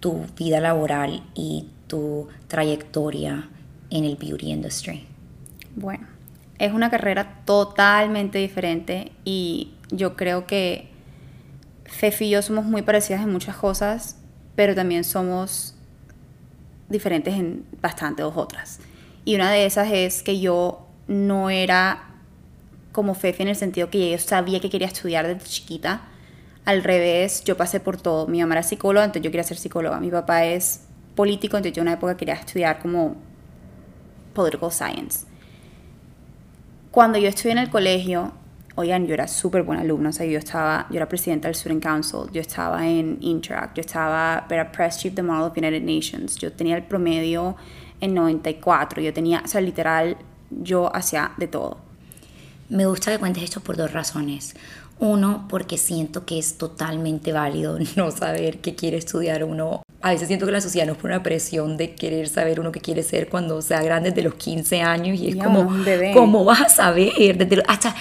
tu 0.00 0.24
vida 0.34 0.58
laboral 0.58 1.22
y 1.34 1.68
tu 1.88 2.26
trayectoria 2.46 3.50
en 3.90 4.04
el 4.04 4.16
beauty 4.16 4.50
industry. 4.50 5.06
Bueno, 5.76 6.06
es 6.58 6.72
una 6.72 6.88
carrera 6.88 7.42
totalmente 7.44 8.38
diferente 8.38 9.12
y 9.26 9.74
yo 9.90 10.16
creo 10.16 10.46
que 10.46 10.88
Fefi 11.84 12.28
y 12.28 12.30
yo 12.30 12.40
somos 12.40 12.64
muy 12.64 12.80
parecidas 12.80 13.20
en 13.20 13.30
muchas 13.30 13.56
cosas, 13.56 14.16
pero 14.56 14.74
también 14.74 15.04
somos 15.04 15.74
diferentes 16.88 17.34
en 17.34 17.66
bastante 17.82 18.22
otras. 18.22 18.80
Y 19.26 19.34
una 19.34 19.50
de 19.50 19.66
esas 19.66 19.92
es 19.92 20.22
que 20.22 20.40
yo 20.40 20.86
no 21.08 21.50
era 21.50 22.07
como 22.98 23.14
Fefi 23.14 23.42
en 23.42 23.48
el 23.48 23.54
sentido 23.54 23.90
que 23.90 24.10
yo 24.10 24.18
sabía 24.18 24.58
que 24.58 24.68
quería 24.68 24.88
estudiar 24.88 25.24
desde 25.24 25.46
chiquita. 25.46 26.00
Al 26.64 26.82
revés, 26.82 27.44
yo 27.44 27.56
pasé 27.56 27.78
por 27.78 27.96
todo. 27.96 28.26
Mi 28.26 28.40
mamá 28.40 28.56
era 28.56 28.64
psicóloga, 28.64 29.04
entonces 29.04 29.22
yo 29.22 29.30
quería 29.30 29.44
ser 29.44 29.56
psicóloga. 29.56 30.00
Mi 30.00 30.10
papá 30.10 30.44
es 30.46 30.80
político, 31.14 31.56
entonces 31.56 31.76
yo 31.76 31.82
en 31.82 31.86
una 31.86 31.94
época 31.94 32.16
quería 32.16 32.34
estudiar 32.34 32.80
como 32.80 33.14
political 34.34 34.72
science. 34.72 35.26
Cuando 36.90 37.20
yo 37.20 37.28
estuve 37.28 37.52
en 37.52 37.58
el 37.58 37.70
colegio, 37.70 38.32
oigan, 38.74 39.06
yo 39.06 39.14
era 39.14 39.28
súper 39.28 39.62
buena 39.62 39.82
alumna, 39.82 40.08
o 40.08 40.12
sea, 40.12 40.26
yo 40.26 40.40
estaba, 40.40 40.88
yo 40.90 40.96
era 40.96 41.08
presidenta 41.08 41.46
del 41.46 41.54
Student 41.54 41.80
Council, 41.84 42.22
yo 42.32 42.40
estaba 42.40 42.84
en 42.84 43.18
Interact, 43.20 43.76
yo 43.76 43.82
estaba, 43.82 44.44
era 44.50 44.72
Press 44.72 44.98
Chief 44.98 45.14
de 45.14 45.22
Model 45.22 45.44
of 45.44 45.56
United 45.56 45.82
Nations, 45.82 46.34
yo 46.34 46.52
tenía 46.52 46.74
el 46.74 46.82
promedio 46.82 47.54
en 48.00 48.12
94, 48.12 49.00
yo 49.00 49.12
tenía, 49.12 49.40
o 49.44 49.46
sea, 49.46 49.60
literal, 49.60 50.16
yo 50.50 50.92
hacía 50.92 51.30
de 51.36 51.46
todo. 51.46 51.87
Me 52.68 52.86
gusta 52.86 53.10
que 53.10 53.18
cuentes 53.18 53.42
esto 53.42 53.60
por 53.60 53.76
dos 53.76 53.92
razones. 53.92 54.54
Uno, 55.00 55.46
porque 55.48 55.78
siento 55.78 56.26
que 56.26 56.38
es 56.38 56.58
totalmente 56.58 57.32
válido 57.32 57.78
no 57.96 58.10
saber 58.10 58.58
qué 58.58 58.74
quiere 58.74 58.98
estudiar 58.98 59.44
uno. 59.44 59.82
A 60.00 60.10
veces 60.10 60.28
siento 60.28 60.46
que 60.46 60.52
la 60.52 60.60
sociedad 60.60 60.86
nos 60.86 60.96
pone 60.96 61.14
una 61.14 61.22
presión 61.22 61.76
de 61.76 61.94
querer 61.94 62.28
saber 62.28 62.60
uno 62.60 62.70
qué 62.70 62.80
quiere 62.80 63.02
ser 63.02 63.28
cuando 63.28 63.60
sea 63.62 63.82
grande 63.82 64.10
desde 64.10 64.22
los 64.22 64.34
15 64.34 64.82
años 64.82 65.18
y 65.18 65.28
es 65.28 65.36
como, 65.36 65.68
¿cómo 66.14 66.44
vas 66.44 66.60
a 66.60 66.68
saber? 66.68 67.36
Desde, 67.36 67.62
hasta 67.66 67.96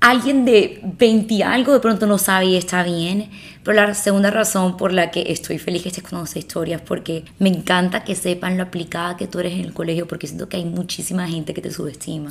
alguien 0.00 0.44
de 0.44 0.80
20 0.82 1.34
y 1.34 1.42
algo 1.42 1.72
de 1.72 1.80
pronto 1.80 2.06
no 2.06 2.18
sabe 2.18 2.46
y 2.46 2.56
está 2.56 2.82
bien. 2.82 3.30
Pero 3.62 3.76
la 3.76 3.94
segunda 3.94 4.30
razón 4.30 4.76
por 4.76 4.92
la 4.92 5.10
que 5.10 5.32
estoy 5.32 5.58
feliz 5.58 5.82
que 5.82 5.88
estés 5.88 6.04
con 6.04 6.22
esta 6.22 6.38
historias 6.38 6.82
porque 6.82 7.24
me 7.38 7.48
encanta 7.48 8.04
que 8.04 8.14
sepan 8.14 8.56
lo 8.56 8.64
aplicada 8.64 9.16
que 9.16 9.26
tú 9.26 9.40
eres 9.40 9.54
en 9.54 9.60
el 9.60 9.72
colegio 9.72 10.06
porque 10.06 10.26
siento 10.26 10.48
que 10.48 10.58
hay 10.58 10.64
muchísima 10.64 11.26
gente 11.26 11.54
que 11.54 11.62
te 11.62 11.72
subestima. 11.72 12.30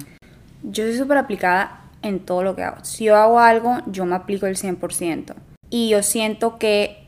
Yo 0.67 0.84
soy 0.84 0.97
súper 0.97 1.17
aplicada 1.19 1.91
en 2.01 2.19
todo 2.19 2.41
lo 2.43 2.56
que 2.56 2.63
hago. 2.63 2.84
Si 2.84 3.06
yo 3.06 3.15
hago 3.15 3.39
algo, 3.39 3.78
yo 3.86 4.06
me 4.06 4.15
aplico 4.15 4.47
el 4.47 4.58
100%. 4.58 5.36
Y 5.69 5.89
yo 5.89 6.01
siento 6.01 6.58
que 6.58 7.08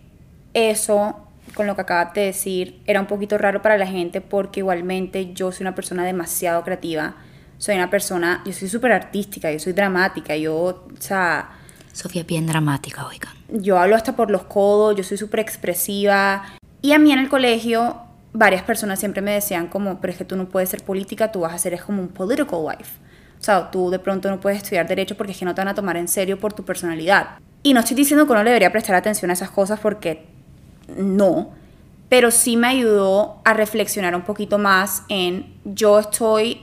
eso, 0.53 1.15
con 1.55 1.65
lo 1.65 1.75
que 1.75 1.81
acabas 1.81 2.13
de 2.13 2.21
decir, 2.21 2.81
era 2.85 3.01
un 3.01 3.07
poquito 3.07 3.37
raro 3.37 3.63
para 3.63 3.77
la 3.77 3.87
gente 3.87 4.21
porque 4.21 4.59
igualmente 4.59 5.33
yo 5.33 5.51
soy 5.51 5.63
una 5.63 5.73
persona 5.73 6.05
demasiado 6.05 6.63
creativa. 6.63 7.15
Soy 7.57 7.75
una 7.75 7.89
persona, 7.89 8.43
yo 8.45 8.53
soy 8.53 8.69
súper 8.69 8.91
artística, 8.91 9.51
yo 9.51 9.57
soy 9.57 9.73
dramática, 9.73 10.35
yo, 10.35 10.53
o 10.55 10.87
sea... 10.99 11.49
Sofía 11.93 12.21
es 12.21 12.27
bien 12.27 12.45
dramática, 12.45 13.07
oigan. 13.07 13.33
Yo 13.49 13.79
hablo 13.79 13.95
hasta 13.95 14.15
por 14.15 14.29
los 14.29 14.43
codos, 14.43 14.95
yo 14.95 15.03
soy 15.03 15.17
súper 15.17 15.39
expresiva. 15.39 16.43
Y 16.83 16.91
a 16.91 16.99
mí 16.99 17.11
en 17.11 17.17
el 17.17 17.29
colegio 17.29 17.97
varias 18.33 18.61
personas 18.61 18.99
siempre 18.99 19.23
me 19.23 19.31
decían 19.31 19.67
como, 19.67 19.99
pero 19.99 20.11
es 20.11 20.17
que 20.17 20.25
tú 20.25 20.35
no 20.35 20.47
puedes 20.47 20.69
ser 20.69 20.83
política, 20.83 21.31
tú 21.31 21.39
vas 21.39 21.53
a 21.53 21.57
ser 21.57 21.73
es 21.73 21.81
como 21.81 22.03
un 22.03 22.09
political 22.09 22.59
wife. 22.61 23.06
O 23.39 23.43
sea, 23.43 23.71
tú 23.71 23.89
de 23.89 23.99
pronto 23.99 24.29
no 24.29 24.39
puedes 24.39 24.57
estudiar 24.57 24.87
derecho 24.87 25.15
porque 25.15 25.31
es 25.31 25.37
que 25.37 25.45
no 25.45 25.53
te 25.53 25.61
van 25.61 25.67
a 25.67 25.75
tomar 25.75 25.97
en 25.97 26.07
serio 26.07 26.39
por 26.39 26.53
tu 26.53 26.63
personalidad. 26.63 27.39
Y 27.63 27.73
no 27.73 27.81
estoy 27.81 27.95
diciendo 27.95 28.25
que 28.25 28.31
uno 28.31 28.43
le 28.43 28.49
debería 28.49 28.71
prestar 28.71 28.95
atención 28.95 29.29
a 29.31 29.33
esas 29.33 29.49
cosas 29.49 29.79
porque 29.79 30.25
no, 30.97 31.51
pero 32.09 32.31
sí 32.31 32.57
me 32.57 32.67
ayudó 32.67 33.41
a 33.43 33.53
reflexionar 33.53 34.15
un 34.15 34.21
poquito 34.21 34.57
más 34.57 35.03
en 35.09 35.53
yo 35.65 35.99
estoy 35.99 36.61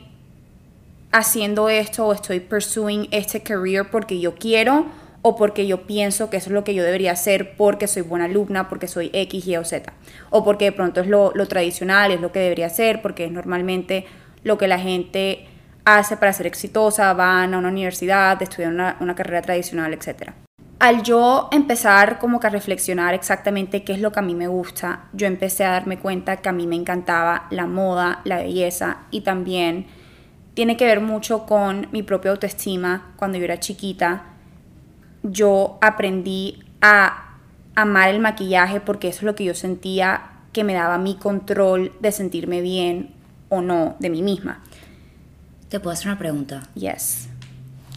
haciendo 1.13 1.69
esto 1.69 2.07
o 2.07 2.13
estoy 2.13 2.41
pursuing 2.41 3.09
este 3.11 3.43
career 3.43 3.89
porque 3.91 4.19
yo 4.19 4.35
quiero 4.35 4.87
o 5.23 5.37
porque 5.37 5.67
yo 5.67 5.87
pienso 5.87 6.29
que 6.29 6.37
eso 6.37 6.51
es 6.51 6.53
lo 6.53 6.65
que 6.65 6.75
yo 6.75 6.83
debería 6.83 7.13
hacer 7.13 7.57
porque 7.57 7.87
soy 7.87 8.03
buena 8.03 8.27
alumna, 8.27 8.69
porque 8.69 8.89
soy 8.89 9.11
X, 9.13 9.47
Y 9.47 9.57
o 9.57 9.65
Z. 9.65 9.93
O 10.31 10.45
porque 10.45 10.67
de 10.67 10.73
pronto 10.73 11.01
es 11.01 11.07
lo, 11.07 11.33
lo 11.35 11.47
tradicional, 11.47 12.11
es 12.11 12.21
lo 12.21 12.31
que 12.31 12.41
debería 12.41 12.67
hacer, 12.67 13.01
porque 13.01 13.25
es 13.25 13.33
normalmente 13.33 14.07
lo 14.43 14.59
que 14.59 14.69
la 14.69 14.79
gente 14.79 15.47
hace 15.85 16.17
para 16.17 16.33
ser 16.33 16.47
exitosa, 16.47 17.13
van 17.13 17.55
a 17.55 17.59
una 17.59 17.69
universidad, 17.69 18.41
estudian 18.43 18.75
una, 18.75 18.97
una 19.01 19.15
carrera 19.15 19.43
tradicional, 19.43 19.93
etc. 19.93 20.31
Al 20.79 21.03
yo 21.03 21.49
empezar 21.53 22.19
como 22.19 22.41
que 22.41 22.47
a 22.47 22.51
reflexionar 22.51 23.15
exactamente 23.15 23.85
qué 23.85 23.93
es 23.93 24.01
lo 24.01 24.13
que 24.13 24.21
a 24.21 24.23
mí 24.23 24.35
me 24.35 24.49
gusta, 24.49 25.05
yo 25.13 25.27
empecé 25.27 25.65
a 25.65 25.71
darme 25.71 25.99
cuenta 25.99 26.39
que 26.39 26.49
a 26.49 26.53
mí 26.53 26.67
me 26.67 26.77
encantaba 26.77 27.47
la 27.51 27.67
moda, 27.67 28.21
la 28.25 28.37
belleza 28.39 28.99
y 29.11 29.23
también 29.23 29.87
tiene 30.55 30.77
que 30.77 30.87
ver 30.87 31.01
mucho 31.01 31.47
con 31.47 31.89
mi 31.93 32.03
propia 32.03 32.31
autoestima. 32.31 33.13
Cuando 33.17 33.39
yo 33.39 33.45
era 33.45 33.61
chiquita, 33.61 34.25
yo 35.23 35.79
aprendí 35.81 36.65
a 36.81 37.39
amar 37.75 38.11
el 38.11 38.21
maquillaje 38.21 38.81
porque 38.81 39.09
eso 39.09 39.19
es 39.19 39.25
lo 39.25 39.35
que 39.35 39.45
yo 39.45 39.55
sentía 39.55 40.31
que 40.53 40.65
me 40.65 40.75
daba 40.75 40.99
mi 40.99 41.17
control 41.17 41.93
de 42.01 42.13
sentirme 42.13 42.61
bien 42.61 43.15
o 43.49 43.61
no 43.61 43.97
de 43.99 44.11
mí 44.11 44.23
misma. 44.23 44.63
¿Te 45.75 45.81
puedo 45.81 45.93
hacer 45.93 46.07
una 46.07 46.19
pregunta? 46.19 46.63
Yes. 46.77 47.27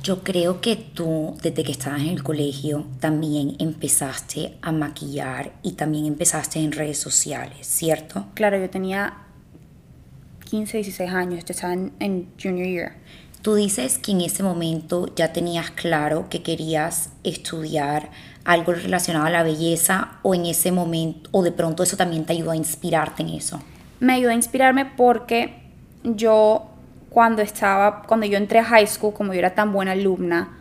Yo 0.01 0.23
creo 0.23 0.61
que 0.61 0.75
tú, 0.75 1.37
desde 1.43 1.63
que 1.63 1.71
estabas 1.71 2.01
en 2.01 2.07
el 2.07 2.23
colegio, 2.23 2.87
también 2.99 3.55
empezaste 3.59 4.57
a 4.63 4.71
maquillar 4.71 5.53
y 5.61 5.73
también 5.73 6.07
empezaste 6.07 6.57
en 6.57 6.71
redes 6.71 6.97
sociales, 6.97 7.67
¿cierto? 7.67 8.25
Claro, 8.33 8.57
yo 8.57 8.67
tenía 8.71 9.13
15, 10.49 10.77
16 10.77 11.11
años, 11.11 11.45
yo 11.45 11.53
estaba 11.53 11.73
en, 11.73 11.93
en 11.99 12.27
junior 12.41 12.67
year. 12.67 12.93
Tú 13.43 13.53
dices 13.53 13.99
que 13.99 14.13
en 14.13 14.21
ese 14.21 14.41
momento 14.41 15.13
ya 15.15 15.31
tenías 15.31 15.69
claro 15.69 16.29
que 16.31 16.41
querías 16.41 17.11
estudiar 17.23 18.09
algo 18.43 18.73
relacionado 18.73 19.27
a 19.27 19.29
la 19.29 19.43
belleza 19.43 20.17
o 20.23 20.33
en 20.33 20.47
ese 20.47 20.71
momento, 20.71 21.29
o 21.31 21.43
de 21.43 21.51
pronto 21.51 21.83
eso 21.83 21.95
también 21.95 22.25
te 22.25 22.33
ayudó 22.33 22.49
a 22.49 22.55
inspirarte 22.55 23.21
en 23.21 23.29
eso. 23.29 23.61
Me 23.99 24.13
ayudó 24.13 24.31
a 24.31 24.33
inspirarme 24.33 24.85
porque 24.87 25.61
yo 26.03 26.71
cuando 27.17 27.41
estaba, 27.41 28.03
cuando 28.03 28.27
yo 28.27 28.37
entré 28.37 28.59
a 28.59 28.63
high 28.63 28.85
school, 28.85 29.11
como 29.11 29.33
yo 29.33 29.39
era 29.39 29.55
tan 29.55 29.73
buena 29.73 29.93
alumna, 29.93 30.55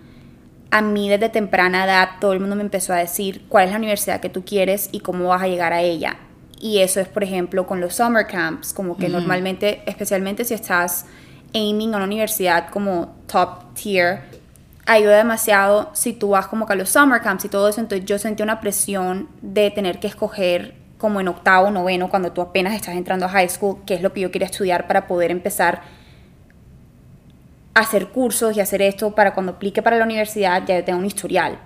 a 0.71 0.81
mí 0.81 1.07
desde 1.07 1.29
temprana 1.29 1.85
edad 1.85 2.13
todo 2.19 2.33
el 2.33 2.41
mundo 2.41 2.57
me 2.57 2.63
empezó 2.63 2.95
a 2.95 2.97
decir 2.97 3.45
cuál 3.51 3.67
es 3.67 3.73
la 3.73 3.77
universidad 3.77 4.23
que 4.23 4.31
tú 4.31 4.43
quieres 4.43 4.89
y 4.91 5.01
cómo 5.01 5.29
vas 5.29 5.43
a 5.43 5.49
llegar 5.49 5.75
a 5.75 5.83
ella. 5.83 6.17
Y 6.59 6.79
eso 6.79 6.99
es, 6.99 7.09
por 7.09 7.25
ejemplo, 7.25 7.67
con 7.67 7.83
los 7.83 7.97
summer 7.97 8.27
camps, 8.27 8.73
como 8.73 8.97
que 8.97 9.11
normalmente, 9.11 9.83
especialmente 9.85 10.47
si 10.47 10.55
estás 10.55 11.05
aiming 11.53 11.93
a 11.93 11.99
una 11.99 12.07
universidad 12.07 12.71
como 12.71 13.15
top 13.27 13.75
tier, 13.75 14.21
ayuda 14.87 15.19
demasiado 15.19 15.91
si 15.93 16.15
tú 16.15 16.31
vas 16.31 16.47
como 16.47 16.65
que 16.65 16.73
a 16.73 16.77
los 16.77 16.89
summer 16.89 17.21
camps 17.21 17.45
y 17.45 17.49
todo 17.51 17.69
eso. 17.69 17.83
Entonces 17.83 18.07
yo 18.07 18.19
sentí 18.19 18.43
una 18.43 18.61
presión 18.61 19.29
de 19.43 19.71
tener 19.71 20.01
que 20.01 20.07
escoger 20.07 20.75
como 20.97 21.21
en 21.21 21.29
octavo, 21.29 21.71
noveno, 21.71 22.09
cuando 22.09 22.33
tú 22.33 22.41
apenas 22.41 22.75
estás 22.75 22.95
entrando 22.95 23.27
a 23.27 23.29
high 23.29 23.51
school, 23.51 23.81
qué 23.85 23.93
es 23.93 24.01
lo 24.01 24.15
que 24.15 24.23
yo 24.23 24.31
quería 24.31 24.47
estudiar 24.47 24.87
para 24.87 25.07
poder 25.07 25.31
empezar 25.31 26.06
hacer 27.77 28.09
cursos 28.09 28.57
y 28.57 28.61
hacer 28.61 28.81
esto 28.81 29.15
para 29.15 29.35
cuando 29.35 29.53
aplique 29.53 29.83
para 29.83 29.99
la 29.99 30.05
universidad 30.05 30.65
ya 30.67 30.79
yo 30.79 30.85
tenga 30.85 30.99
un 30.99 31.05
historial. 31.05 31.59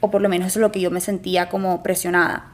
O 0.00 0.10
por 0.12 0.22
lo 0.22 0.28
menos 0.28 0.46
eso 0.48 0.60
es 0.60 0.62
lo 0.62 0.70
que 0.70 0.80
yo 0.80 0.92
me 0.92 1.00
sentía 1.00 1.48
como 1.48 1.82
presionada. 1.82 2.52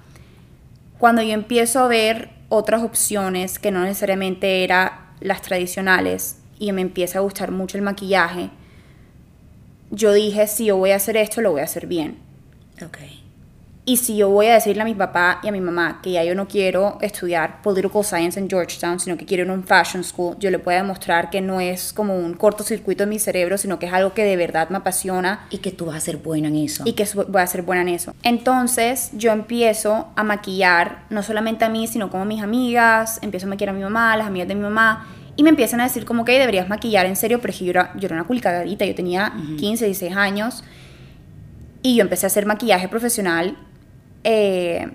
Cuando 0.99 1.21
yo 1.21 1.35
empiezo 1.35 1.81
a 1.81 1.89
ver 1.89 2.31
otras 2.49 2.83
opciones 2.83 3.59
que 3.59 3.71
no 3.71 3.83
necesariamente 3.83 4.65
eran 4.65 4.93
las 5.21 5.43
tradicionales 5.43 6.39
y 6.59 6.73
me 6.73 6.81
empieza 6.81 7.19
a 7.19 7.23
gustar 7.23 7.51
mucho 7.51 7.77
el 7.77 7.83
maquillaje, 7.83 8.49
yo 9.91 10.15
dije, 10.15 10.47
si 10.47 10.65
yo 10.67 10.79
voy 10.79 10.93
a 10.93 10.97
hacer 10.97 11.19
esto, 11.19 11.43
lo 11.43 11.53
voy 11.53 11.61
a 11.61 11.65
hacer 11.65 11.87
bien. 11.87 12.17
Ok. 12.83 12.99
Y 13.87 13.99
si 13.99 14.17
yo 14.17 14.31
voy 14.31 14.47
a 14.47 14.55
decirle 14.55 14.81
a 14.81 14.87
mi 14.87 14.95
papá 14.95 15.41
y 15.43 15.49
a 15.49 15.53
mi 15.53 15.61
mamá 15.61 16.01
que 16.03 16.13
ya 16.13 16.25
yo 16.25 16.35
no 16.35 16.49
quiero 16.49 16.97
estudiar 17.03 17.61
political 17.61 18.03
science 18.03 18.41
en 18.41 18.49
Georgetown, 18.49 18.99
sino 18.99 19.19
que 19.19 19.27
quiero 19.27 19.43
ir 19.45 19.51
a 19.51 19.53
un 19.53 19.63
fashion 19.63 20.03
school, 20.03 20.37
yo 20.39 20.51
le 20.51 20.59
puedo 20.59 20.79
demostrar 20.79 21.29
que 21.29 21.43
no 21.43 21.61
es 21.61 21.93
como 21.93 22.17
un 22.17 22.33
cortocircuito 22.33 23.03
en 23.03 23.11
mi 23.11 23.19
cerebro, 23.19 23.59
sino 23.59 23.79
que 23.79 23.85
es 23.85 23.93
algo 23.93 24.15
que 24.15 24.25
de 24.25 24.37
verdad 24.37 24.71
me 24.71 24.79
apasiona 24.79 25.47
Y 25.51 25.59
que 25.59 25.71
tú 25.71 25.85
vas 25.85 25.97
a 25.97 26.01
ser 26.01 26.17
buena 26.17 26.49
en 26.49 26.57
eso. 26.57 26.83
y 26.87 26.95
que 26.95 27.07
voy 27.29 27.43
a 27.43 27.47
ser 27.47 27.61
buena 27.61 27.83
en 27.83 27.89
eso. 27.91 28.15
Entonces 28.23 29.11
yo 29.13 29.33
empiezo 29.33 30.09
a 30.17 30.25
maquillar, 30.25 31.05
no 31.11 31.23
solamente 31.23 31.67
a 31.67 31.69
mí, 31.69 31.87
sino 31.87 32.09
como 32.09 32.23
a 32.23 32.27
mis 32.27 32.43
amigas, 32.43 33.19
empiezo 33.21 33.45
a 33.47 33.51
maquillar 33.51 33.75
a 33.75 33.77
mi 33.77 33.83
mamá, 33.83 34.15
a 34.15 34.17
las 34.17 34.29
amigas 34.29 34.49
de 34.49 34.55
mi 34.55 34.63
mamá, 34.63 35.07
y 35.37 35.43
me 35.43 35.51
empiezan 35.51 35.81
a 35.81 35.85
decir 35.85 36.07
como 36.07 36.25
que 36.25 36.39
deberías 36.39 36.71
maquillar 36.71 37.05
en 37.05 37.17
serio, 37.17 37.39
pero 37.43 37.53
es 37.53 37.59
que 37.59 37.67
yo 37.67 37.71
era, 37.73 37.93
yo 37.97 38.07
era 38.07 38.15
una 38.15 38.25
culicagadita, 38.25 38.87
yo 38.87 38.95
tenía 38.95 39.35
15, 39.59 39.85
16 39.85 40.17
años, 40.17 40.65
y 41.83 41.97
yo 41.97 42.03
empecé 42.03 42.25
a 42.25 42.29
hacer 42.29 42.47
maquillaje 42.47 42.89
profesional 42.89 43.59
eh, 44.25 44.91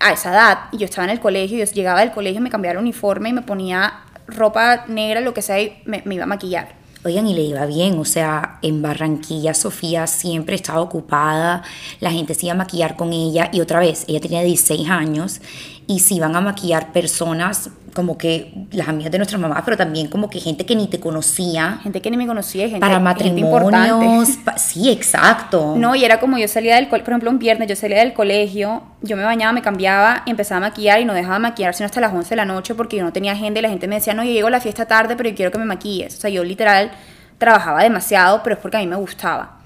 a 0.00 0.12
esa 0.12 0.30
edad, 0.30 0.58
yo 0.72 0.84
estaba 0.84 1.04
en 1.04 1.10
el 1.10 1.20
colegio, 1.20 1.58
yo 1.58 1.64
llegaba 1.72 2.00
del 2.00 2.12
colegio, 2.12 2.40
me 2.40 2.50
cambiaba 2.50 2.72
el 2.72 2.78
uniforme 2.78 3.30
y 3.30 3.32
me 3.32 3.42
ponía 3.42 4.04
ropa 4.26 4.84
negra, 4.86 5.20
lo 5.20 5.34
que 5.34 5.42
sea, 5.42 5.60
y 5.60 5.82
me, 5.84 6.02
me 6.04 6.14
iba 6.14 6.24
a 6.24 6.28
maquillar. 6.28 6.78
Oigan, 7.04 7.26
y 7.26 7.34
le 7.34 7.42
iba 7.42 7.64
bien, 7.64 7.98
o 7.98 8.04
sea, 8.04 8.58
en 8.60 8.82
Barranquilla 8.82 9.54
Sofía 9.54 10.06
siempre 10.06 10.56
estaba 10.56 10.80
ocupada, 10.80 11.62
la 12.00 12.10
gente 12.10 12.34
se 12.34 12.46
iba 12.46 12.54
a 12.54 12.56
maquillar 12.56 12.96
con 12.96 13.12
ella 13.12 13.50
y 13.52 13.60
otra 13.60 13.78
vez, 13.78 14.04
ella 14.08 14.20
tenía 14.20 14.42
16 14.42 14.88
años 14.90 15.40
y 15.88 15.98
se 16.00 16.14
iban 16.14 16.36
a 16.36 16.40
maquillar 16.40 16.92
personas 16.92 17.70
como 17.94 18.16
que 18.16 18.52
las 18.70 18.86
amigas 18.86 19.10
de 19.10 19.18
nuestra 19.18 19.38
mamá, 19.38 19.60
pero 19.64 19.76
también 19.76 20.06
como 20.06 20.30
que 20.30 20.38
gente 20.38 20.64
que 20.64 20.76
ni 20.76 20.86
te 20.86 21.00
conocía 21.00 21.80
Gente 21.82 22.00
que 22.00 22.10
ni 22.12 22.16
me 22.16 22.26
conocía, 22.28 22.64
gente, 22.68 22.78
para 22.78 22.94
gente 22.94 23.02
matrimonios, 23.42 24.36
pa- 24.44 24.56
sí, 24.58 24.88
exacto. 24.90 25.74
No, 25.76 25.96
y 25.96 26.04
era 26.04 26.20
como 26.20 26.38
yo 26.38 26.46
salía 26.46 26.76
del 26.76 26.88
colegio, 26.88 27.04
por 27.06 27.12
ejemplo, 27.14 27.30
un 27.30 27.40
viernes 27.40 27.68
yo 27.68 27.74
salía 27.74 27.98
del 27.98 28.12
colegio, 28.12 28.82
yo 29.02 29.16
me 29.16 29.24
bañaba, 29.24 29.52
me 29.52 29.62
cambiaba 29.62 30.22
y 30.26 30.30
empezaba 30.30 30.58
a 30.58 30.68
maquillar 30.68 31.00
y 31.00 31.06
no 31.06 31.14
dejaba 31.14 31.36
de 31.36 31.40
maquillar 31.40 31.74
sino 31.74 31.86
hasta 31.86 32.00
las 32.00 32.12
11 32.12 32.28
de 32.30 32.36
la 32.36 32.44
noche 32.44 32.74
porque 32.76 32.96
yo 32.98 33.02
no 33.02 33.12
tenía 33.12 33.32
agenda 33.32 33.58
y 33.58 33.62
la 33.62 33.70
gente 33.70 33.88
me 33.88 33.96
decía, 33.96 34.14
no, 34.14 34.22
yo 34.22 34.30
llego 34.30 34.46
a 34.46 34.50
la 34.52 34.60
fiesta 34.60 34.86
tarde, 34.86 35.16
pero 35.16 35.30
yo 35.30 35.34
quiero 35.34 35.50
que 35.50 35.58
me 35.58 35.64
maquilles. 35.64 36.14
O 36.18 36.20
sea, 36.20 36.30
yo 36.30 36.44
literal 36.44 36.92
trabajaba 37.38 37.82
demasiado, 37.82 38.42
pero 38.44 38.54
es 38.54 38.60
porque 38.60 38.76
a 38.76 38.80
mí 38.80 38.86
me 38.86 38.96
gustaba. 38.96 39.56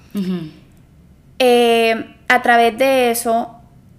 Eh, 1.39 2.15
a 2.29 2.43
través 2.43 2.79
de 2.79 3.11
eso, 3.11 3.57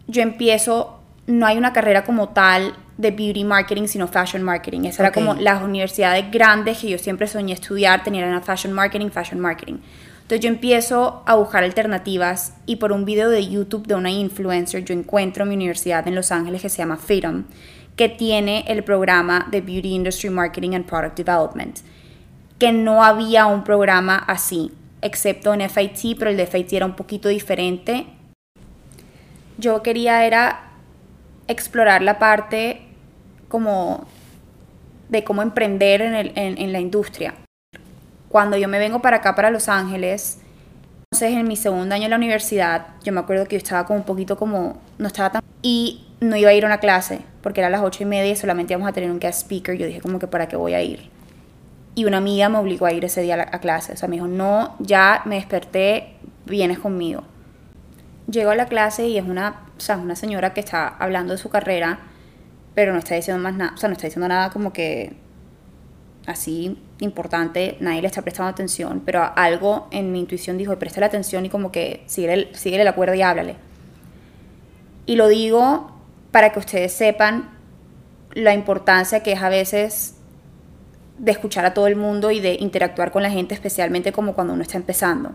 yo 0.08 0.22
empiezo, 0.22 0.93
no 1.28 1.46
hay 1.46 1.58
una 1.58 1.74
carrera 1.74 2.04
como 2.04 2.30
tal 2.30 2.76
de 2.98 3.12
beauty 3.12 3.44
marketing, 3.44 3.88
sino 3.88 4.08
fashion 4.08 4.44
marketing. 4.44 4.82
Esa 4.82 5.04
Ok. 5.04 5.08
era 5.08 5.12
como 5.12 5.34
las 5.36 5.64
universidades 5.64 6.30
grandes 6.32 6.80
que 6.80 6.90
yo 6.90 6.98
siempre 6.98 7.28
soñé 7.28 7.54
estudiar, 7.54 8.04
tenían 8.04 8.34
a 8.34 8.42
fashion 8.42 8.74
marketing, 8.74 9.10
fashion 9.10 9.40
marketing. 9.40 9.78
Entonces 10.24 10.40
yo 10.42 10.50
empiezo 10.50 11.24
a 11.26 11.36
buscar 11.36 11.64
alternativas 11.64 12.56
y 12.66 12.78
por 12.78 12.92
un 12.92 13.04
video 13.04 13.30
de 13.30 13.48
YouTube 13.48 13.88
de 13.88 13.96
una 13.96 14.10
influencer 14.10 14.86
yo 14.86 14.94
encuentro 14.94 15.46
mi 15.46 15.56
universidad 15.56 16.08
en 16.08 16.16
Los 16.16 16.32
Ángeles 16.32 16.62
que 16.62 16.70
se 16.70 16.78
llama 16.78 16.98
Freedom, 16.98 17.44
que 17.96 18.10
tiene 18.10 18.64
el 18.68 18.84
programa 18.84 19.48
de 19.52 19.62
Beauty 19.62 19.94
Industry 19.94 20.30
Marketing 20.30 20.76
and 20.76 20.86
Product 20.86 21.18
Development, 21.18 21.80
que 22.58 22.72
no 22.72 23.04
había 23.04 23.46
un 23.48 23.64
programa 23.64 24.16
así, 24.16 24.72
excepto 25.02 25.54
en 25.54 25.70
FIT, 25.70 26.18
pero 26.18 26.32
el 26.32 26.38
de 26.38 26.48
FIT 26.48 26.74
era 26.74 26.86
un 26.86 26.96
poquito 26.96 27.28
diferente. 27.28 28.08
Yo 29.58 29.84
quería 29.84 30.26
era 30.26 30.73
explorar 31.48 32.02
la 32.02 32.20
parte 32.20 32.82
como 33.50 34.06
de 35.10 35.24
cómo 35.24 35.42
emprender 35.42 36.02
en, 36.02 36.16
el- 36.16 36.32
en- 36.36 36.74
la 36.74 36.80
industria. 36.80 37.36
Cuando 38.30 38.58
yo 38.58 38.68
me 38.68 38.80
vengo 38.80 39.02
para 39.02 39.18
acá, 39.18 39.36
para 39.36 39.52
Los 39.52 39.70
Ángeles, 39.70 40.40
entonces 41.12 41.38
en 41.38 41.48
mi 41.48 41.56
segundo 41.56 41.96
año 41.96 42.06
en 42.06 42.10
la 42.12 42.18
universidad, 42.18 42.88
yo 43.04 43.14
me 43.14 43.20
acuerdo 43.20 43.46
que 43.46 43.56
yo 43.56 43.60
estaba 43.60 43.86
como 43.86 44.00
un 44.00 44.06
poquito 44.06 44.38
como, 44.38 44.82
no 44.98 45.08
estaba 45.08 45.32
tan... 45.32 45.44
Y 45.62 46.06
no 46.22 46.36
iba 46.36 46.50
a 46.50 46.54
ir 46.54 46.64
a 46.64 46.68
una 46.68 46.80
clase, 46.80 47.22
porque 47.42 47.62
era 47.62 47.70
las 47.70 47.82
ocho 47.84 48.04
y 48.04 48.06
media 48.06 48.32
y 48.32 48.36
solamente 48.36 48.74
íbamos 48.74 48.90
a 48.90 48.94
tener 48.94 49.12
un 49.12 49.20
guest 49.20 49.42
speaker. 49.44 49.78
Yo 49.78 49.88
dije 49.88 50.02
como 50.02 50.20
que 50.20 50.28
para 50.28 50.48
qué 50.48 50.56
voy 50.56 50.74
a 50.74 50.82
ir. 50.82 51.10
Y 51.96 52.06
una 52.06 52.18
amiga 52.18 52.50
me 52.50 52.58
obligó 52.58 52.86
a 52.88 52.94
ir 52.94 53.06
ese 53.06 53.22
día 53.22 53.36
a, 53.36 53.56
a 53.56 53.60
clase. 53.60 53.94
O 53.94 53.98
sea, 53.98 54.10
me 54.10 54.16
dijo, 54.16 54.28
no, 54.28 54.76
ya 54.80 55.22
me 55.26 55.36
desperté, 55.36 56.16
vienes 56.46 56.80
conmigo. 56.80 57.24
Llego 58.30 58.52
a 58.52 58.56
la 58.56 58.68
clase 58.68 59.08
y 59.08 59.18
es 59.18 59.26
una, 59.26 59.68
o 59.78 59.80
sea, 59.80 59.98
una 59.98 60.16
señora 60.16 60.54
que 60.54 60.62
está 60.62 60.88
hablando 60.88 61.34
de 61.34 61.38
su 61.38 61.50
carrera, 61.50 62.00
pero 62.74 62.94
no 62.94 63.00
está 63.00 63.16
diciendo 63.16 63.42
más 63.42 63.54
nada, 63.54 63.74
o 63.76 63.78
sea, 63.78 63.90
no 63.90 63.94
está 63.94 64.08
diciendo 64.08 64.28
nada 64.28 64.50
como 64.50 64.74
que 64.74 65.16
así 66.26 66.82
importante, 67.00 67.78
nadie 67.80 68.02
le 68.02 68.08
está 68.08 68.22
prestando 68.22 68.50
atención, 68.50 69.02
pero 69.06 69.30
algo 69.36 69.88
en 69.92 70.12
mi 70.12 70.22
intuición 70.22 70.58
dijo, 70.58 70.78
préstale 70.80 71.06
atención 71.06 71.46
y 71.46 71.50
como 71.50 71.72
que 71.72 72.04
síguele, 72.06 72.50
síguele 72.54 72.84
la 72.84 72.94
cuerda 72.94 73.16
y 73.16 73.22
háblale. 73.22 73.56
Y 75.06 75.16
lo 75.16 75.28
digo 75.28 75.92
para 76.32 76.52
que 76.52 76.60
ustedes 76.60 76.94
sepan 76.94 77.52
la 78.34 78.54
importancia 78.54 79.22
que 79.22 79.34
es 79.34 79.42
a 79.42 79.50
veces 79.50 80.16
de 81.18 81.32
escuchar 81.32 81.66
a 81.66 81.74
todo 81.74 81.88
el 81.88 81.96
mundo 81.96 82.32
y 82.32 82.40
de 82.40 82.56
interactuar 82.56 83.12
con 83.12 83.22
la 83.22 83.30
gente, 83.30 83.54
especialmente 83.54 84.12
como 84.12 84.34
cuando 84.34 84.54
uno 84.54 84.64
está 84.64 84.78
empezando. 84.78 85.34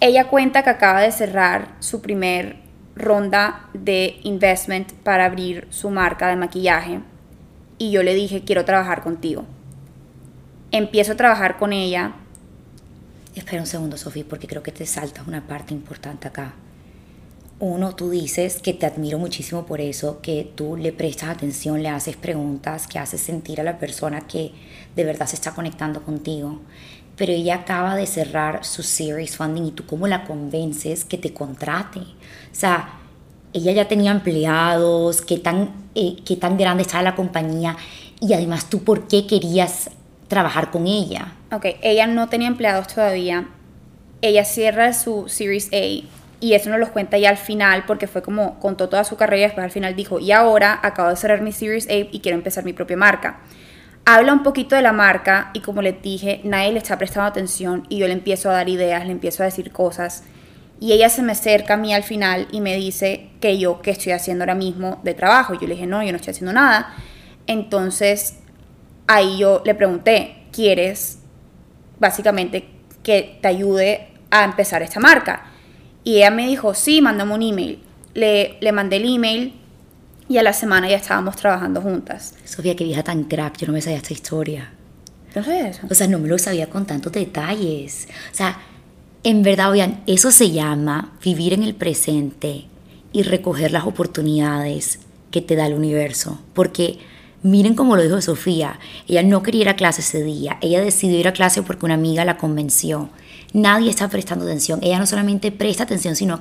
Ella 0.00 0.28
cuenta 0.28 0.62
que 0.62 0.70
acaba 0.70 1.02
de 1.02 1.12
cerrar 1.12 1.76
su 1.80 2.00
primer 2.00 2.56
ronda 2.96 3.68
de 3.74 4.18
investment 4.22 4.92
para 4.92 5.26
abrir 5.26 5.66
su 5.70 5.90
marca 5.90 6.28
de 6.28 6.36
maquillaje 6.36 7.00
y 7.76 7.90
yo 7.90 8.02
le 8.02 8.14
dije, 8.14 8.42
quiero 8.42 8.64
trabajar 8.64 9.02
contigo. 9.02 9.44
Empiezo 10.70 11.12
a 11.12 11.16
trabajar 11.16 11.58
con 11.58 11.72
ella. 11.72 12.12
Espera 13.34 13.60
un 13.60 13.66
segundo, 13.66 13.96
Sofía, 13.96 14.24
porque 14.28 14.46
creo 14.46 14.62
que 14.62 14.72
te 14.72 14.86
saltas 14.86 15.26
una 15.26 15.46
parte 15.46 15.74
importante 15.74 16.28
acá. 16.28 16.54
uno, 17.58 17.94
tú 17.94 18.08
dices 18.08 18.60
que 18.62 18.72
te 18.72 18.86
admiro 18.86 19.18
muchísimo 19.18 19.66
por 19.66 19.82
eso, 19.82 20.22
que 20.22 20.50
tú 20.54 20.76
le 20.78 20.92
prestas 20.92 21.28
atención, 21.28 21.82
le 21.82 21.90
haces 21.90 22.16
preguntas, 22.16 22.86
que 22.86 22.98
haces 22.98 23.20
sentir 23.20 23.60
a 23.60 23.64
la 23.64 23.78
persona 23.78 24.22
que 24.22 24.52
de 24.96 25.04
verdad 25.04 25.26
se 25.26 25.36
está 25.36 25.52
conectando 25.52 26.02
contigo. 26.02 26.60
Pero 27.16 27.32
ella 27.32 27.56
acaba 27.56 27.96
de 27.96 28.06
cerrar 28.06 28.64
su 28.64 28.82
series 28.82 29.36
funding 29.36 29.64
y 29.66 29.70
tú 29.72 29.84
cómo 29.86 30.06
la 30.06 30.24
convences 30.24 31.04
que 31.04 31.18
te 31.18 31.32
contrate. 31.32 32.00
O 32.00 32.54
sea, 32.54 33.00
ella 33.52 33.72
ya 33.72 33.88
tenía 33.88 34.10
empleados, 34.10 35.22
qué 35.22 35.38
tan, 35.38 35.70
eh, 35.94 36.16
qué 36.24 36.36
tan 36.36 36.56
grande 36.56 36.82
estaba 36.82 37.02
la 37.02 37.16
compañía 37.16 37.76
y 38.20 38.32
además 38.32 38.70
tú 38.70 38.84
por 38.84 39.08
qué 39.08 39.26
querías 39.26 39.90
trabajar 40.28 40.70
con 40.70 40.86
ella. 40.86 41.32
Ok, 41.52 41.66
ella 41.82 42.06
no 42.06 42.28
tenía 42.28 42.48
empleados 42.48 42.86
todavía. 42.86 43.48
Ella 44.22 44.44
cierra 44.44 44.92
su 44.92 45.28
Series 45.28 45.70
A 45.72 46.06
y 46.40 46.54
eso 46.54 46.70
nos 46.70 46.78
lo 46.78 46.92
cuenta 46.92 47.18
ya 47.18 47.30
al 47.30 47.36
final 47.36 47.84
porque 47.86 48.06
fue 48.06 48.22
como 48.22 48.58
contó 48.60 48.88
toda 48.88 49.04
su 49.04 49.16
carrera 49.16 49.40
y 49.40 49.44
después 49.44 49.64
al 49.64 49.70
final 49.70 49.96
dijo, 49.96 50.20
y 50.20 50.32
ahora 50.32 50.78
acabo 50.82 51.10
de 51.10 51.16
cerrar 51.16 51.42
mi 51.42 51.52
Series 51.52 51.88
A 51.88 51.94
y 51.94 52.20
quiero 52.20 52.38
empezar 52.38 52.64
mi 52.64 52.72
propia 52.72 52.96
marca. 52.96 53.40
Habla 54.12 54.32
un 54.32 54.42
poquito 54.42 54.74
de 54.74 54.82
la 54.82 54.92
marca 54.92 55.52
y 55.54 55.60
como 55.60 55.82
les 55.82 56.02
dije, 56.02 56.40
nadie 56.42 56.72
le 56.72 56.78
está 56.78 56.98
prestando 56.98 57.28
atención 57.28 57.86
y 57.88 57.98
yo 57.98 58.08
le 58.08 58.12
empiezo 58.12 58.50
a 58.50 58.54
dar 58.54 58.68
ideas, 58.68 59.06
le 59.06 59.12
empiezo 59.12 59.44
a 59.44 59.46
decir 59.46 59.70
cosas 59.70 60.24
y 60.80 60.90
ella 60.90 61.08
se 61.08 61.22
me 61.22 61.30
acerca 61.30 61.74
a 61.74 61.76
mí 61.76 61.94
al 61.94 62.02
final 62.02 62.48
y 62.50 62.60
me 62.60 62.74
dice 62.74 63.30
que 63.40 63.56
yo 63.56 63.80
qué 63.82 63.92
estoy 63.92 64.10
haciendo 64.10 64.42
ahora 64.42 64.56
mismo 64.56 65.00
de 65.04 65.14
trabajo. 65.14 65.54
Yo 65.54 65.68
le 65.68 65.74
dije, 65.74 65.86
no, 65.86 66.02
yo 66.02 66.10
no 66.10 66.16
estoy 66.16 66.32
haciendo 66.32 66.52
nada. 66.52 66.92
Entonces 67.46 68.40
ahí 69.06 69.38
yo 69.38 69.62
le 69.64 69.76
pregunté, 69.76 70.42
¿quieres 70.50 71.20
básicamente 72.00 72.68
que 73.04 73.38
te 73.40 73.46
ayude 73.46 74.08
a 74.32 74.42
empezar 74.42 74.82
esta 74.82 74.98
marca? 74.98 75.44
Y 76.02 76.16
ella 76.16 76.32
me 76.32 76.48
dijo, 76.48 76.74
sí, 76.74 77.00
mándame 77.00 77.32
un 77.32 77.42
email. 77.42 77.84
Le, 78.14 78.56
le 78.60 78.72
mandé 78.72 78.96
el 78.96 79.14
email 79.14 79.59
y 80.30 80.38
a 80.38 80.44
la 80.44 80.52
semana 80.52 80.88
ya 80.88 80.96
estábamos 80.96 81.34
trabajando 81.34 81.82
juntas. 81.82 82.34
Sofía, 82.44 82.76
qué 82.76 82.84
vieja 82.84 83.02
tan 83.02 83.24
crack, 83.24 83.58
yo 83.58 83.66
no 83.66 83.72
me 83.72 83.82
sabía 83.82 83.98
esta 83.98 84.12
historia. 84.12 84.70
¿No 85.34 85.42
sabes 85.42 85.76
eso? 85.76 85.88
O 85.90 85.94
sea, 85.94 86.06
no 86.06 86.20
me 86.20 86.28
lo 86.28 86.38
sabía 86.38 86.70
con 86.70 86.86
tantos 86.86 87.12
detalles. 87.12 88.06
O 88.32 88.36
sea, 88.36 88.60
en 89.24 89.42
verdad, 89.42 89.72
oigan, 89.72 90.04
eso 90.06 90.30
se 90.30 90.52
llama 90.52 91.18
vivir 91.20 91.52
en 91.52 91.64
el 91.64 91.74
presente 91.74 92.66
y 93.12 93.24
recoger 93.24 93.72
las 93.72 93.84
oportunidades 93.86 95.00
que 95.32 95.40
te 95.40 95.56
da 95.56 95.66
el 95.66 95.74
universo. 95.74 96.38
Porque 96.54 97.00
miren 97.42 97.74
cómo 97.74 97.96
lo 97.96 98.02
dijo 98.04 98.20
Sofía, 98.20 98.78
ella 99.08 99.24
no 99.24 99.42
quería 99.42 99.62
ir 99.62 99.68
a 99.68 99.74
clase 99.74 100.00
ese 100.00 100.22
día, 100.22 100.58
ella 100.60 100.80
decidió 100.80 101.18
ir 101.18 101.26
a 101.26 101.32
clase 101.32 101.64
porque 101.64 101.86
una 101.86 101.94
amiga 101.94 102.24
la 102.24 102.36
convenció 102.36 103.10
nadie 103.52 103.90
está 103.90 104.08
prestando 104.08 104.44
atención. 104.44 104.80
Ella 104.82 104.98
no 104.98 105.06
solamente 105.06 105.52
presta 105.52 105.84
atención, 105.84 106.16
sino 106.16 106.40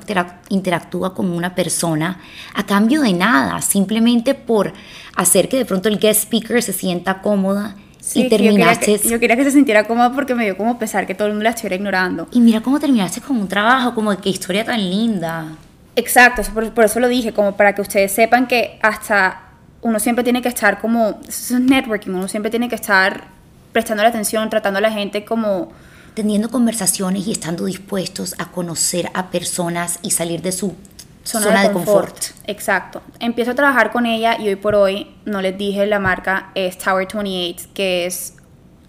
interactúa 0.50 1.13
con 1.13 1.30
una 1.32 1.56
persona 1.56 2.19
a 2.54 2.65
cambio 2.65 3.02
de 3.02 3.13
nada, 3.13 3.62
simplemente 3.62 4.36
por 4.36 4.74
hacer 5.15 5.50
que 5.50 5.58
de 5.58 5.65
pronto 5.65 5.89
el 5.89 6.00
guest 6.00 6.24
speaker 6.24 6.62
se 6.62 6.74
sienta 6.74 7.22
cómoda 7.22 7.76
y 8.15 8.30
terminaste. 8.30 9.00
Yo 9.10 9.19
quería, 9.19 9.36
que, 9.36 9.43
se 9.43 9.52
sintiera 9.52 9.86
cómoda 9.86 10.13
porque 10.13 10.36
me 10.36 10.45
dio 10.45 10.58
como 10.58 10.80
pesar 10.80 11.06
que 11.06 11.15
todo 11.15 11.28
el 11.28 11.34
mundo 11.34 11.43
la 11.43 11.52
estuviera 11.52 11.76
ignorando. 11.76 12.28
Y 12.32 12.39
mira 12.39 12.62
cómo 12.62 12.80
terminaste 12.80 13.22
con 13.22 13.38
un 13.38 13.48
trabajo, 13.48 13.93
como 13.93 14.15
qué 14.17 14.30
historia 14.30 14.65
tan 14.65 14.80
linda. 14.80 15.48
Exacto, 15.95 16.41
por, 16.54 16.72
por 16.72 16.86
eso 16.86 17.00
lo 17.00 17.08
dije, 17.08 17.34
como 17.34 17.56
para 17.56 17.76
que 17.76 17.82
ustedes 17.82 18.12
sepan 18.12 18.48
que 18.48 18.80
hasta 18.82 19.50
uno 19.82 20.00
siempre 20.00 20.24
tiene 20.24 20.41
que 20.41 20.50
estar 20.50 20.80
como. 20.80 21.19
Eso 21.28 21.56
es 21.56 21.62
networking, 21.62 22.12
uno 22.12 22.28
siempre 22.28 22.50
tiene 22.50 22.69
que 22.69 22.76
estar 22.76 23.26
prestando 23.72 24.04
la 24.04 24.10
atención, 24.10 24.50
tratando 24.50 24.80
a 24.80 24.82
la 24.82 24.91
gente 24.91 25.26
como 25.26 25.72
teniendo 26.19 26.49
conversaciones 26.49 27.25
y 27.27 27.32
estando 27.32 27.63
dispuestos 27.63 28.36
a 28.39 28.51
conocer 28.51 29.10
a 29.13 29.32
personas 29.32 29.99
y 30.01 30.12
salir 30.12 30.41
de 30.41 30.51
su 30.51 30.75
zona, 31.23 31.63
de, 31.63 31.71
confort. 31.71 32.13
Exacto. 32.45 33.01
Empiezo 33.21 33.51
a 33.51 33.55
trabajar 33.55 33.93
con 33.93 34.05
ella 34.05 34.36
y 34.38 34.49
hoy 34.49 34.58
por 34.58 34.75
hoy, 34.75 35.15
no 35.23 35.41
les 35.41 35.58
dije, 35.58 35.86
la 35.86 35.97
marca 35.97 36.51
es 36.55 36.77
Tower 36.77 37.08
28, 37.13 37.69
que 37.73 38.05
es 38.05 38.34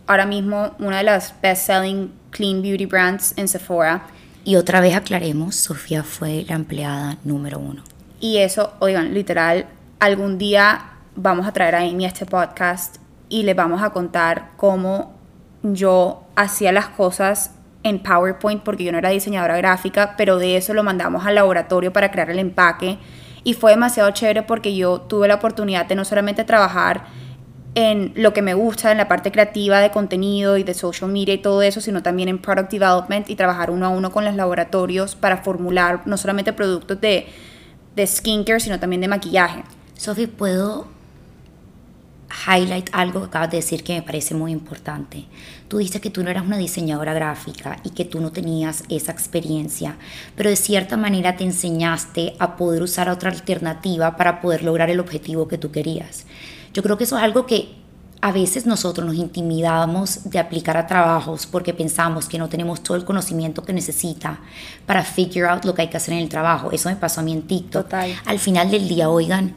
ahora 0.08 0.26
mismo 0.26 0.74
una 0.80 0.98
de 0.98 1.04
las 1.04 1.32
best-selling 1.40 2.10
clean 2.30 2.62
beauty 2.62 2.86
brands 2.86 3.32
en 3.36 3.46
Sephora. 3.46 4.08
Y 4.42 4.56
otra 4.56 4.80
vez 4.80 4.96
aclaremos, 4.96 5.54
Sofía 5.54 6.02
fue 6.02 6.44
la 6.48 6.56
empleada 6.56 7.18
número 7.22 7.60
uno. 7.60 7.84
Y 8.18 8.38
eso, 8.38 8.72
oigan, 8.80 9.14
literal, 9.14 9.66
algún 10.00 10.36
día 10.36 10.94
vamos 11.14 11.46
a 11.46 11.52
traer 11.52 11.76
a 11.76 11.82
Amy 11.82 12.06
a 12.06 12.08
este 12.08 12.26
podcast 12.26 12.96
y 13.28 13.44
les 13.44 13.54
vamos 13.54 13.84
a 13.84 13.90
contar 13.90 14.50
cómo 14.56 15.19
yo 15.62 16.22
hacía 16.36 16.72
las 16.72 16.88
cosas 16.88 17.54
en 17.82 18.02
PowerPoint 18.02 18.62
porque 18.62 18.84
yo 18.84 18.92
no 18.92 18.98
era 18.98 19.10
diseñadora 19.10 19.56
gráfica, 19.56 20.14
pero 20.16 20.38
de 20.38 20.56
eso 20.56 20.74
lo 20.74 20.82
mandamos 20.82 21.26
al 21.26 21.34
laboratorio 21.34 21.92
para 21.92 22.10
crear 22.10 22.30
el 22.30 22.38
empaque 22.38 22.98
y 23.44 23.54
fue 23.54 23.72
demasiado 23.72 24.10
chévere 24.10 24.42
porque 24.42 24.76
yo 24.76 25.00
tuve 25.00 25.28
la 25.28 25.36
oportunidad 25.36 25.86
de 25.86 25.94
no 25.94 26.04
solamente 26.04 26.44
trabajar 26.44 27.04
en 27.74 28.12
lo 28.16 28.32
que 28.32 28.42
me 28.42 28.54
gusta, 28.54 28.90
en 28.90 28.98
la 28.98 29.08
parte 29.08 29.30
creativa 29.30 29.78
de 29.78 29.90
contenido 29.90 30.56
y 30.56 30.64
de 30.64 30.74
social 30.74 31.10
media 31.10 31.34
y 31.34 31.38
todo 31.38 31.62
eso, 31.62 31.80
sino 31.80 32.02
también 32.02 32.28
en 32.28 32.38
product 32.38 32.70
development 32.70 33.30
y 33.30 33.36
trabajar 33.36 33.70
uno 33.70 33.86
a 33.86 33.88
uno 33.90 34.10
con 34.10 34.24
los 34.24 34.34
laboratorios 34.34 35.14
para 35.14 35.38
formular 35.38 36.02
no 36.06 36.16
solamente 36.16 36.52
productos 36.52 37.00
de, 37.00 37.28
de 37.94 38.06
skincare, 38.06 38.60
sino 38.60 38.80
también 38.80 39.00
de 39.00 39.08
maquillaje. 39.08 39.62
Sophie, 39.94 40.26
¿puedo 40.26 40.88
highlight 42.46 42.90
algo 42.92 43.20
que 43.20 43.26
acabas 43.26 43.50
de 43.50 43.58
decir 43.58 43.82
que 43.84 43.94
me 43.94 44.02
parece 44.02 44.34
muy 44.34 44.52
importante. 44.52 45.26
Tú 45.68 45.78
dices 45.78 46.00
que 46.00 46.10
tú 46.10 46.22
no 46.22 46.30
eras 46.30 46.44
una 46.44 46.58
diseñadora 46.58 47.14
gráfica 47.14 47.78
y 47.84 47.90
que 47.90 48.04
tú 48.04 48.20
no 48.20 48.32
tenías 48.32 48.84
esa 48.88 49.12
experiencia, 49.12 49.96
pero 50.36 50.50
de 50.50 50.56
cierta 50.56 50.96
manera 50.96 51.36
te 51.36 51.44
enseñaste 51.44 52.34
a 52.38 52.56
poder 52.56 52.82
usar 52.82 53.08
otra 53.08 53.30
alternativa 53.30 54.16
para 54.16 54.40
poder 54.40 54.62
lograr 54.62 54.90
el 54.90 55.00
objetivo 55.00 55.48
que 55.48 55.58
tú 55.58 55.70
querías. 55.70 56.26
Yo 56.72 56.82
creo 56.82 56.96
que 56.96 57.04
eso 57.04 57.16
es 57.16 57.22
algo 57.22 57.46
que 57.46 57.80
a 58.22 58.32
veces 58.32 58.66
nosotros 58.66 59.06
nos 59.06 59.16
intimidamos 59.16 60.30
de 60.30 60.38
aplicar 60.38 60.76
a 60.76 60.86
trabajos 60.86 61.46
porque 61.46 61.72
pensamos 61.72 62.28
que 62.28 62.38
no 62.38 62.48
tenemos 62.48 62.82
todo 62.82 62.96
el 62.96 63.04
conocimiento 63.04 63.62
que 63.62 63.72
necesita 63.72 64.40
para 64.86 65.02
figure 65.02 65.48
out 65.48 65.64
lo 65.64 65.74
que 65.74 65.82
hay 65.82 65.88
que 65.88 65.96
hacer 65.96 66.14
en 66.14 66.20
el 66.20 66.28
trabajo. 66.28 66.70
Eso 66.70 66.90
me 66.90 66.96
pasó 66.96 67.20
a 67.20 67.24
mí 67.24 67.32
en 67.32 67.42
TikTok. 67.42 67.84
Total. 67.84 68.14
Al 68.26 68.38
final 68.38 68.70
del 68.70 68.88
día, 68.88 69.08
oigan, 69.08 69.54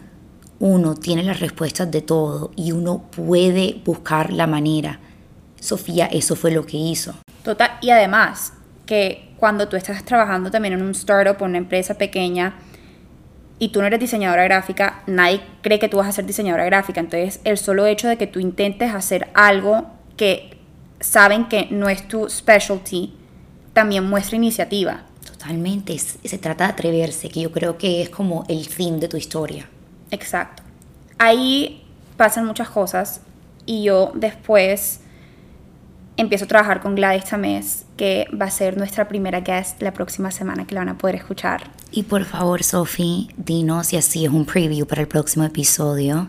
uno 0.64 0.96
tiene 0.96 1.24
las 1.24 1.42
respuestas 1.42 1.92
de 1.92 2.02
todo 2.02 2.52
y 2.56 2.72
uno 2.72 3.04
puede 3.14 3.82
buscar 3.84 4.32
la 4.32 4.48
manera. 4.48 4.98
Sofía, 5.60 6.06
eso 6.06 6.38
fue 6.38 6.52
lo 6.52 6.66
que 6.66 6.78
hizo. 6.78 7.14
Total, 7.44 7.72
y 7.82 7.90
además 7.90 8.54
que 8.86 9.34
cuando 9.36 9.68
tú 9.68 9.76
estás 9.76 10.06
trabajando 10.06 10.52
también 10.52 10.76
en 10.76 10.82
un 10.82 10.92
startup 10.92 11.42
o 11.42 11.44
una 11.44 11.58
empresa 11.58 11.96
pequeña 11.96 12.56
y 13.60 13.74
tú 13.74 13.82
no 13.82 13.88
eres 13.88 14.00
diseñadora 14.00 14.46
gráfica, 14.46 15.04
nadie 15.06 15.42
cree 15.62 15.80
que 15.80 15.90
tú 15.90 15.98
vas 15.98 16.08
a 16.08 16.14
ser 16.14 16.26
diseñadora 16.26 16.64
gráfica. 16.64 17.02
Entonces, 17.02 17.42
el 17.44 17.58
solo 17.58 17.86
hecho 17.86 18.08
de 18.08 18.16
que 18.16 18.28
tú 18.28 18.40
intentes 18.40 18.94
hacer 18.94 19.28
algo 19.34 19.88
que 20.16 20.60
saben 21.02 21.50
que 21.50 21.68
no 21.72 21.90
es 21.90 22.08
tu 22.08 22.30
specialty, 22.30 23.14
también 23.74 24.08
muestra 24.08 24.38
iniciativa. 24.38 25.04
Totalmente, 25.26 26.00
se 26.00 26.38
trata 26.38 26.68
de 26.68 26.72
atreverse, 26.72 27.28
que 27.28 27.42
yo 27.42 27.52
creo 27.52 27.78
que 27.78 28.02
es 28.02 28.10
como 28.10 28.46
el 28.48 28.64
fin 28.64 29.02
de 29.02 29.10
tu 29.10 29.18
historia. 29.18 29.68
Exacto. 30.14 30.62
Ahí 31.18 31.84
pasan 32.18 32.46
muchas 32.46 32.70
cosas 32.70 33.22
y 33.66 33.84
yo 33.84 34.12
después 34.14 35.00
empiezo 36.18 36.46
a 36.46 36.48
trabajar 36.48 36.82
con 36.82 36.94
Gladys 36.94 37.26
Tamés, 37.26 37.86
que 37.98 38.28
va 38.40 38.46
a 38.46 38.52
ser 38.52 38.78
nuestra 38.78 39.08
primera 39.08 39.40
guest 39.40 39.82
la 39.82 39.92
próxima 39.92 40.30
semana 40.30 40.68
que 40.68 40.76
la 40.76 40.82
van 40.82 40.90
a 40.90 40.98
poder 41.00 41.16
escuchar. 41.16 41.72
Y 41.92 42.04
por 42.04 42.26
favor, 42.26 42.64
Sophie, 42.64 43.30
dinos, 43.38 43.92
y 43.94 43.98
así 43.98 44.24
es 44.24 44.32
un 44.32 44.46
preview 44.46 44.86
para 44.86 45.02
el 45.02 45.08
próximo 45.08 45.46
episodio, 45.46 46.28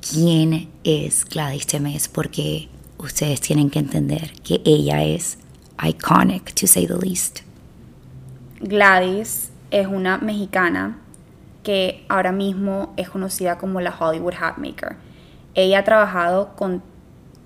quién 0.00 0.68
es 0.82 1.24
Gladys 1.24 1.68
Tamés, 1.68 2.08
porque 2.08 2.68
ustedes 2.98 3.40
tienen 3.40 3.70
que 3.70 3.78
entender 3.78 4.32
que 4.42 4.60
ella 4.64 5.04
es 5.04 5.38
iconic, 5.80 6.52
to 6.54 6.66
say 6.66 6.88
the 6.88 6.96
least. 6.96 7.40
Gladys 8.60 9.50
es 9.70 9.86
una 9.86 10.18
mexicana 10.18 10.98
que 11.62 12.04
ahora 12.08 12.32
mismo 12.32 12.92
es 12.96 13.08
conocida 13.08 13.58
como 13.58 13.80
la 13.80 13.94
Hollywood 13.96 14.34
Hatmaker. 14.40 14.96
Ella 15.54 15.80
ha 15.80 15.84
trabajado 15.84 16.54
con 16.56 16.82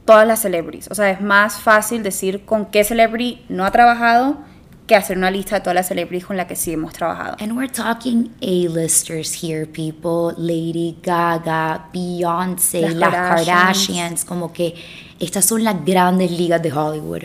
todas 0.04 0.26
las 0.26 0.40
celebrities. 0.40 0.88
O 0.90 0.94
sea, 0.94 1.10
es 1.10 1.20
más 1.20 1.60
fácil 1.60 2.02
decir 2.02 2.44
con 2.44 2.66
qué 2.66 2.84
celebrity 2.84 3.44
no 3.48 3.64
ha 3.64 3.70
trabajado 3.70 4.38
que 4.86 4.94
hacer 4.94 5.18
una 5.18 5.32
lista 5.32 5.56
de 5.56 5.60
todas 5.62 5.74
las 5.74 5.88
celebrities 5.88 6.24
con 6.24 6.36
las 6.36 6.46
que 6.46 6.54
sí 6.54 6.72
hemos 6.72 6.92
trabajado. 6.92 7.36
And 7.40 7.52
we're 7.52 7.70
talking 7.70 8.32
A-listers 8.40 9.42
here, 9.42 9.66
people. 9.66 10.34
Lady 10.38 10.96
Gaga, 11.02 11.88
Beyoncé, 11.92 12.82
las, 12.82 12.94
las 12.94 13.10
Kardashians. 13.10 14.24
Como 14.24 14.52
que 14.52 14.74
estas 15.18 15.44
son 15.44 15.64
las 15.64 15.84
grandes 15.84 16.30
ligas 16.30 16.62
de 16.62 16.72
Hollywood. 16.72 17.24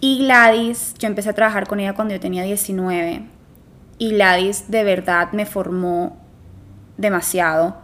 Y 0.00 0.18
Gladys, 0.18 0.94
yo 0.98 1.06
empecé 1.06 1.28
a 1.28 1.34
trabajar 1.34 1.68
con 1.68 1.78
ella 1.78 1.92
cuando 1.92 2.14
yo 2.14 2.20
tenía 2.20 2.42
19 2.42 3.22
y 4.02 4.10
Gladys 4.10 4.64
de 4.66 4.82
verdad 4.82 5.30
me 5.30 5.46
formó 5.46 6.16
demasiado 6.96 7.76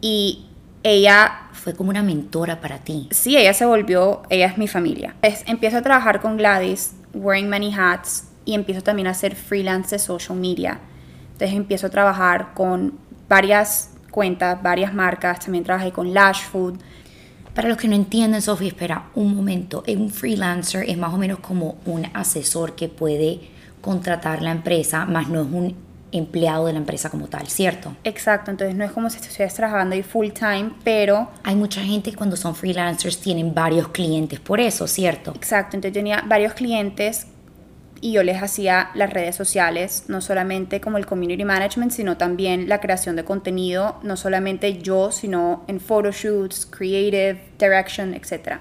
y 0.00 0.46
ella 0.82 1.50
fue 1.52 1.74
como 1.74 1.90
una 1.90 2.02
mentora 2.02 2.62
para 2.62 2.78
ti. 2.78 3.06
Sí, 3.10 3.36
ella 3.36 3.52
se 3.52 3.66
volvió, 3.66 4.22
ella 4.30 4.46
es 4.46 4.56
mi 4.56 4.66
familia. 4.66 5.14
Es, 5.20 5.44
empiezo 5.46 5.76
a 5.76 5.82
trabajar 5.82 6.22
con 6.22 6.38
Gladys, 6.38 6.94
wearing 7.12 7.50
many 7.50 7.70
hats, 7.70 8.28
y 8.46 8.54
empiezo 8.54 8.80
también 8.80 9.08
a 9.08 9.10
hacer 9.10 9.36
freelance 9.36 9.94
de 9.94 9.98
social 9.98 10.38
media. 10.38 10.80
Entonces 11.32 11.54
empiezo 11.54 11.88
a 11.88 11.90
trabajar 11.90 12.54
con 12.54 12.94
varias 13.28 13.90
cuentas, 14.10 14.62
varias 14.62 14.94
marcas, 14.94 15.40
también 15.40 15.64
trabajé 15.64 15.92
con 15.92 16.14
Lash 16.14 16.44
Food. 16.44 16.78
Para 17.54 17.68
los 17.68 17.76
que 17.76 17.88
no 17.88 17.94
entienden, 17.94 18.40
Sofía, 18.40 18.68
espera 18.68 19.10
un 19.14 19.36
momento. 19.36 19.84
Un 19.86 20.08
freelancer 20.08 20.88
es 20.88 20.96
más 20.96 21.12
o 21.12 21.18
menos 21.18 21.40
como 21.40 21.76
un 21.84 22.06
asesor 22.14 22.74
que 22.74 22.88
puede 22.88 23.59
contratar 23.80 24.42
la 24.42 24.50
empresa, 24.50 25.06
más 25.06 25.28
no 25.28 25.40
es 25.42 25.46
un 25.46 25.90
empleado 26.12 26.66
de 26.66 26.72
la 26.72 26.78
empresa 26.78 27.10
como 27.10 27.28
tal, 27.28 27.46
¿cierto? 27.48 27.94
Exacto, 28.04 28.50
entonces 28.50 28.76
no 28.76 28.84
es 28.84 28.90
como 28.90 29.10
si 29.10 29.18
estuvieras 29.18 29.54
trabajando 29.54 29.94
ahí 29.94 30.02
full 30.02 30.30
time, 30.30 30.72
pero... 30.84 31.30
Hay 31.44 31.54
mucha 31.54 31.82
gente 31.82 32.10
que 32.10 32.16
cuando 32.16 32.36
son 32.36 32.54
freelancers 32.54 33.18
tienen 33.20 33.54
varios 33.54 33.88
clientes 33.88 34.40
por 34.40 34.60
eso, 34.60 34.86
¿cierto? 34.86 35.32
Exacto, 35.34 35.76
entonces 35.76 35.94
tenía 35.94 36.24
varios 36.26 36.54
clientes 36.54 37.26
y 38.00 38.12
yo 38.12 38.22
les 38.22 38.42
hacía 38.42 38.90
las 38.94 39.12
redes 39.12 39.36
sociales, 39.36 40.04
no 40.08 40.20
solamente 40.20 40.80
como 40.80 40.96
el 40.96 41.06
community 41.06 41.44
management, 41.44 41.92
sino 41.92 42.16
también 42.16 42.68
la 42.68 42.80
creación 42.80 43.14
de 43.14 43.24
contenido, 43.24 44.00
no 44.02 44.16
solamente 44.16 44.78
yo, 44.78 45.12
sino 45.12 45.64
en 45.68 45.80
photoshoots, 45.80 46.66
creative, 46.66 47.40
direction, 47.58 48.14
etc. 48.14 48.58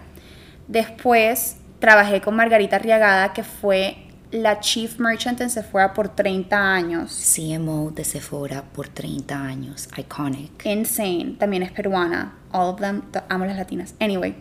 Después 0.68 1.56
trabajé 1.80 2.20
con 2.20 2.36
Margarita 2.36 2.80
Riagada, 2.80 3.32
que 3.32 3.44
fue 3.44 4.09
la 4.32 4.60
chief 4.60 5.00
merchant 5.00 5.42
en 5.42 5.50
Sephora 5.50 5.94
por 5.94 6.10
30 6.10 6.56
años. 6.56 7.36
CMO 7.36 7.92
de 7.92 8.04
Sephora 8.04 8.64
por 8.64 8.88
30 8.88 9.36
años, 9.36 9.90
iconic. 9.98 10.66
Insane, 10.66 11.36
también 11.40 11.64
es 11.64 11.72
peruana, 11.72 12.36
all 12.52 12.74
of 12.74 12.80
them, 12.80 13.02
amo 13.28 13.46
las 13.46 13.58
latinas. 13.58 13.96
Anyway, 14.00 14.36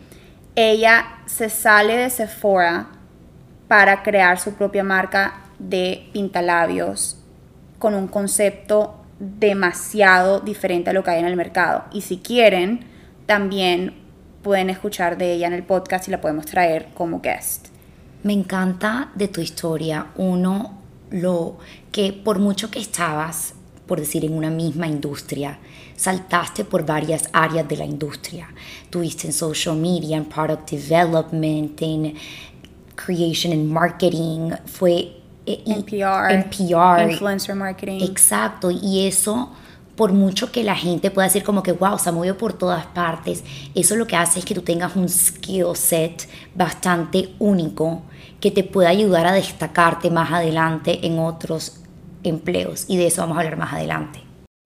ella 0.55 1.21
se 1.27 1.49
sale 1.49 1.97
de 1.97 2.11
Sephora 2.11 2.89
para 3.67 4.03
crear 4.03 4.39
su 4.39 4.55
propia 4.55 4.85
marca 4.85 5.45
de 5.59 6.09
pintalabios 6.13 7.19
con 7.79 7.95
un 7.95 8.09
concepto 8.09 9.05
demasiado 9.19 10.41
diferente 10.41 10.91
a 10.91 10.93
lo 10.93 11.03
que 11.03 11.11
hay 11.11 11.21
en 11.21 11.27
el 11.27 11.37
mercado. 11.37 11.85
Y 11.93 12.03
si 12.03 12.19
quieren, 12.19 12.87
también 13.27 13.95
pueden 14.43 14.71
escuchar 14.71 15.19
de 15.19 15.33
ella 15.33 15.47
en 15.47 15.53
el 15.53 15.63
podcast 15.63 16.09
y 16.09 16.11
la 16.11 16.21
podemos 16.21 16.47
traer 16.47 16.89
como 16.95 17.21
guest. 17.21 17.68
Me 18.23 18.33
encanta 18.33 19.11
de 19.15 19.29
tu 19.29 19.41
historia, 19.41 20.09
uno, 20.17 20.79
lo 21.11 21.59
que 21.93 22.13
por 22.13 22.39
mucho 22.39 22.71
que 22.71 22.81
estabas, 22.81 23.55
por 23.87 24.01
decir, 24.01 24.25
en 24.25 24.35
una 24.35 24.51
misma 24.51 24.87
industria, 24.87 25.59
saltaste 25.97 26.65
por 26.65 26.85
varias 26.85 27.29
áreas 27.33 27.67
de 27.69 27.77
la 27.77 27.85
industria. 27.85 28.49
Tuviste 28.91 29.29
en 29.29 29.33
social 29.33 29.77
media, 29.77 30.17
en 30.17 30.25
product 30.25 30.71
development, 30.71 31.81
en 31.83 32.15
creation 32.95 33.53
and 33.53 33.71
marketing, 33.71 34.51
fue 34.67 35.17
eh, 35.47 35.63
en 35.67 35.83
PR, 35.83 36.31
en 36.31 36.45
PR, 36.51 37.11
influencer 37.11 37.55
marketing. 37.55 38.01
Exacto, 38.03 38.71
y 38.71 39.07
eso 39.07 39.51
por 39.99 40.13
mucho 40.13 40.53
que 40.53 40.63
la 40.63 40.77
gente 40.77 41.11
pueda 41.11 41.27
decir 41.27 41.43
como 41.43 41.65
que 41.65 41.73
wow, 41.73 41.99
se 41.99 42.09
ha 42.09 42.13
movido 42.13 42.39
por 42.39 42.53
todas 42.53 42.87
partes, 42.87 43.43
eso 43.75 43.97
lo 43.97 44.07
que 44.07 44.15
hace 44.15 44.39
es 44.39 44.45
que 44.45 44.55
tú 44.55 44.63
tengas 44.63 44.95
un 44.95 45.09
skill 45.09 45.75
set 45.75 46.29
bastante 46.55 47.35
único 47.41 48.03
que 48.41 48.53
te 48.53 48.63
pueda 48.63 48.91
ayudar 48.91 49.27
a 49.27 49.33
destacarte 49.33 50.09
más 50.09 50.33
adelante 50.33 51.05
en 51.05 51.19
otros 51.19 51.81
empleos 52.23 52.85
y 52.87 52.97
de 52.97 53.09
eso 53.09 53.23
vamos 53.23 53.39
a 53.39 53.41
hablar 53.41 53.57
más 53.57 53.73
adelante. 53.73 54.21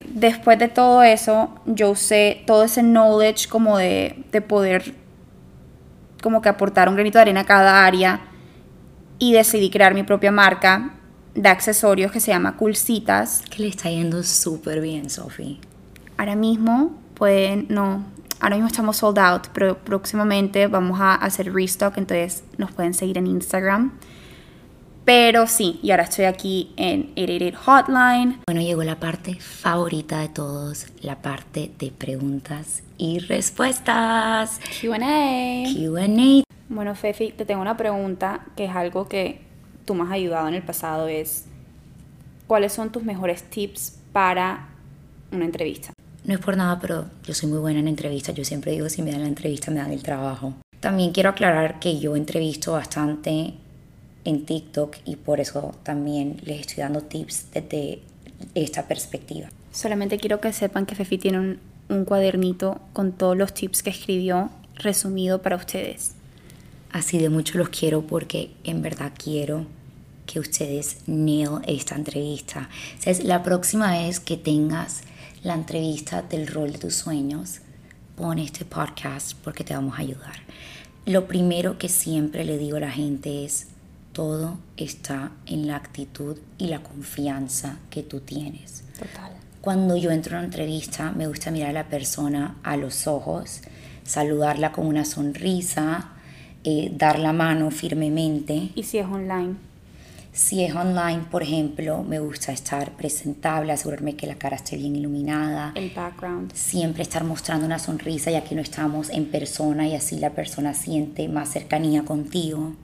Después 0.07 0.59
de 0.59 0.69
todo 0.69 1.03
eso, 1.03 1.49
yo 1.65 1.91
usé 1.91 2.43
todo 2.47 2.65
ese 2.65 2.83
knowledge 2.83 3.49
como 3.49 3.79
de, 3.79 4.23
de 4.31 4.43
poder 4.43 4.95
como 6.23 6.43
que 6.43 6.51
aportar 6.51 6.91
un 6.91 6.95
granito 6.95 7.17
de 7.17 7.23
arena 7.23 7.41
a 7.41 7.47
cada 7.47 7.87
área 7.87 8.21
y 9.19 9.33
decidí 9.33 9.71
crear 9.71 9.95
mi 9.95 10.03
propia 10.03 10.31
marca 10.31 10.99
de 11.35 11.49
accesorios 11.49 12.13
que 12.13 12.21
se 12.21 12.31
llama 12.31 12.57
Coolcitas. 12.57 13.43
Que 13.51 13.63
le 13.63 13.69
está 13.69 13.91
yendo 13.91 14.23
súper 14.23 14.81
bien, 14.81 15.11
Sophie. 15.11 15.59
Ahora 16.17 16.37
mismo 16.37 16.99
pueden, 17.15 17.67
no, 17.69 18.05
ahora 18.41 18.57
mismo 18.57 18.69
estamos 18.69 18.99
sold 18.99 19.19
out, 19.19 19.47
pero 19.53 19.79
próximamente 19.79 20.67
vamos 20.67 21.01
a 21.01 21.15
hacer 21.15 21.53
restock, 21.53 21.97
entonces 21.97 22.45
nos 22.59 22.73
pueden 22.73 22.95
seguir 22.95 23.19
en 23.19 23.27
Instagram. 23.27 23.93
Pero 25.05 25.49
sí, 25.49 25.81
y 25.83 25.91
ahora 25.91 26.05
estoy 26.05 26.27
aquí 26.27 26.73
en 26.77 27.11
888 27.17 27.59
Hotline. 27.65 28.41
Bueno, 28.47 28.61
llegó 28.61 28.85
la 28.85 29.01
parte 29.01 29.35
favorita 29.41 30.21
de 30.21 30.29
todos, 30.29 30.87
la 31.01 31.21
parte 31.23 31.73
de 31.79 31.91
preguntas 31.91 32.85
y 32.99 33.19
respuestas. 33.19 34.61
QA. 34.81 35.65
QA. 35.75 36.45
Bueno, 36.69 36.95
Fefi, 36.95 37.33
te 37.33 37.45
tengo 37.45 37.61
una 37.63 37.77
pregunta 37.77 38.47
que 38.55 38.67
es 38.67 38.77
algo 38.77 39.09
que 39.09 39.52
tú 39.85 39.95
me 39.95 40.05
has 40.05 40.11
ayudado 40.11 40.49
en 40.49 40.55
el 40.55 40.63
pasado, 40.63 41.09
es 41.09 41.47
¿cuáles 42.47 42.73
son 42.73 42.93
tus 42.93 43.03
mejores 43.03 43.43
tips 43.45 43.99
para 44.13 44.69
una 45.31 45.45
entrevista? 45.45 45.93
No 46.25 46.35
es 46.35 46.41
por 46.41 46.57
nada, 46.57 46.79
pero 46.81 47.07
yo 47.25 47.35
soy 47.35 47.49
muy 47.49 47.59
buena 47.59 47.81
en 47.81 47.89
entrevistas. 47.89 48.35
Yo 48.35 48.45
siempre 48.45 48.73
digo, 48.73 48.89
si 48.89 49.03
me 49.03 49.11
dan 49.11 49.23
la 49.23 49.29
entrevista, 49.29 49.71
me 49.71 49.79
dan 49.79 49.91
el 49.91 50.03
trabajo. 50.03 50.55
También 50.79 51.13
quiero 51.13 51.31
aclarar 51.31 51.81
que 51.81 51.99
yo 51.99 52.15
entrevisto 52.15 52.73
bastante 52.73 53.55
en 54.25 54.47
TikTok 54.47 54.97
y 55.05 55.17
por 55.17 55.41
eso 55.41 55.75
también 55.83 56.41
les 56.45 56.61
estoy 56.61 56.83
dando 56.83 57.03
tips 57.03 57.47
desde 57.53 58.01
esta 58.55 58.87
perspectiva. 58.87 59.49
Solamente 59.73 60.19
quiero 60.19 60.41
que 60.41 60.53
sepan 60.53 60.87
que 60.87 60.95
Fefi 60.95 61.19
tiene 61.19 61.39
un, 61.41 61.59
un 61.89 62.05
cuadernito 62.05 62.81
con 62.93 63.13
todos 63.13 63.37
los 63.37 63.55
tips 63.55 63.83
que 63.83 63.91
escribió 63.91 64.51
resumido 64.77 65.43
para 65.43 65.57
ustedes. 65.57 66.15
Así 66.93 67.19
de 67.19 67.31
mucho 67.31 67.57
los 67.59 67.71
quiero 67.71 68.07
porque 68.07 68.51
en 68.65 68.83
verdad 68.83 69.13
quiero 69.17 69.67
que 70.27 70.41
ustedes 70.41 70.99
nail 71.07 71.61
esta 71.67 71.95
entrevista. 71.95 72.69
es 73.05 73.25
la 73.25 73.43
próxima 73.43 73.93
vez 73.93 74.21
que 74.21 74.37
tengas 74.37 75.01
la 75.43 75.55
entrevista 75.55 76.23
del 76.23 76.47
rol 76.47 76.73
de 76.73 76.79
tus 76.79 76.95
sueños, 76.95 77.61
pon 78.17 78.39
este 78.39 78.65
podcast 78.65 79.35
porque 79.43 79.65
te 79.65 79.75
vamos 79.75 79.99
a 79.99 80.03
ayudar. 80.03 80.37
Lo 81.07 81.27
primero 81.27 81.79
que 81.79 81.89
siempre 81.89 82.45
le 82.45 82.59
digo 82.59 82.77
a 82.77 82.81
la 82.81 82.91
gente 82.91 83.45
es, 83.45 83.69
todo 84.13 84.59
está 84.77 85.33
en 85.47 85.67
la 85.67 85.77
actitud 85.77 86.39
y 86.59 86.67
la 86.69 86.83
confianza 86.83 87.79
que 87.91 88.03
tú 88.03 88.21
tienes. 88.21 88.85
Total. 88.99 89.33
Cuando 89.61 89.97
yo 89.97 90.11
entro 90.11 90.37
a 90.37 90.41
una 90.41 90.47
entrevista, 90.47 91.13
me 91.13 91.27
gusta 91.27 91.51
mirar 91.51 91.71
a 91.71 91.73
la 91.73 91.89
persona 91.89 92.57
a 92.63 92.77
los 92.77 93.07
ojos, 93.07 93.61
saludarla 94.05 94.73
con 94.73 94.87
una 94.87 95.05
sonrisa, 95.05 96.12
eh, 96.65 96.93
dar 96.97 97.19
la 97.19 97.33
mano 97.33 97.71
firmemente. 97.71 98.71
¿Y 98.75 98.83
si 98.83 98.99
es 98.99 99.07
online? 99.07 99.55
Si 100.35 100.65
es 100.65 100.75
online, 100.75 101.27
por 101.31 101.43
ejemplo, 101.43 102.03
me 102.03 102.19
gusta 102.19 102.53
estar 102.53 102.93
presentable, 102.93 103.71
asegurarme 103.71 104.17
que 104.17 104.27
la 104.27 104.37
cara 104.37 104.57
esté 104.57 104.79
bien 104.79 104.97
iluminada. 104.97 105.73
El 105.75 105.91
background. 105.91 106.55
Siempre 106.55 107.03
estar 107.03 107.23
mostrando 107.23 107.67
una 107.67 107.79
sonrisa 107.79 108.31
ya 108.31 108.43
que 108.43 108.55
no 108.55 108.63
estamos 108.63 109.11
en 109.11 109.27
persona 109.27 109.87
y 109.87 109.95
así 109.95 110.19
la 110.19 110.31
persona 110.31 110.73
siente 110.73 111.29
más 111.29 111.51
cercanía 111.51 112.05
contigo. 112.05 112.75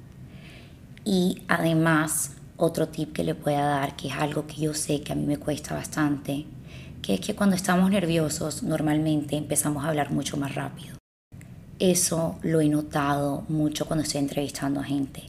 Y 1.06 1.42
además, 1.48 2.32
otro 2.58 2.88
tip 2.88 3.14
que 3.14 3.24
le 3.24 3.34
pueda 3.34 3.62
dar, 3.62 3.96
que 3.96 4.08
es 4.08 4.14
algo 4.14 4.46
que 4.46 4.56
yo 4.56 4.74
sé 4.74 5.00
que 5.00 5.12
a 5.12 5.16
mí 5.16 5.24
me 5.24 5.38
cuesta 5.38 5.74
bastante, 5.74 6.44
que 7.00 7.14
es 7.14 7.20
que 7.20 7.34
cuando 7.34 7.56
estamos 7.56 7.90
nerviosos 7.90 8.62
normalmente 8.62 9.36
empezamos 9.36 9.84
a 9.84 9.88
hablar 9.88 10.10
mucho 10.10 10.36
más 10.36 10.54
rápido. 10.54 10.97
Eso 11.78 12.40
lo 12.42 12.60
he 12.60 12.68
notado 12.68 13.44
mucho 13.48 13.86
cuando 13.86 14.02
estoy 14.02 14.20
entrevistando 14.20 14.80
a 14.80 14.84
gente. 14.84 15.22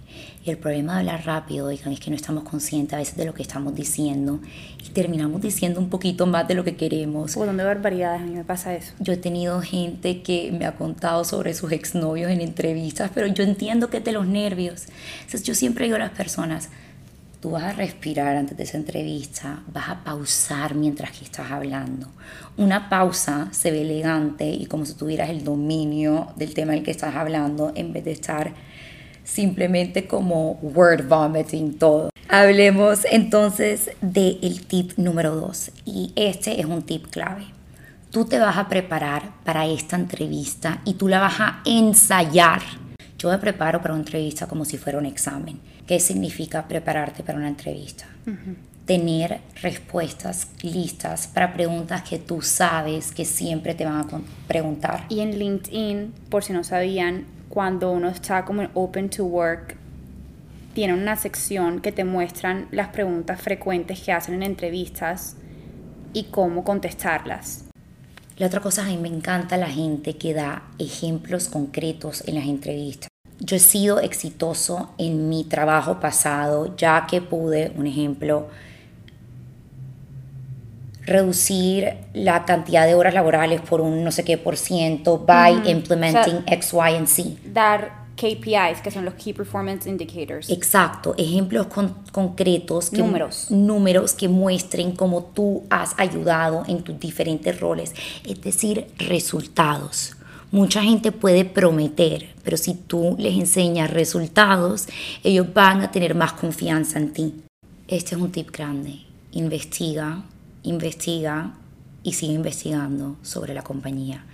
Y 0.44 0.50
el 0.50 0.58
problema 0.58 0.94
de 0.94 1.00
hablar 1.00 1.26
rápido, 1.26 1.68
oigan, 1.68 1.94
es 1.94 2.00
que 2.00 2.10
no 2.10 2.16
estamos 2.16 2.44
conscientes 2.44 2.94
a 2.96 2.98
veces 2.98 3.16
de 3.18 3.26
lo 3.26 3.36
que 3.36 3.44
estamos 3.44 3.76
diciendo 3.76 4.40
y 4.84 4.90
terminamos 4.90 5.42
diciendo 5.42 5.80
un 5.80 5.90
poquito 5.90 6.26
más 6.26 6.48
de 6.48 6.56
lo 6.56 6.64
que 6.64 6.76
queremos. 6.76 7.38
O 7.38 7.46
donde 7.46 7.64
barbaridades, 7.64 8.22
a 8.22 8.26
mí 8.26 8.32
me 8.32 8.44
pasa 8.44 8.74
eso. 8.74 8.94
Yo 9.00 9.14
he 9.14 9.18
tenido 9.18 9.62
gente 9.62 10.24
que 10.24 10.52
me 10.52 10.66
ha 10.66 10.76
contado 10.76 11.24
sobre 11.24 11.54
sus 11.54 11.72
exnovios 11.72 12.32
en 12.32 12.42
entrevistas, 12.42 13.12
pero 13.14 13.28
yo 13.28 13.44
entiendo 13.44 13.92
que 13.92 13.98
es 13.98 14.04
de 14.04 14.14
los 14.14 14.26
nervios. 14.26 14.88
Entonces 15.20 15.44
yo 15.44 15.54
siempre 15.54 15.86
digo 15.86 15.98
a 15.98 16.00
las 16.00 16.12
personas, 16.12 16.70
Tú 17.40 17.52
vas 17.52 17.64
a 17.64 17.72
respirar 17.72 18.36
antes 18.36 18.58
de 18.58 18.64
esa 18.64 18.76
entrevista, 18.76 19.64
vas 19.72 19.88
a 19.88 20.04
pausar 20.04 20.76
mientras 20.76 21.12
que 21.12 21.24
estás 21.24 21.50
hablando. 21.52 22.08
Una 22.58 22.90
pausa 22.90 23.48
se 23.52 23.72
ve 23.72 23.84
elegante 23.84 24.46
y 24.46 24.66
como 24.66 24.86
si 24.86 24.94
tuvieras 24.96 25.30
el 25.30 25.46
dominio 25.46 26.34
del 26.36 26.54
tema 26.54 26.74
del 26.74 26.84
que 26.84 26.92
estás 26.92 27.16
hablando 27.16 27.72
en 27.76 27.94
vez 27.94 28.04
de 28.04 28.12
estar 28.12 28.52
simplemente 29.24 30.06
como 30.06 30.60
word 30.62 31.08
vomiting 31.08 31.78
todo. 31.78 32.10
Hablemos 32.28 33.06
entonces 33.10 33.92
del 34.02 34.66
tip 34.68 34.98
número 34.98 35.34
dos 35.34 35.72
y 35.86 36.12
este 36.18 36.60
es 36.60 36.66
un 36.66 36.82
tip 36.82 37.08
clave. 37.08 37.46
Tú 38.12 38.26
te 38.26 38.38
vas 38.38 38.58
a 38.58 38.68
preparar 38.68 39.32
para 39.46 39.66
esta 39.66 39.96
entrevista 39.96 40.82
y 40.84 40.96
tú 40.96 41.08
la 41.08 41.22
vas 41.22 41.40
a 41.40 41.62
ensayar. 41.64 42.62
Yo 43.20 43.30
me 43.30 43.38
preparo 43.38 43.82
para 43.82 43.94
una 43.94 44.02
entrevista 44.02 44.48
como 44.48 44.66
si 44.66 44.78
fuera 44.78 44.98
un 44.98 45.06
examen 45.06 45.60
¿Qué 45.90 46.00
significa 46.00 46.68
prepararte 46.68 47.24
para 47.24 47.40
una 47.40 47.48
entrevista? 47.48 48.06
Tener 48.86 49.40
respuestas 49.60 50.50
listas 50.62 51.26
para 51.26 51.52
preguntas 51.52 52.04
que 52.04 52.20
tú 52.20 52.44
sabes 52.44 53.12
que 53.12 53.26
siempre 53.26 53.74
te 53.74 53.86
van 53.86 53.96
a 53.96 54.08
preguntar. 54.48 55.08
Y 55.10 55.22
en 55.22 55.40
LinkedIn, 55.40 56.14
por 56.30 56.44
si 56.44 56.54
no 56.54 56.64
sabían, 56.64 57.26
cuando 57.50 57.92
uno 57.92 58.08
está 58.10 58.46
como 58.46 58.62
en 58.62 58.70
Open 58.76 59.10
to 59.10 59.26
Work, 59.26 59.78
tiene 60.76 60.94
una 60.94 61.16
sección 61.16 61.82
que 61.82 61.92
te 61.92 62.04
muestran 62.04 62.68
las 62.70 62.90
preguntas 62.90 63.42
frecuentes 63.42 64.00
que 64.00 64.12
hacen 64.12 64.36
en 64.36 64.44
entrevistas 64.44 65.38
y 66.14 66.26
cómo 66.26 66.64
contestarlas. 66.64 67.66
La 68.38 68.46
otra 68.46 68.60
cosa, 68.60 68.84
a 68.84 68.90
mí 68.90 68.98
me 68.98 69.08
encanta 69.08 69.58
la 69.58 69.70
gente 69.70 70.18
que 70.18 70.36
da 70.36 70.62
ejemplos 70.78 71.50
concretos 71.50 72.24
en 72.28 72.36
las 72.36 72.46
entrevistas. 72.46 73.09
Yo 73.40 73.56
he 73.56 73.60
sido 73.60 74.00
exitoso 74.00 74.90
en 74.98 75.30
mi 75.30 75.44
trabajo 75.46 76.00
pasado, 76.00 76.76
ya 76.76 77.08
que 77.08 77.22
pude, 77.22 77.72
un 77.76 77.88
ejemplo, 77.88 78.48
reducir 81.06 81.96
la 82.14 82.46
cantidad 82.46 82.86
de 82.86 82.96
horas 82.96 83.14
laborales 83.14 83.62
por 83.62 83.82
un 83.82 84.04
no 84.04 84.12
sé 84.12 84.24
qué 84.24 84.38
por 84.38 84.58
ciento 84.58 85.18
by 85.18 85.70
implementing 85.70 86.44
X, 86.46 86.74
Y, 86.74 86.96
and 86.96 87.08
Z. 87.08 87.30
Dar 87.46 88.00
KPIs, 88.20 88.82
que 88.84 88.92
son 88.92 89.06
los 89.06 89.14
Key 89.14 89.34
Performance 89.34 89.88
Indicators. 89.88 90.50
Exacto, 90.50 91.16
ejemplos 91.18 91.68
concretos, 92.12 92.90
que, 92.90 92.98
números. 92.98 93.50
números 93.50 94.14
que 94.14 94.28
muestren 94.28 94.92
cómo 94.92 95.24
tú 95.24 95.64
has 95.70 95.96
ayudado 95.98 96.64
en 96.68 96.84
tus 96.84 97.00
diferentes 97.00 97.58
roles, 97.60 97.94
es 98.26 98.42
decir, 98.42 98.88
resultados. 98.98 100.18
Mucha 100.52 100.82
gente 100.82 101.12
puede 101.12 101.46
prometer, 101.46 102.34
pero 102.44 102.58
si 102.58 102.74
tú 102.74 103.16
les 103.20 103.36
enseñas 103.36 103.92
resultados, 103.92 104.88
ellos 105.24 105.46
van 105.54 105.82
a 105.82 105.92
tener 105.92 106.16
más 106.16 106.34
confianza 106.34 106.98
en 106.98 107.14
ti. 107.14 107.36
Este 107.88 108.16
es 108.16 108.22
un 108.22 108.32
tip 108.32 108.50
grande. 108.50 109.02
Investiga, 109.34 110.24
investiga 110.64 111.54
y 112.02 112.14
sigue 112.14 112.34
investigando 112.34 113.18
sobre 113.22 113.54
la 113.54 113.62
compañía. 113.62 114.26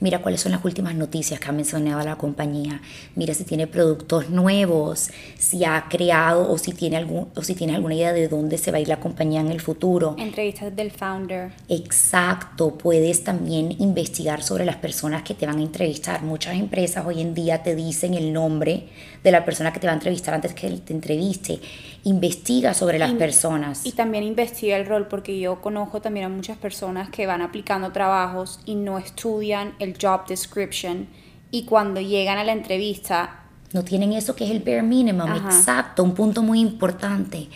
Mira 0.00 0.20
cuáles 0.20 0.40
son 0.40 0.52
las 0.52 0.64
últimas 0.64 0.94
noticias 0.94 1.38
que 1.38 1.48
ha 1.48 1.52
mencionado 1.52 2.02
la 2.04 2.16
compañía. 2.16 2.80
Mira 3.14 3.34
si 3.34 3.44
tiene 3.44 3.66
productos 3.66 4.30
nuevos, 4.30 5.10
si 5.38 5.64
ha 5.64 5.86
creado 5.88 6.50
o 6.50 6.58
si 6.58 6.72
tiene 6.72 6.96
algún 6.96 7.28
o 7.34 7.42
si 7.42 7.54
tiene 7.54 7.74
alguna 7.74 7.94
idea 7.94 8.12
de 8.12 8.28
dónde 8.28 8.58
se 8.58 8.70
va 8.70 8.78
a 8.78 8.80
ir 8.80 8.88
la 8.88 9.00
compañía 9.00 9.40
en 9.40 9.50
el 9.50 9.60
futuro. 9.60 10.16
Entrevistas 10.18 10.74
del 10.74 10.90
founder. 10.90 11.52
Exacto, 11.68 12.76
puedes 12.76 13.24
también 13.24 13.76
investigar 13.78 14.42
sobre 14.42 14.64
las 14.64 14.76
personas 14.76 15.22
que 15.22 15.34
te 15.34 15.46
van 15.46 15.58
a 15.58 15.62
entrevistar. 15.62 16.22
Muchas 16.22 16.56
empresas 16.56 17.06
hoy 17.06 17.20
en 17.20 17.34
día 17.34 17.62
te 17.62 17.74
dicen 17.76 18.14
el 18.14 18.32
nombre 18.32 18.88
de 19.22 19.30
la 19.30 19.44
persona 19.44 19.72
que 19.72 19.78
te 19.78 19.86
va 19.86 19.92
a 19.92 19.96
entrevistar 19.96 20.34
antes 20.34 20.54
que 20.54 20.68
te 20.68 20.92
entreviste. 20.92 21.60
Investiga 22.04 22.74
sobre 22.74 22.98
las 22.98 23.12
personas. 23.12 23.86
Y 23.86 23.92
también 23.92 24.24
investiga 24.24 24.76
el 24.76 24.86
rol 24.86 25.06
porque 25.06 25.38
yo 25.38 25.60
conozco 25.60 26.00
también 26.00 26.26
a 26.26 26.28
muchas 26.28 26.58
personas 26.58 27.10
que 27.10 27.26
van 27.26 27.42
aplicando 27.42 27.92
trabajos 27.92 28.58
y 28.64 28.74
no 28.74 28.98
estudian 28.98 29.51
el 29.78 29.96
job 30.00 30.26
description 30.26 31.08
y 31.50 31.64
cuando 31.64 32.00
llegan 32.00 32.38
a 32.38 32.44
la 32.44 32.52
entrevista... 32.52 33.44
No 33.72 33.84
tienen 33.84 34.12
eso 34.12 34.34
que 34.34 34.44
es 34.44 34.50
el 34.50 34.60
bare 34.60 34.82
minimum, 34.82 35.32
exacto, 35.32 36.02
un 36.02 36.14
punto 36.14 36.42
muy 36.42 36.60
importante. 36.60 37.48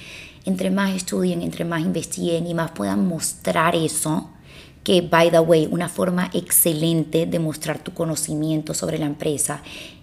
Entre 0.44 0.70
más 0.70 0.94
estudien, 0.94 1.42
entre 1.42 1.64
más 1.64 1.82
investiguen 1.82 2.46
y 2.46 2.54
más 2.54 2.70
puedan 2.70 3.06
mostrar 3.06 3.74
eso, 3.74 4.30
que, 4.84 5.02
by 5.02 5.30
the 5.30 5.40
way, 5.40 5.68
una 5.70 5.88
forma 5.88 6.30
excelente 6.32 7.26
de 7.26 7.38
mostrar 7.38 7.80
tu 7.80 7.92
conocimiento 7.92 8.72
sobre 8.72 8.98
la 8.98 9.06
empresa 9.06 9.62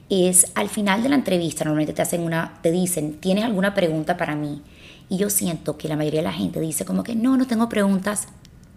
es 0.09 0.51
al 0.55 0.69
final 0.69 1.01
de 1.01 1.09
la 1.09 1.15
entrevista, 1.15 1.63
normalmente 1.63 1.93
te 1.93 2.01
hacen 2.01 2.21
una, 2.21 2.59
te 2.61 2.71
dicen, 2.71 3.19
¿tienes 3.19 3.45
alguna 3.45 3.73
pregunta 3.73 4.17
para 4.17 4.35
mí? 4.35 4.61
Y 5.09 5.17
yo 5.17 5.29
siento 5.29 5.77
que 5.77 5.87
la 5.87 5.95
mayoría 5.95 6.19
de 6.19 6.27
la 6.27 6.33
gente 6.33 6.59
dice 6.59 6.85
como 6.85 7.03
que 7.03 7.15
no, 7.15 7.37
no 7.37 7.47
tengo 7.47 7.69
preguntas, 7.69 8.27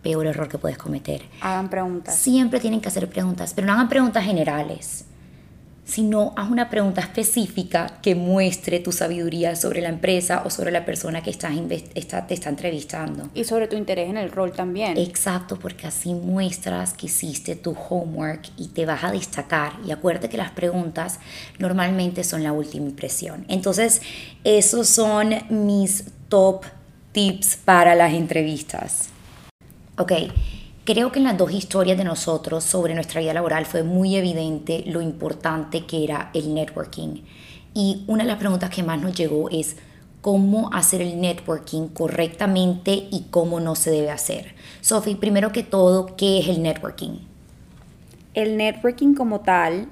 peor 0.02 0.26
error 0.26 0.48
que 0.48 0.58
puedes 0.58 0.78
cometer. 0.78 1.22
Hagan 1.40 1.68
preguntas. 1.68 2.14
Siempre 2.14 2.60
tienen 2.60 2.80
que 2.80 2.88
hacer 2.88 3.08
preguntas, 3.08 3.52
pero 3.54 3.66
no 3.66 3.72
hagan 3.72 3.88
preguntas 3.88 4.24
generales, 4.24 5.04
sino 5.86 6.32
haz 6.36 6.50
una 6.50 6.68
pregunta 6.68 7.00
específica 7.00 7.98
que 8.02 8.16
muestre 8.16 8.80
tu 8.80 8.90
sabiduría 8.90 9.54
sobre 9.54 9.80
la 9.80 9.88
empresa 9.88 10.42
o 10.44 10.50
sobre 10.50 10.72
la 10.72 10.84
persona 10.84 11.22
que 11.22 11.30
estás 11.30 11.52
está, 11.94 12.26
te 12.26 12.34
está 12.34 12.48
entrevistando. 12.48 13.30
Y 13.34 13.44
sobre 13.44 13.68
tu 13.68 13.76
interés 13.76 14.10
en 14.10 14.16
el 14.16 14.32
rol 14.32 14.50
también. 14.52 14.98
Exacto, 14.98 15.56
porque 15.56 15.86
así 15.86 16.12
muestras 16.12 16.92
que 16.92 17.06
hiciste 17.06 17.54
tu 17.54 17.70
homework 17.88 18.50
y 18.56 18.68
te 18.68 18.84
vas 18.84 19.04
a 19.04 19.12
destacar. 19.12 19.74
Y 19.86 19.92
acuérdate 19.92 20.28
que 20.28 20.36
las 20.36 20.50
preguntas 20.50 21.20
normalmente 21.60 22.24
son 22.24 22.42
la 22.42 22.52
última 22.52 22.86
impresión. 22.86 23.44
Entonces, 23.48 24.02
esos 24.42 24.88
son 24.88 25.36
mis 25.50 26.04
top 26.28 26.64
tips 27.12 27.58
para 27.64 27.94
las 27.94 28.12
entrevistas. 28.12 29.10
Ok, 29.98 30.12
creo 30.84 31.10
que 31.10 31.20
en 31.20 31.24
las 31.24 31.38
dos 31.38 31.50
historias 31.52 31.96
de 31.96 32.04
nosotros 32.04 32.64
sobre 32.64 32.94
nuestra 32.94 33.22
vida 33.22 33.32
laboral 33.32 33.64
fue 33.64 33.82
muy 33.82 34.14
evidente 34.14 34.84
lo 34.86 35.00
importante 35.00 35.86
que 35.86 36.04
era 36.04 36.30
el 36.34 36.52
networking. 36.52 37.22
Y 37.72 38.04
una 38.06 38.24
de 38.24 38.28
las 38.28 38.38
preguntas 38.38 38.68
que 38.68 38.82
más 38.82 39.00
nos 39.00 39.16
llegó 39.16 39.48
es 39.48 39.76
cómo 40.20 40.70
hacer 40.74 41.00
el 41.00 41.18
networking 41.18 41.88
correctamente 41.88 43.08
y 43.10 43.28
cómo 43.30 43.58
no 43.58 43.74
se 43.74 43.90
debe 43.90 44.10
hacer. 44.10 44.54
Sophie, 44.82 45.16
primero 45.16 45.50
que 45.50 45.62
todo, 45.62 46.14
¿qué 46.14 46.40
es 46.40 46.48
el 46.48 46.62
networking? 46.62 47.20
El 48.34 48.58
networking 48.58 49.14
como 49.14 49.40
tal 49.40 49.88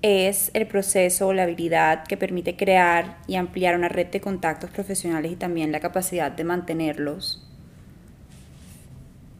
es 0.00 0.50
el 0.54 0.66
proceso, 0.66 1.34
la 1.34 1.42
habilidad 1.42 2.04
que 2.04 2.16
permite 2.16 2.56
crear 2.56 3.18
y 3.26 3.34
ampliar 3.34 3.74
una 3.74 3.90
red 3.90 4.06
de 4.06 4.22
contactos 4.22 4.70
profesionales 4.70 5.30
y 5.30 5.36
también 5.36 5.72
la 5.72 5.80
capacidad 5.80 6.32
de 6.32 6.44
mantenerlos 6.44 7.43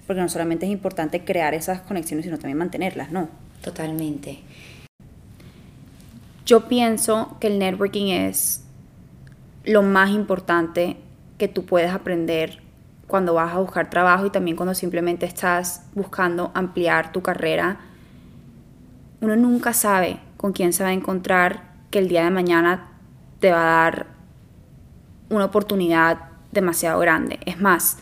porque 0.07 0.21
no 0.21 0.29
solamente 0.29 0.67
es 0.67 0.73
importante 0.73 1.25
crear 1.25 1.55
esas 1.55 1.81
conexiones, 1.81 2.25
sino 2.25 2.39
también 2.39 2.59
mantenerlas, 2.59 3.11
¿no? 3.11 3.29
Totalmente. 3.63 4.41
Yo 6.47 6.69
pienso 6.69 7.37
que 7.41 7.47
el 7.47 7.59
networking 7.59 8.09
es 8.09 8.65
lo 9.65 9.83
más 9.83 10.11
importante 10.11 10.97
que 11.39 11.49
tú 11.49 11.65
puedes 11.65 11.91
aprender 11.91 12.61
cuando 13.07 13.35
vas 13.35 13.55
a 13.55 13.59
buscar 13.59 13.91
trabajo 13.91 14.27
y 14.27 14.31
también 14.31 14.57
cuando 14.57 14.75
simplemente 14.75 15.27
estás 15.27 15.87
buscando 15.95 16.51
ampliar 16.55 17.13
tu 17.13 17.23
carrera. 17.23 17.81
Uno 19.21 19.37
nunca 19.37 19.73
sabe 19.73 20.19
con 20.37 20.53
quién 20.53 20.73
se 20.73 20.83
va 20.83 20.91
a 20.91 20.93
encontrar 20.93 21.73
que 21.91 21.99
el 21.99 22.09
día 22.09 22.25
de 22.25 22.31
mañana 22.31 22.91
te 23.41 23.51
va 23.51 23.61
a 23.61 23.85
dar 23.85 24.07
una 25.31 25.47
oportunidad 25.47 26.19
demasiado 26.53 27.01
grande. 27.01 27.41
Es 27.47 27.61
más, 27.61 27.99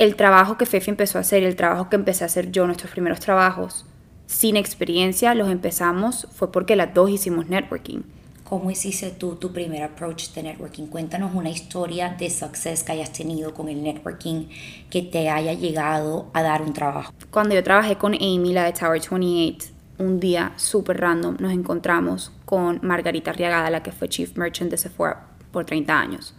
el 0.00 0.16
trabajo 0.16 0.56
que 0.56 0.64
Fefi 0.64 0.88
empezó 0.88 1.18
a 1.18 1.20
hacer, 1.20 1.42
el 1.42 1.56
trabajo 1.56 1.90
que 1.90 1.96
empecé 1.96 2.24
a 2.24 2.26
hacer 2.26 2.50
yo, 2.50 2.64
nuestros 2.64 2.90
primeros 2.90 3.20
trabajos, 3.20 3.84
sin 4.24 4.56
experiencia, 4.56 5.34
los 5.34 5.50
empezamos, 5.50 6.26
fue 6.32 6.50
porque 6.50 6.74
las 6.74 6.94
dos 6.94 7.10
hicimos 7.10 7.50
networking. 7.50 8.00
¿Cómo 8.44 8.70
hiciste 8.70 9.10
tú 9.10 9.34
tu 9.34 9.52
primer 9.52 9.82
approach 9.82 10.30
de 10.30 10.42
networking? 10.42 10.86
Cuéntanos 10.86 11.34
una 11.34 11.50
historia 11.50 12.16
de 12.18 12.30
success 12.30 12.82
que 12.82 12.92
hayas 12.92 13.12
tenido 13.12 13.52
con 13.52 13.68
el 13.68 13.82
networking 13.82 14.46
que 14.88 15.02
te 15.02 15.28
haya 15.28 15.52
llegado 15.52 16.30
a 16.32 16.42
dar 16.42 16.62
un 16.62 16.72
trabajo. 16.72 17.12
Cuando 17.30 17.54
yo 17.54 17.62
trabajé 17.62 17.96
con 17.96 18.14
Amy, 18.14 18.54
la 18.54 18.64
de 18.64 18.72
Tower 18.72 19.02
28, 19.06 19.66
un 19.98 20.18
día 20.18 20.54
súper 20.56 20.98
random 20.98 21.36
nos 21.38 21.52
encontramos 21.52 22.32
con 22.46 22.80
Margarita 22.82 23.34
Riagada, 23.34 23.68
la 23.68 23.82
que 23.82 23.92
fue 23.92 24.08
Chief 24.08 24.34
Merchant 24.34 24.70
de 24.70 24.78
Sephora 24.78 25.26
por 25.52 25.66
30 25.66 26.00
años. 26.00 26.34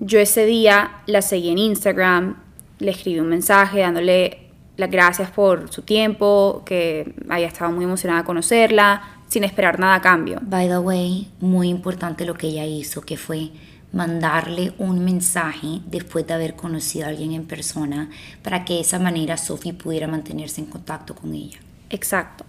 Yo 0.00 0.20
ese 0.20 0.46
día 0.46 1.02
la 1.06 1.22
seguí 1.22 1.50
en 1.50 1.58
Instagram, 1.58 2.36
le 2.78 2.90
escribí 2.92 3.18
un 3.18 3.28
mensaje 3.28 3.80
dándole 3.80 4.48
las 4.76 4.90
gracias 4.90 5.30
por 5.30 5.72
su 5.72 5.82
tiempo, 5.82 6.62
que 6.64 7.14
haya 7.28 7.48
estado 7.48 7.72
muy 7.72 7.84
emocionada 7.84 8.20
de 8.20 8.26
conocerla, 8.26 9.02
sin 9.28 9.42
esperar 9.42 9.80
nada 9.80 9.96
a 9.96 10.00
cambio. 10.00 10.38
By 10.42 10.68
the 10.68 10.78
way, 10.78 11.28
muy 11.40 11.68
importante 11.68 12.24
lo 12.24 12.34
que 12.34 12.46
ella 12.46 12.64
hizo, 12.64 13.00
que 13.02 13.16
fue 13.16 13.50
mandarle 13.92 14.72
un 14.78 15.04
mensaje 15.04 15.80
después 15.86 16.26
de 16.26 16.34
haber 16.34 16.54
conocido 16.54 17.06
a 17.06 17.08
alguien 17.08 17.32
en 17.32 17.46
persona 17.46 18.08
para 18.42 18.64
que 18.64 18.74
de 18.74 18.80
esa 18.80 19.00
manera 19.00 19.36
Sophie 19.36 19.72
pudiera 19.72 20.06
mantenerse 20.06 20.60
en 20.60 20.68
contacto 20.68 21.14
con 21.14 21.34
ella. 21.34 21.58
Exacto. 21.90 22.44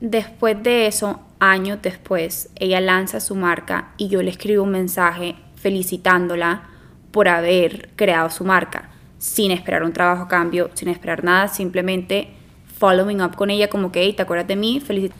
Después 0.00 0.62
de 0.62 0.86
eso, 0.86 1.20
años 1.38 1.78
después, 1.80 2.50
ella 2.56 2.80
lanza 2.80 3.20
su 3.20 3.34
marca 3.36 3.92
y 3.96 4.08
yo 4.08 4.20
le 4.22 4.30
escribo 4.30 4.64
un 4.64 4.70
mensaje 4.70 5.36
felicitándola 5.56 6.73
por 7.14 7.28
haber 7.28 7.90
creado 7.94 8.28
su 8.28 8.44
marca, 8.44 8.90
sin 9.18 9.52
esperar 9.52 9.84
un 9.84 9.92
trabajo 9.92 10.24
a 10.24 10.28
cambio, 10.28 10.72
sin 10.74 10.88
esperar 10.88 11.22
nada, 11.22 11.46
simplemente 11.46 12.30
following 12.76 13.22
up 13.22 13.36
con 13.36 13.50
ella 13.50 13.70
como 13.70 13.92
que, 13.92 14.12
¿te 14.12 14.22
acuerdas 14.22 14.48
de 14.48 14.56
mí? 14.56 14.80
Felici 14.80 15.12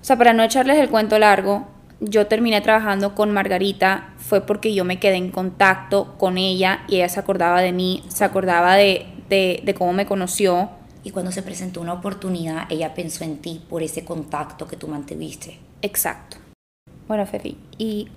o 0.00 0.04
sea, 0.04 0.16
para 0.16 0.32
no 0.32 0.42
echarles 0.42 0.78
el 0.78 0.88
cuento 0.88 1.18
largo, 1.20 1.68
yo 2.00 2.26
terminé 2.26 2.60
trabajando 2.62 3.14
con 3.14 3.30
Margarita 3.30 4.14
fue 4.16 4.40
porque 4.40 4.74
yo 4.74 4.84
me 4.84 4.98
quedé 4.98 5.16
en 5.16 5.30
contacto 5.30 6.16
con 6.18 6.36
ella 6.36 6.80
y 6.88 6.96
ella 6.96 7.08
se 7.08 7.20
acordaba 7.20 7.60
de 7.60 7.72
mí, 7.72 8.02
se 8.08 8.24
acordaba 8.24 8.74
de, 8.74 9.06
de, 9.28 9.60
de, 9.62 9.74
cómo 9.74 9.92
me 9.92 10.06
conoció. 10.06 10.70
Y 11.04 11.12
cuando 11.12 11.30
se 11.30 11.42
presentó 11.42 11.80
una 11.80 11.92
oportunidad, 11.92 12.66
ella 12.70 12.92
pensó 12.94 13.22
en 13.24 13.38
ti 13.38 13.62
por 13.68 13.84
ese 13.84 14.04
contacto 14.04 14.66
que 14.66 14.76
tú 14.76 14.88
mantuviste. 14.88 15.58
Exacto. 15.82 16.38
Bueno, 17.06 17.26
Fefi, 17.26 17.56
y 17.78 18.08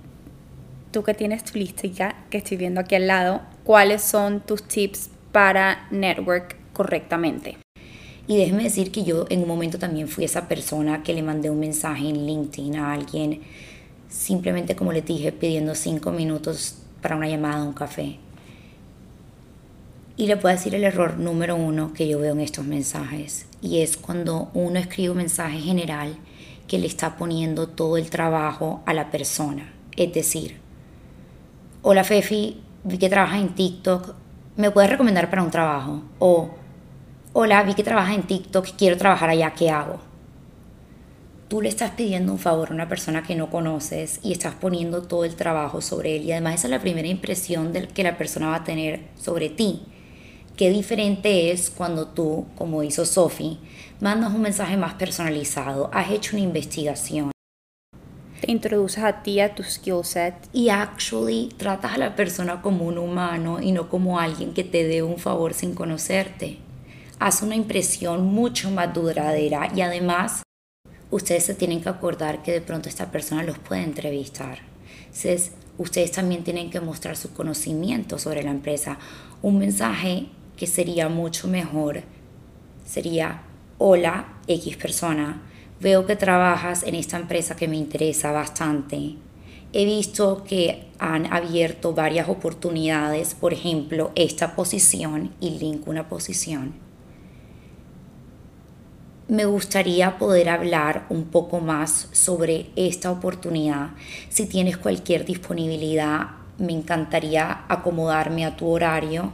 tú 0.93 1.03
que 1.03 1.13
tienes 1.13 1.43
tu 1.43 1.59
ya 1.59 2.25
que 2.29 2.37
estoy 2.37 2.55
viendo 2.55 2.79
aquí 2.79 2.95
al 2.95 3.07
lado, 3.07 3.41
¿cuáles 3.65 4.01
son 4.01 4.39
tus 4.39 4.63
tips 4.63 5.09
para 5.33 5.87
network 5.91 6.55
correctamente? 6.71 7.57
Y 8.27 8.37
déjeme 8.37 8.63
decir 8.63 8.91
que 8.91 9.03
yo 9.03 9.25
en 9.29 9.41
un 9.41 9.47
momento 9.49 9.77
también 9.77 10.07
fui 10.07 10.23
esa 10.23 10.47
persona 10.47 11.03
que 11.03 11.13
le 11.13 11.23
mandé 11.23 11.49
un 11.49 11.59
mensaje 11.59 12.07
en 12.07 12.25
LinkedIn 12.25 12.77
a 12.77 12.93
alguien, 12.93 13.41
simplemente 14.07 14.75
como 14.77 14.93
le 14.93 15.01
dije, 15.01 15.33
pidiendo 15.33 15.75
cinco 15.75 16.11
minutos 16.11 16.77
para 17.01 17.17
una 17.17 17.27
llamada 17.27 17.63
un 17.63 17.73
café. 17.73 18.19
Y 20.15 20.27
le 20.27 20.37
puedo 20.37 20.55
decir 20.55 20.75
el 20.75 20.83
error 20.83 21.17
número 21.17 21.55
uno 21.55 21.91
que 21.91 22.07
yo 22.07 22.19
veo 22.19 22.33
en 22.33 22.39
estos 22.39 22.65
mensajes. 22.65 23.47
Y 23.63 23.81
es 23.81 23.97
cuando 23.97 24.51
uno 24.53 24.79
escribe 24.79 25.09
un 25.09 25.17
mensaje 25.17 25.59
general 25.59 26.15
que 26.67 26.77
le 26.77 26.85
está 26.85 27.17
poniendo 27.17 27.67
todo 27.67 27.97
el 27.97 28.11
trabajo 28.11 28.83
a 28.85 28.93
la 28.93 29.09
persona. 29.09 29.73
Es 29.97 30.13
decir, 30.13 30.62
hola 31.85 32.05
Fefi, 32.05 32.61
vi 32.85 32.97
que 32.97 33.09
trabajas 33.09 33.41
en 33.41 33.55
TikTok, 33.55 34.15
¿me 34.55 34.71
puedes 34.71 34.89
recomendar 34.89 35.29
para 35.29 35.43
un 35.43 35.51
trabajo? 35.51 36.01
O, 36.17 36.51
hola, 37.33 37.61
vi 37.63 37.73
que 37.73 37.83
trabajas 37.83 38.15
en 38.15 38.23
TikTok, 38.23 38.69
quiero 38.77 38.97
trabajar 38.97 39.29
allá, 39.29 39.53
¿qué 39.53 39.69
hago? 39.69 39.99
Tú 41.49 41.61
le 41.61 41.67
estás 41.67 41.91
pidiendo 41.91 42.31
un 42.31 42.39
favor 42.39 42.69
a 42.71 42.73
una 42.73 42.87
persona 42.87 43.23
que 43.23 43.35
no 43.35 43.49
conoces 43.49 44.21
y 44.23 44.31
estás 44.31 44.55
poniendo 44.55 45.01
todo 45.01 45.25
el 45.25 45.35
trabajo 45.35 45.81
sobre 45.81 46.15
él 46.15 46.23
y 46.23 46.31
además 46.31 46.55
esa 46.55 46.67
es 46.67 46.71
la 46.71 46.79
primera 46.79 47.09
impresión 47.09 47.73
del 47.73 47.89
que 47.89 48.03
la 48.03 48.17
persona 48.17 48.47
va 48.47 48.55
a 48.55 48.63
tener 48.63 49.01
sobre 49.19 49.49
ti. 49.49 49.81
Qué 50.55 50.69
diferente 50.69 51.51
es 51.51 51.69
cuando 51.69 52.07
tú, 52.07 52.45
como 52.55 52.83
hizo 52.83 53.05
Sophie, 53.05 53.57
mandas 53.99 54.33
un 54.33 54.41
mensaje 54.41 54.77
más 54.77 54.93
personalizado, 54.93 55.89
has 55.91 56.11
hecho 56.11 56.37
una 56.37 56.45
investigación. 56.45 57.33
Te 58.43 58.51
introduces 58.51 59.01
a 59.01 59.23
ti, 59.23 59.39
a 59.39 59.55
tu 59.55 59.63
skill 59.63 60.03
set. 60.03 60.33
Y 60.51 60.67
actually 60.67 61.47
tratas 61.55 61.93
a 61.93 61.97
la 61.97 62.13
persona 62.13 62.61
como 62.61 62.83
un 62.83 62.97
humano 62.97 63.61
y 63.61 63.71
no 63.71 63.87
como 63.87 64.19
alguien 64.19 64.53
que 64.53 64.65
te 64.65 64.83
dé 64.83 65.01
un 65.01 65.17
favor 65.17 65.53
sin 65.53 65.73
conocerte. 65.73 66.57
Haz 67.19 67.41
una 67.41 67.55
impresión 67.55 68.25
mucho 68.25 68.69
más 68.69 68.93
duradera 68.93 69.71
y 69.73 69.79
además 69.79 70.43
ustedes 71.09 71.45
se 71.45 71.53
tienen 71.53 71.81
que 71.81 71.87
acordar 71.87 72.43
que 72.43 72.51
de 72.51 72.59
pronto 72.59 72.89
esta 72.89 73.11
persona 73.11 73.43
los 73.43 73.59
puede 73.59 73.83
entrevistar. 73.83 74.59
Entonces, 75.05 75.53
ustedes 75.77 76.11
también 76.11 76.43
tienen 76.43 76.69
que 76.69 76.81
mostrar 76.81 77.15
su 77.15 77.31
conocimiento 77.31 78.19
sobre 78.19 78.43
la 78.43 78.51
empresa. 78.51 78.97
Un 79.41 79.57
mensaje 79.57 80.25
que 80.57 80.67
sería 80.67 81.07
mucho 81.07 81.47
mejor 81.47 82.03
sería, 82.85 83.43
hola 83.77 84.33
X 84.47 84.75
persona, 84.75 85.43
veo 85.83 86.05
que 86.05 86.15
trabajas 86.15 86.83
en 86.83 86.95
esta 86.95 87.17
empresa 87.17 87.57
que 87.57 87.67
me 87.67 87.75
interesa 87.75 88.31
bastante. 88.31 89.17
He 89.73 89.85
visto 89.85 90.43
que 90.45 90.87
han 90.97 91.31
abierto 91.33 91.93
varias 91.93 92.29
oportunidades, 92.29 93.35
por 93.35 93.53
ejemplo, 93.53 94.11
esta 94.15 94.55
posición 94.55 95.33
y 95.41 95.59
link 95.59 95.87
una 95.87 96.07
posición. 96.07 96.73
Me 99.27 99.45
gustaría 99.45 100.17
poder 100.17 100.49
hablar 100.49 101.05
un 101.09 101.25
poco 101.25 101.59
más 101.59 102.07
sobre 102.11 102.67
esta 102.75 103.11
oportunidad. 103.11 103.91
Si 104.29 104.45
tienes 104.45 104.77
cualquier 104.77 105.25
disponibilidad, 105.25 106.27
me 106.59 106.71
encantaría 106.71 107.65
acomodarme 107.67 108.45
a 108.45 108.55
tu 108.55 108.69
horario 108.69 109.33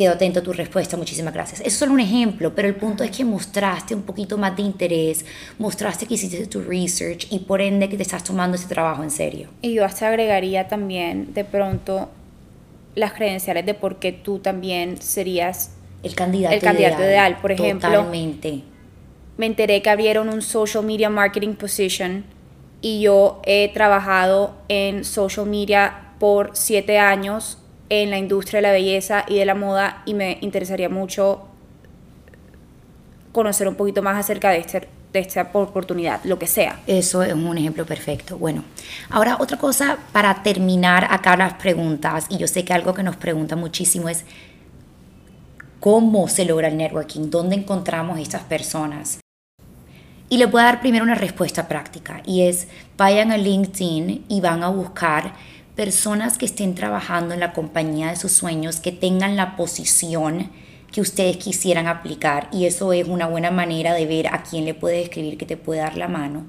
Quedo 0.00 0.14
atento 0.14 0.40
a 0.40 0.42
tu 0.42 0.54
respuesta, 0.54 0.96
muchísimas 0.96 1.34
gracias. 1.34 1.60
Es 1.60 1.74
solo 1.74 1.92
un 1.92 2.00
ejemplo, 2.00 2.54
pero 2.54 2.66
el 2.66 2.74
punto 2.74 3.04
es 3.04 3.10
que 3.10 3.22
mostraste 3.22 3.94
un 3.94 4.00
poquito 4.00 4.38
más 4.38 4.56
de 4.56 4.62
interés, 4.62 5.26
mostraste 5.58 6.06
que 6.06 6.14
hiciste 6.14 6.46
tu 6.46 6.62
research 6.62 7.26
y 7.30 7.40
por 7.40 7.60
ende 7.60 7.86
que 7.90 7.98
te 7.98 8.02
estás 8.04 8.24
tomando 8.24 8.56
ese 8.56 8.66
trabajo 8.66 9.02
en 9.02 9.10
serio. 9.10 9.50
Y 9.60 9.74
yo 9.74 9.84
hasta 9.84 10.08
agregaría 10.08 10.68
también 10.68 11.34
de 11.34 11.44
pronto 11.44 12.08
las 12.94 13.12
credenciales 13.12 13.66
de 13.66 13.74
por 13.74 13.96
qué 13.96 14.12
tú 14.12 14.38
también 14.38 15.02
serías 15.02 15.72
el 16.02 16.14
candidato, 16.14 16.54
el 16.54 16.62
candidato 16.62 17.02
ideal. 17.02 17.36
Por 17.42 17.52
ejemplo, 17.52 17.90
Totalmente. 17.90 18.62
me 19.36 19.44
enteré 19.44 19.82
que 19.82 19.90
abrieron 19.90 20.30
un 20.30 20.40
social 20.40 20.82
media 20.82 21.10
marketing 21.10 21.56
position 21.56 22.24
y 22.80 23.02
yo 23.02 23.42
he 23.44 23.70
trabajado 23.74 24.54
en 24.68 25.04
social 25.04 25.44
media 25.44 26.14
por 26.18 26.52
siete 26.54 26.98
años 26.98 27.58
en 27.90 28.08
la 28.10 28.18
industria 28.18 28.58
de 28.58 28.62
la 28.62 28.72
belleza 28.72 29.24
y 29.28 29.36
de 29.36 29.44
la 29.44 29.54
moda 29.54 30.02
y 30.06 30.14
me 30.14 30.38
interesaría 30.40 30.88
mucho 30.88 31.46
conocer 33.32 33.68
un 33.68 33.74
poquito 33.74 34.00
más 34.00 34.16
acerca 34.16 34.50
de, 34.50 34.58
este, 34.58 34.88
de 35.12 35.18
esta 35.18 35.50
oportunidad, 35.52 36.20
lo 36.24 36.38
que 36.38 36.46
sea. 36.46 36.80
Eso 36.86 37.22
es 37.22 37.34
un 37.34 37.58
ejemplo 37.58 37.84
perfecto. 37.84 38.38
Bueno, 38.38 38.64
ahora 39.10 39.36
otra 39.40 39.58
cosa 39.58 39.98
para 40.12 40.42
terminar 40.42 41.06
acá 41.10 41.36
las 41.36 41.54
preguntas, 41.54 42.26
y 42.28 42.38
yo 42.38 42.46
sé 42.46 42.64
que 42.64 42.72
algo 42.72 42.94
que 42.94 43.02
nos 43.02 43.16
pregunta 43.16 43.56
muchísimo 43.56 44.08
es, 44.08 44.24
¿cómo 45.80 46.28
se 46.28 46.44
logra 46.44 46.68
el 46.68 46.76
networking? 46.76 47.28
¿Dónde 47.28 47.56
encontramos 47.56 48.18
estas 48.18 48.42
personas? 48.42 49.18
Y 50.28 50.38
le 50.38 50.46
voy 50.46 50.60
a 50.60 50.64
dar 50.64 50.80
primero 50.80 51.02
una 51.02 51.16
respuesta 51.16 51.66
práctica, 51.66 52.22
y 52.24 52.42
es, 52.42 52.68
vayan 52.96 53.32
a 53.32 53.36
LinkedIn 53.36 54.26
y 54.28 54.40
van 54.40 54.62
a 54.62 54.68
buscar 54.68 55.34
personas 55.76 56.38
que 56.38 56.46
estén 56.46 56.74
trabajando 56.74 57.34
en 57.34 57.40
la 57.40 57.52
compañía 57.52 58.08
de 58.08 58.16
sus 58.16 58.32
sueños, 58.32 58.80
que 58.80 58.92
tengan 58.92 59.36
la 59.36 59.56
posición 59.56 60.50
que 60.92 61.00
ustedes 61.00 61.36
quisieran 61.36 61.86
aplicar 61.86 62.48
y 62.52 62.66
eso 62.66 62.92
es 62.92 63.06
una 63.06 63.26
buena 63.26 63.50
manera 63.50 63.94
de 63.94 64.06
ver 64.06 64.26
a 64.28 64.42
quién 64.42 64.64
le 64.64 64.74
puede 64.74 65.02
escribir 65.02 65.38
que 65.38 65.46
te 65.46 65.56
puede 65.56 65.80
dar 65.80 65.96
la 65.96 66.08
mano. 66.08 66.44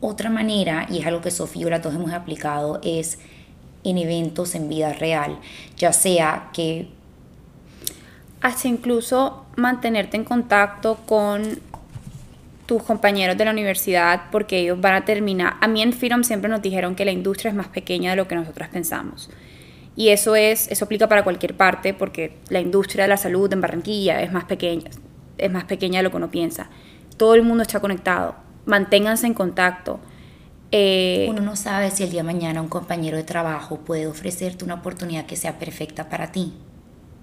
Otra 0.00 0.30
manera, 0.30 0.86
y 0.88 0.98
es 0.98 1.06
algo 1.06 1.20
que 1.20 1.30
Sofía 1.30 1.66
y 1.66 1.70
la 1.70 1.82
todos 1.82 1.96
hemos 1.96 2.12
aplicado, 2.12 2.80
es 2.82 3.18
en 3.84 3.98
eventos 3.98 4.54
en 4.54 4.68
vida 4.68 4.92
real, 4.92 5.38
ya 5.76 5.92
sea 5.92 6.50
que... 6.52 6.88
Hasta 8.40 8.68
incluso 8.68 9.44
mantenerte 9.56 10.16
en 10.16 10.22
contacto 10.22 11.00
con 11.06 11.58
tus 12.68 12.82
compañeros 12.82 13.38
de 13.38 13.46
la 13.46 13.50
universidad 13.50 14.24
porque 14.30 14.58
ellos 14.58 14.78
van 14.78 14.92
a 14.92 15.04
terminar. 15.06 15.54
A 15.62 15.66
mí 15.68 15.80
en 15.80 15.94
Freedom 15.94 16.22
siempre 16.22 16.50
nos 16.50 16.60
dijeron 16.60 16.94
que 16.94 17.06
la 17.06 17.12
industria 17.12 17.48
es 17.48 17.56
más 17.56 17.68
pequeña 17.68 18.10
de 18.10 18.16
lo 18.16 18.28
que 18.28 18.34
nosotros 18.34 18.68
pensamos. 18.68 19.30
Y 19.96 20.10
eso 20.10 20.36
es 20.36 20.68
eso 20.70 20.84
aplica 20.84 21.08
para 21.08 21.24
cualquier 21.24 21.56
parte 21.56 21.94
porque 21.94 22.36
la 22.50 22.60
industria 22.60 23.04
de 23.04 23.08
la 23.08 23.16
salud 23.16 23.50
en 23.50 23.62
Barranquilla 23.62 24.20
es 24.20 24.30
más 24.30 24.44
pequeña, 24.44 24.90
es 25.38 25.50
más 25.50 25.64
pequeña 25.64 26.00
de 26.00 26.02
lo 26.02 26.10
que 26.10 26.18
uno 26.18 26.30
piensa. 26.30 26.68
Todo 27.16 27.34
el 27.34 27.42
mundo 27.42 27.62
está 27.62 27.80
conectado. 27.80 28.36
Manténganse 28.66 29.26
en 29.26 29.32
contacto. 29.32 29.98
Eh, 30.70 31.26
uno 31.30 31.40
no 31.40 31.56
sabe 31.56 31.90
si 31.90 32.02
el 32.02 32.10
día 32.10 32.20
de 32.20 32.26
mañana 32.26 32.60
un 32.60 32.68
compañero 32.68 33.16
de 33.16 33.24
trabajo 33.24 33.78
puede 33.78 34.06
ofrecerte 34.06 34.66
una 34.66 34.74
oportunidad 34.74 35.24
que 35.24 35.36
sea 35.36 35.58
perfecta 35.58 36.10
para 36.10 36.32
ti 36.32 36.52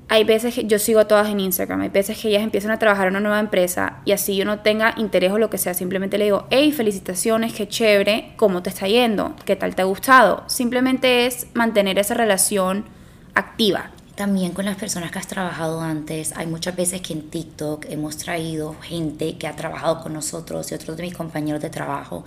hay 0.08 0.24
veces 0.24 0.54
que 0.54 0.66
yo 0.66 0.78
sigo 0.80 1.00
a 1.00 1.08
todas 1.08 1.30
en 1.30 1.40
Instagram, 1.40 1.82
hay 1.82 1.90
veces 1.90 2.18
que 2.18 2.30
ellas 2.30 2.44
empiezan 2.44 2.72
a 2.72 2.80
trabajar 2.80 3.08
en 3.08 3.14
una 3.14 3.22
nueva 3.22 3.40
empresa 3.40 4.02
y 4.06 4.12
así 4.12 4.36
yo 4.36 4.46
no 4.46 4.60
tenga 4.60 4.94
interés 4.98 5.32
o 5.32 5.38
lo 5.38 5.50
que 5.50 5.58
sea, 5.58 5.74
simplemente 5.74 6.18
le 6.18 6.26
digo, 6.26 6.46
hey, 6.52 6.72
felicitaciones, 6.72 7.54
qué 7.54 7.68
chévere, 7.68 8.34
¿cómo 8.38 8.62
te 8.62 8.70
está 8.70 8.88
yendo? 8.88 9.36
¿Qué 9.46 9.56
tal 9.56 9.76
te 9.76 9.82
ha 9.82 9.86
gustado? 9.86 10.44
Simplemente 10.48 11.26
es 11.26 11.48
mantener 11.54 11.98
esa 11.98 12.14
relación 12.14 12.86
activa. 13.34 13.92
También 14.16 14.54
con 14.54 14.64
las 14.64 14.78
personas 14.78 15.12
que 15.12 15.20
has 15.20 15.28
trabajado 15.28 15.82
antes, 15.82 16.38
hay 16.38 16.48
muchas 16.48 16.76
veces 16.76 17.02
que 17.02 17.12
en 17.12 17.30
TikTok 17.30 17.88
hemos 17.90 18.16
traído 18.16 18.76
gente 18.82 19.38
que 19.38 19.48
ha 19.48 19.56
trabajado 19.56 20.02
con 20.02 20.14
nosotros 20.14 20.72
y 20.72 20.76
otros 20.76 20.96
de 20.96 21.04
mis 21.04 21.14
compañeros 21.14 21.62
de 21.62 21.70
trabajo 21.70 22.24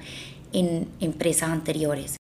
en 0.53 0.89
empresas 1.01 1.49
anteriores. 1.49 2.17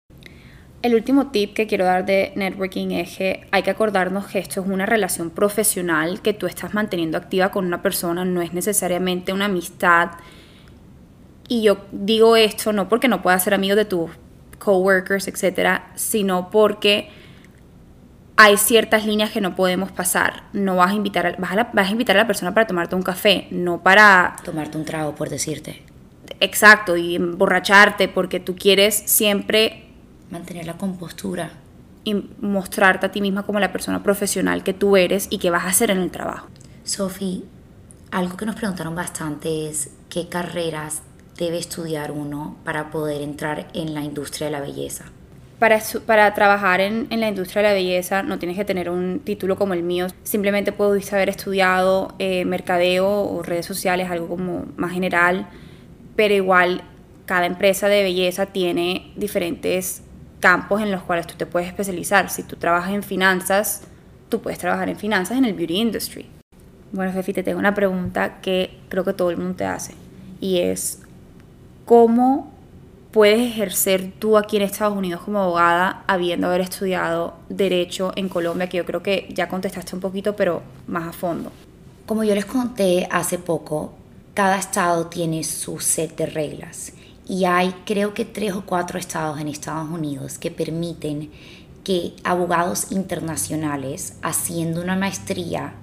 El 0.86 0.94
último 0.94 1.32
tip 1.32 1.52
que 1.52 1.66
quiero 1.66 1.84
dar 1.84 2.06
de 2.06 2.30
networking 2.36 2.92
es 2.92 3.16
que 3.16 3.48
hay 3.50 3.64
que 3.64 3.70
acordarnos 3.70 4.28
que 4.28 4.38
esto 4.38 4.60
es 4.60 4.68
una 4.68 4.86
relación 4.86 5.30
profesional 5.30 6.22
que 6.22 6.32
tú 6.32 6.46
estás 6.46 6.74
manteniendo 6.74 7.18
activa 7.18 7.50
con 7.50 7.66
una 7.66 7.82
persona, 7.82 8.24
no 8.24 8.40
es 8.40 8.52
necesariamente 8.52 9.32
una 9.32 9.46
amistad. 9.46 10.10
Y 11.48 11.62
yo 11.62 11.78
digo 11.90 12.36
esto 12.36 12.72
no 12.72 12.88
porque 12.88 13.08
no 13.08 13.20
puedas 13.20 13.42
ser 13.42 13.52
amigo 13.52 13.74
de 13.74 13.84
tus 13.84 14.12
coworkers, 14.60 15.26
etcétera, 15.26 15.90
sino 15.96 16.50
porque 16.50 17.08
hay 18.36 18.56
ciertas 18.56 19.04
líneas 19.06 19.32
que 19.32 19.40
no 19.40 19.56
podemos 19.56 19.90
pasar. 19.90 20.44
No 20.52 20.76
vas 20.76 20.92
a 20.92 20.94
invitar, 20.94 21.26
a, 21.26 21.34
vas, 21.36 21.50
a 21.50 21.64
vas 21.72 21.88
a 21.88 21.90
invitar 21.90 22.16
a 22.16 22.20
la 22.20 22.26
persona 22.28 22.54
para 22.54 22.68
tomarte 22.68 22.94
un 22.94 23.02
café, 23.02 23.48
no 23.50 23.82
para 23.82 24.36
tomarte 24.44 24.78
un 24.78 24.84
trago, 24.84 25.16
por 25.16 25.30
decirte. 25.30 25.82
Exacto, 26.38 26.96
y 26.96 27.16
emborracharte 27.16 28.06
porque 28.06 28.38
tú 28.38 28.54
quieres 28.54 28.94
siempre 28.94 29.85
mantener 30.30 30.66
la 30.66 30.76
compostura. 30.76 31.50
Y 32.04 32.14
mostrarte 32.40 33.06
a 33.06 33.12
ti 33.12 33.20
misma 33.20 33.44
como 33.44 33.58
la 33.58 33.72
persona 33.72 34.02
profesional 34.02 34.62
que 34.62 34.72
tú 34.72 34.96
eres 34.96 35.26
y 35.30 35.38
que 35.38 35.50
vas 35.50 35.64
a 35.64 35.68
hacer 35.68 35.90
en 35.90 35.98
el 35.98 36.10
trabajo. 36.10 36.46
Sophie, 36.84 37.42
algo 38.12 38.36
que 38.36 38.46
nos 38.46 38.54
preguntaron 38.54 38.94
bastante 38.94 39.68
es 39.68 39.90
qué 40.08 40.28
carreras 40.28 41.02
debe 41.36 41.58
estudiar 41.58 42.12
uno 42.12 42.56
para 42.64 42.90
poder 42.90 43.22
entrar 43.22 43.68
en 43.74 43.92
la 43.92 44.02
industria 44.02 44.46
de 44.46 44.52
la 44.52 44.60
belleza. 44.60 45.06
Para, 45.58 45.80
para 46.04 46.32
trabajar 46.34 46.80
en, 46.80 47.06
en, 47.10 47.20
la 47.20 47.28
industria 47.28 47.62
de 47.62 47.68
la 47.68 47.74
belleza 47.74 48.22
no 48.22 48.38
tienes 48.38 48.58
que 48.58 48.64
tener 48.64 48.90
un 48.90 49.20
título 49.20 49.56
como 49.56 49.72
el 49.72 49.82
mío, 49.82 50.06
simplemente 50.22 50.70
puedes 50.70 51.10
haber 51.12 51.30
estudiado 51.30 52.14
eh, 52.18 52.44
mercadeo 52.44 53.08
o 53.08 53.42
redes 53.42 53.64
sociales, 53.64 54.10
algo 54.10 54.28
como 54.28 54.66
más 54.76 54.92
general, 54.92 55.48
pero 56.14 56.34
igual 56.34 56.82
cada 57.24 57.46
empresa 57.46 57.88
de 57.88 58.02
belleza 58.02 58.46
tiene 58.46 59.12
diferentes 59.16 60.02
campos 60.40 60.82
en 60.82 60.92
los 60.92 61.02
cuales 61.02 61.26
tú 61.26 61.34
te 61.36 61.46
puedes 61.46 61.68
especializar. 61.68 62.30
Si 62.30 62.42
tú 62.42 62.56
trabajas 62.56 62.92
en 62.92 63.02
finanzas, 63.02 63.82
tú 64.28 64.40
puedes 64.40 64.58
trabajar 64.58 64.88
en 64.88 64.96
finanzas 64.96 65.38
en 65.38 65.44
el 65.44 65.54
beauty 65.54 65.76
industry. 65.76 66.26
Bueno, 66.92 67.12
Fefi, 67.12 67.32
te 67.32 67.42
tengo 67.42 67.58
una 67.58 67.74
pregunta 67.74 68.40
que 68.40 68.78
creo 68.88 69.04
que 69.04 69.12
todo 69.12 69.30
el 69.30 69.36
mundo 69.36 69.56
te 69.56 69.64
hace 69.64 69.94
y 70.40 70.58
es 70.58 71.02
¿cómo 71.84 72.52
puedes 73.10 73.40
ejercer 73.40 74.12
tú 74.18 74.36
aquí 74.36 74.56
en 74.56 74.62
Estados 74.62 74.96
Unidos 74.96 75.22
como 75.22 75.40
abogada 75.40 76.04
habiendo 76.06 76.48
haber 76.48 76.60
estudiado 76.60 77.34
derecho 77.48 78.12
en 78.14 78.28
Colombia, 78.28 78.68
que 78.68 78.76
yo 78.76 78.84
creo 78.84 79.02
que 79.02 79.28
ya 79.32 79.48
contestaste 79.48 79.94
un 79.94 80.00
poquito, 80.00 80.36
pero 80.36 80.62
más 80.86 81.08
a 81.08 81.12
fondo. 81.12 81.50
Como 82.04 82.24
yo 82.24 82.34
les 82.34 82.44
conté 82.44 83.08
hace 83.10 83.38
poco, 83.38 83.94
cada 84.34 84.58
estado 84.58 85.06
tiene 85.06 85.44
su 85.44 85.80
set 85.80 86.14
de 86.16 86.26
reglas 86.26 86.92
y 87.28 87.44
hay 87.44 87.74
creo 87.84 88.14
que 88.14 88.24
tres 88.24 88.52
o 88.52 88.64
cuatro 88.64 88.98
estados 88.98 89.40
en 89.40 89.48
Estados 89.48 89.88
Unidos 89.90 90.38
que 90.38 90.50
permiten 90.50 91.30
que 91.84 92.14
abogados 92.24 92.90
internacionales 92.90 94.14
haciendo 94.22 94.80
una 94.80 94.96
maestría 94.96 95.74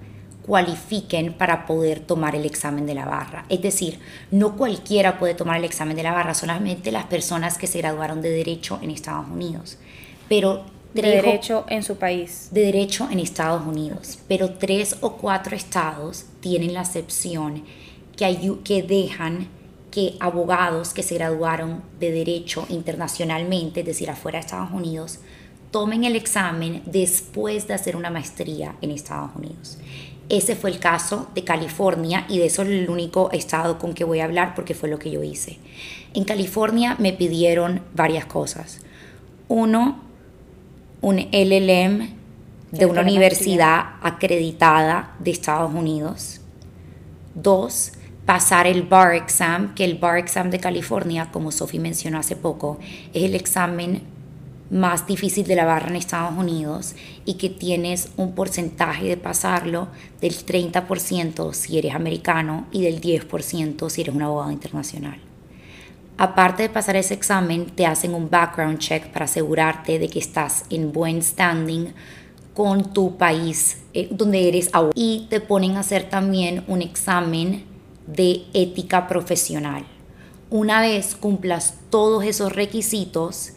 cualifiquen 0.45 1.33
para 1.33 1.65
poder 1.65 2.01
tomar 2.01 2.35
el 2.35 2.45
examen 2.45 2.85
de 2.85 2.95
la 2.95 3.05
barra. 3.05 3.45
Es 3.47 3.61
decir, 3.61 3.99
no 4.29 4.57
cualquiera 4.57 5.17
puede 5.17 5.35
tomar 5.35 5.57
el 5.57 5.63
examen 5.63 5.95
de 5.95 6.03
la 6.03 6.11
barra, 6.11 6.33
solamente 6.33 6.91
las 6.91 7.05
personas 7.05 7.57
que 7.57 7.67
se 7.67 7.79
graduaron 7.79 8.21
de 8.21 8.29
derecho 8.29 8.79
en 8.81 8.91
Estados 8.91 9.27
Unidos. 9.29 9.77
Pero 10.27 10.65
de 10.93 11.01
derecho 11.01 11.65
en 11.69 11.83
su 11.83 11.95
país. 11.95 12.49
De 12.51 12.61
derecho 12.61 13.07
en 13.09 13.19
Estados 13.19 13.65
Unidos. 13.65 14.19
Pero 14.27 14.55
tres 14.55 14.97
o 15.01 15.13
cuatro 15.13 15.55
estados 15.55 16.25
tienen 16.41 16.73
la 16.73 16.81
excepción 16.81 17.63
que, 18.15 18.57
que 18.63 18.83
dejan 18.83 19.47
que 19.93 20.15
abogados 20.19 20.91
que 20.91 21.03
se 21.03 21.13
graduaron 21.13 21.83
de 21.99 22.11
derecho 22.11 22.65
internacionalmente, 22.69 23.81
es 23.81 23.85
decir, 23.85 24.09
afuera 24.09 24.39
de 24.39 24.45
Estados 24.45 24.71
Unidos, 24.71 25.19
tomen 25.69 26.03
el 26.03 26.15
examen 26.15 26.81
después 26.87 27.67
de 27.67 27.75
hacer 27.75 27.95
una 27.95 28.09
maestría 28.09 28.75
en 28.81 28.89
Estados 28.89 29.29
Unidos. 29.35 29.77
Ese 30.29 30.55
fue 30.55 30.71
el 30.71 30.79
caso 30.79 31.27
de 31.35 31.43
California 31.43 32.25
y 32.27 32.39
de 32.39 32.47
eso 32.47 32.63
es 32.63 32.69
el 32.69 32.89
único 32.89 33.29
estado 33.31 33.77
con 33.77 33.93
que 33.93 34.03
voy 34.03 34.19
a 34.19 34.23
hablar 34.23 34.55
porque 34.55 34.73
fue 34.73 34.89
lo 34.89 34.97
que 34.97 35.11
yo 35.11 35.21
hice. 35.21 35.59
En 36.15 36.23
California 36.23 36.95
me 36.97 37.13
pidieron 37.13 37.83
varias 37.93 38.25
cosas. 38.25 38.81
Uno, 39.47 39.99
un 41.01 41.19
LLM 41.19 42.15
de 42.71 42.85
una 42.87 43.01
universidad 43.01 43.97
acreditada 44.01 45.15
de 45.19 45.29
Estados 45.29 45.71
Unidos. 45.71 46.41
Dos, 47.35 47.91
pasar 48.25 48.67
el 48.67 48.83
bar 48.83 49.15
exam, 49.15 49.73
que 49.75 49.83
el 49.83 49.95
bar 49.95 50.17
exam 50.17 50.49
de 50.49 50.59
California, 50.59 51.29
como 51.31 51.51
Sophie 51.51 51.79
mencionó 51.79 52.19
hace 52.19 52.35
poco, 52.35 52.79
es 53.13 53.23
el 53.23 53.35
examen 53.35 54.01
más 54.69 55.05
difícil 55.05 55.45
de 55.45 55.55
la 55.55 55.65
barra 55.65 55.89
en 55.89 55.95
Estados 55.97 56.35
Unidos 56.35 56.95
y 57.25 57.35
que 57.35 57.49
tienes 57.49 58.09
un 58.17 58.33
porcentaje 58.33 59.05
de 59.05 59.17
pasarlo 59.17 59.89
del 60.19 60.33
30% 60.33 61.53
si 61.53 61.77
eres 61.77 61.93
americano 61.93 62.65
y 62.71 62.81
del 62.81 62.99
10% 62.99 63.89
si 63.89 64.01
eres 64.01 64.15
un 64.15 64.21
abogado 64.21 64.51
internacional. 64.51 65.19
Aparte 66.17 66.63
de 66.63 66.69
pasar 66.69 66.95
ese 66.95 67.13
examen, 67.13 67.67
te 67.67 67.85
hacen 67.85 68.13
un 68.13 68.29
background 68.29 68.79
check 68.79 69.07
para 69.07 69.25
asegurarte 69.25 69.99
de 69.99 70.07
que 70.07 70.19
estás 70.19 70.65
en 70.69 70.91
buen 70.91 71.21
standing 71.21 71.93
con 72.53 72.93
tu 72.93 73.17
país 73.17 73.79
eh, 73.93 74.07
donde 74.11 74.47
eres 74.47 74.69
abogado. 74.73 74.93
Y 74.95 75.27
te 75.29 75.39
ponen 75.39 75.75
a 75.75 75.81
hacer 75.81 76.09
también 76.09 76.63
un 76.67 76.81
examen 76.81 77.72
de 78.07 78.43
ética 78.53 79.07
profesional. 79.07 79.85
Una 80.49 80.81
vez 80.81 81.15
cumplas 81.15 81.75
todos 81.89 82.23
esos 82.25 82.51
requisitos, 82.51 83.53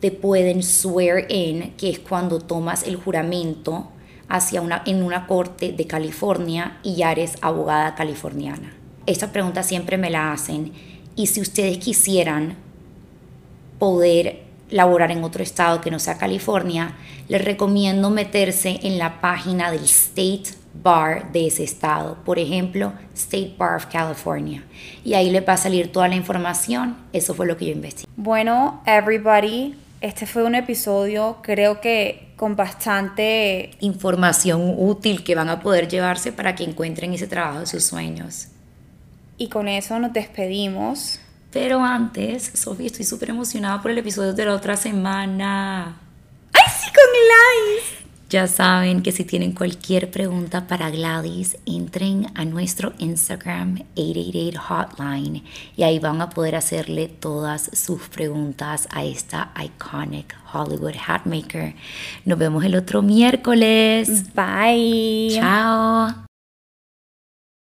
te 0.00 0.10
pueden 0.10 0.62
swear 0.62 1.30
in, 1.30 1.74
que 1.76 1.90
es 1.90 1.98
cuando 1.98 2.40
tomas 2.40 2.82
el 2.84 2.96
juramento 2.96 3.88
hacia 4.28 4.62
una, 4.62 4.82
en 4.86 5.02
una 5.02 5.26
corte 5.26 5.72
de 5.72 5.86
California 5.86 6.78
y 6.82 6.96
ya 6.96 7.12
eres 7.12 7.34
abogada 7.42 7.94
californiana. 7.94 8.72
Esta 9.06 9.32
pregunta 9.32 9.62
siempre 9.62 9.98
me 9.98 10.10
la 10.10 10.32
hacen 10.32 10.72
y 11.16 11.26
si 11.26 11.40
ustedes 11.40 11.78
quisieran 11.78 12.56
poder 13.78 14.44
laborar 14.70 15.10
en 15.10 15.24
otro 15.24 15.42
estado 15.42 15.80
que 15.80 15.90
no 15.90 15.98
sea 15.98 16.16
California, 16.16 16.96
les 17.28 17.44
recomiendo 17.44 18.10
meterse 18.10 18.80
en 18.82 18.98
la 18.98 19.20
página 19.20 19.70
del 19.70 19.84
State 19.84 20.59
Bar 20.72 21.32
de 21.32 21.46
ese 21.46 21.64
estado, 21.64 22.16
por 22.24 22.38
ejemplo, 22.38 22.92
State 23.14 23.54
Bar 23.58 23.76
of 23.76 23.86
California. 23.86 24.64
Y 25.04 25.14
ahí 25.14 25.30
les 25.30 25.46
va 25.46 25.54
a 25.54 25.56
salir 25.56 25.92
toda 25.92 26.08
la 26.08 26.14
información. 26.14 26.96
Eso 27.12 27.34
fue 27.34 27.46
lo 27.46 27.56
que 27.56 27.66
yo 27.66 27.72
investigué. 27.72 28.10
Bueno, 28.16 28.82
everybody, 28.86 29.74
este 30.00 30.26
fue 30.26 30.44
un 30.44 30.54
episodio, 30.54 31.38
creo 31.42 31.80
que 31.80 32.32
con 32.36 32.56
bastante 32.56 33.72
información 33.80 34.74
útil 34.78 35.24
que 35.24 35.34
van 35.34 35.50
a 35.50 35.60
poder 35.60 35.88
llevarse 35.88 36.32
para 36.32 36.54
que 36.54 36.64
encuentren 36.64 37.12
ese 37.12 37.26
trabajo 37.26 37.60
de 37.60 37.66
sus 37.66 37.84
sueños. 37.84 38.48
Y 39.36 39.48
con 39.48 39.68
eso 39.68 39.98
nos 39.98 40.12
despedimos. 40.12 41.20
Pero 41.52 41.84
antes, 41.84 42.52
Sofía, 42.54 42.86
estoy 42.86 43.04
súper 43.04 43.30
emocionada 43.30 43.82
por 43.82 43.90
el 43.90 43.98
episodio 43.98 44.32
de 44.32 44.44
la 44.44 44.54
otra 44.54 44.76
semana. 44.76 45.98
¡Ay, 46.52 46.72
sí, 46.78 46.90
con 46.92 47.04
Gladys! 47.12 47.99
Ya 48.30 48.46
saben 48.46 49.02
que 49.02 49.10
si 49.10 49.24
tienen 49.24 49.50
cualquier 49.50 50.08
pregunta 50.08 50.68
para 50.68 50.88
Gladys, 50.88 51.58
entren 51.66 52.28
a 52.36 52.44
nuestro 52.44 52.92
Instagram 52.98 53.82
888 53.96 54.60
Hotline 54.68 55.42
y 55.76 55.82
ahí 55.82 55.98
van 55.98 56.22
a 56.22 56.30
poder 56.30 56.54
hacerle 56.54 57.08
todas 57.08 57.70
sus 57.72 58.08
preguntas 58.08 58.86
a 58.92 59.04
esta 59.04 59.50
iconic 59.60 60.36
Hollywood 60.52 60.94
hatmaker. 61.04 61.74
Nos 62.24 62.38
vemos 62.38 62.64
el 62.64 62.76
otro 62.76 63.02
miércoles. 63.02 64.32
Bye. 64.32 65.30
Chao. 65.34 66.29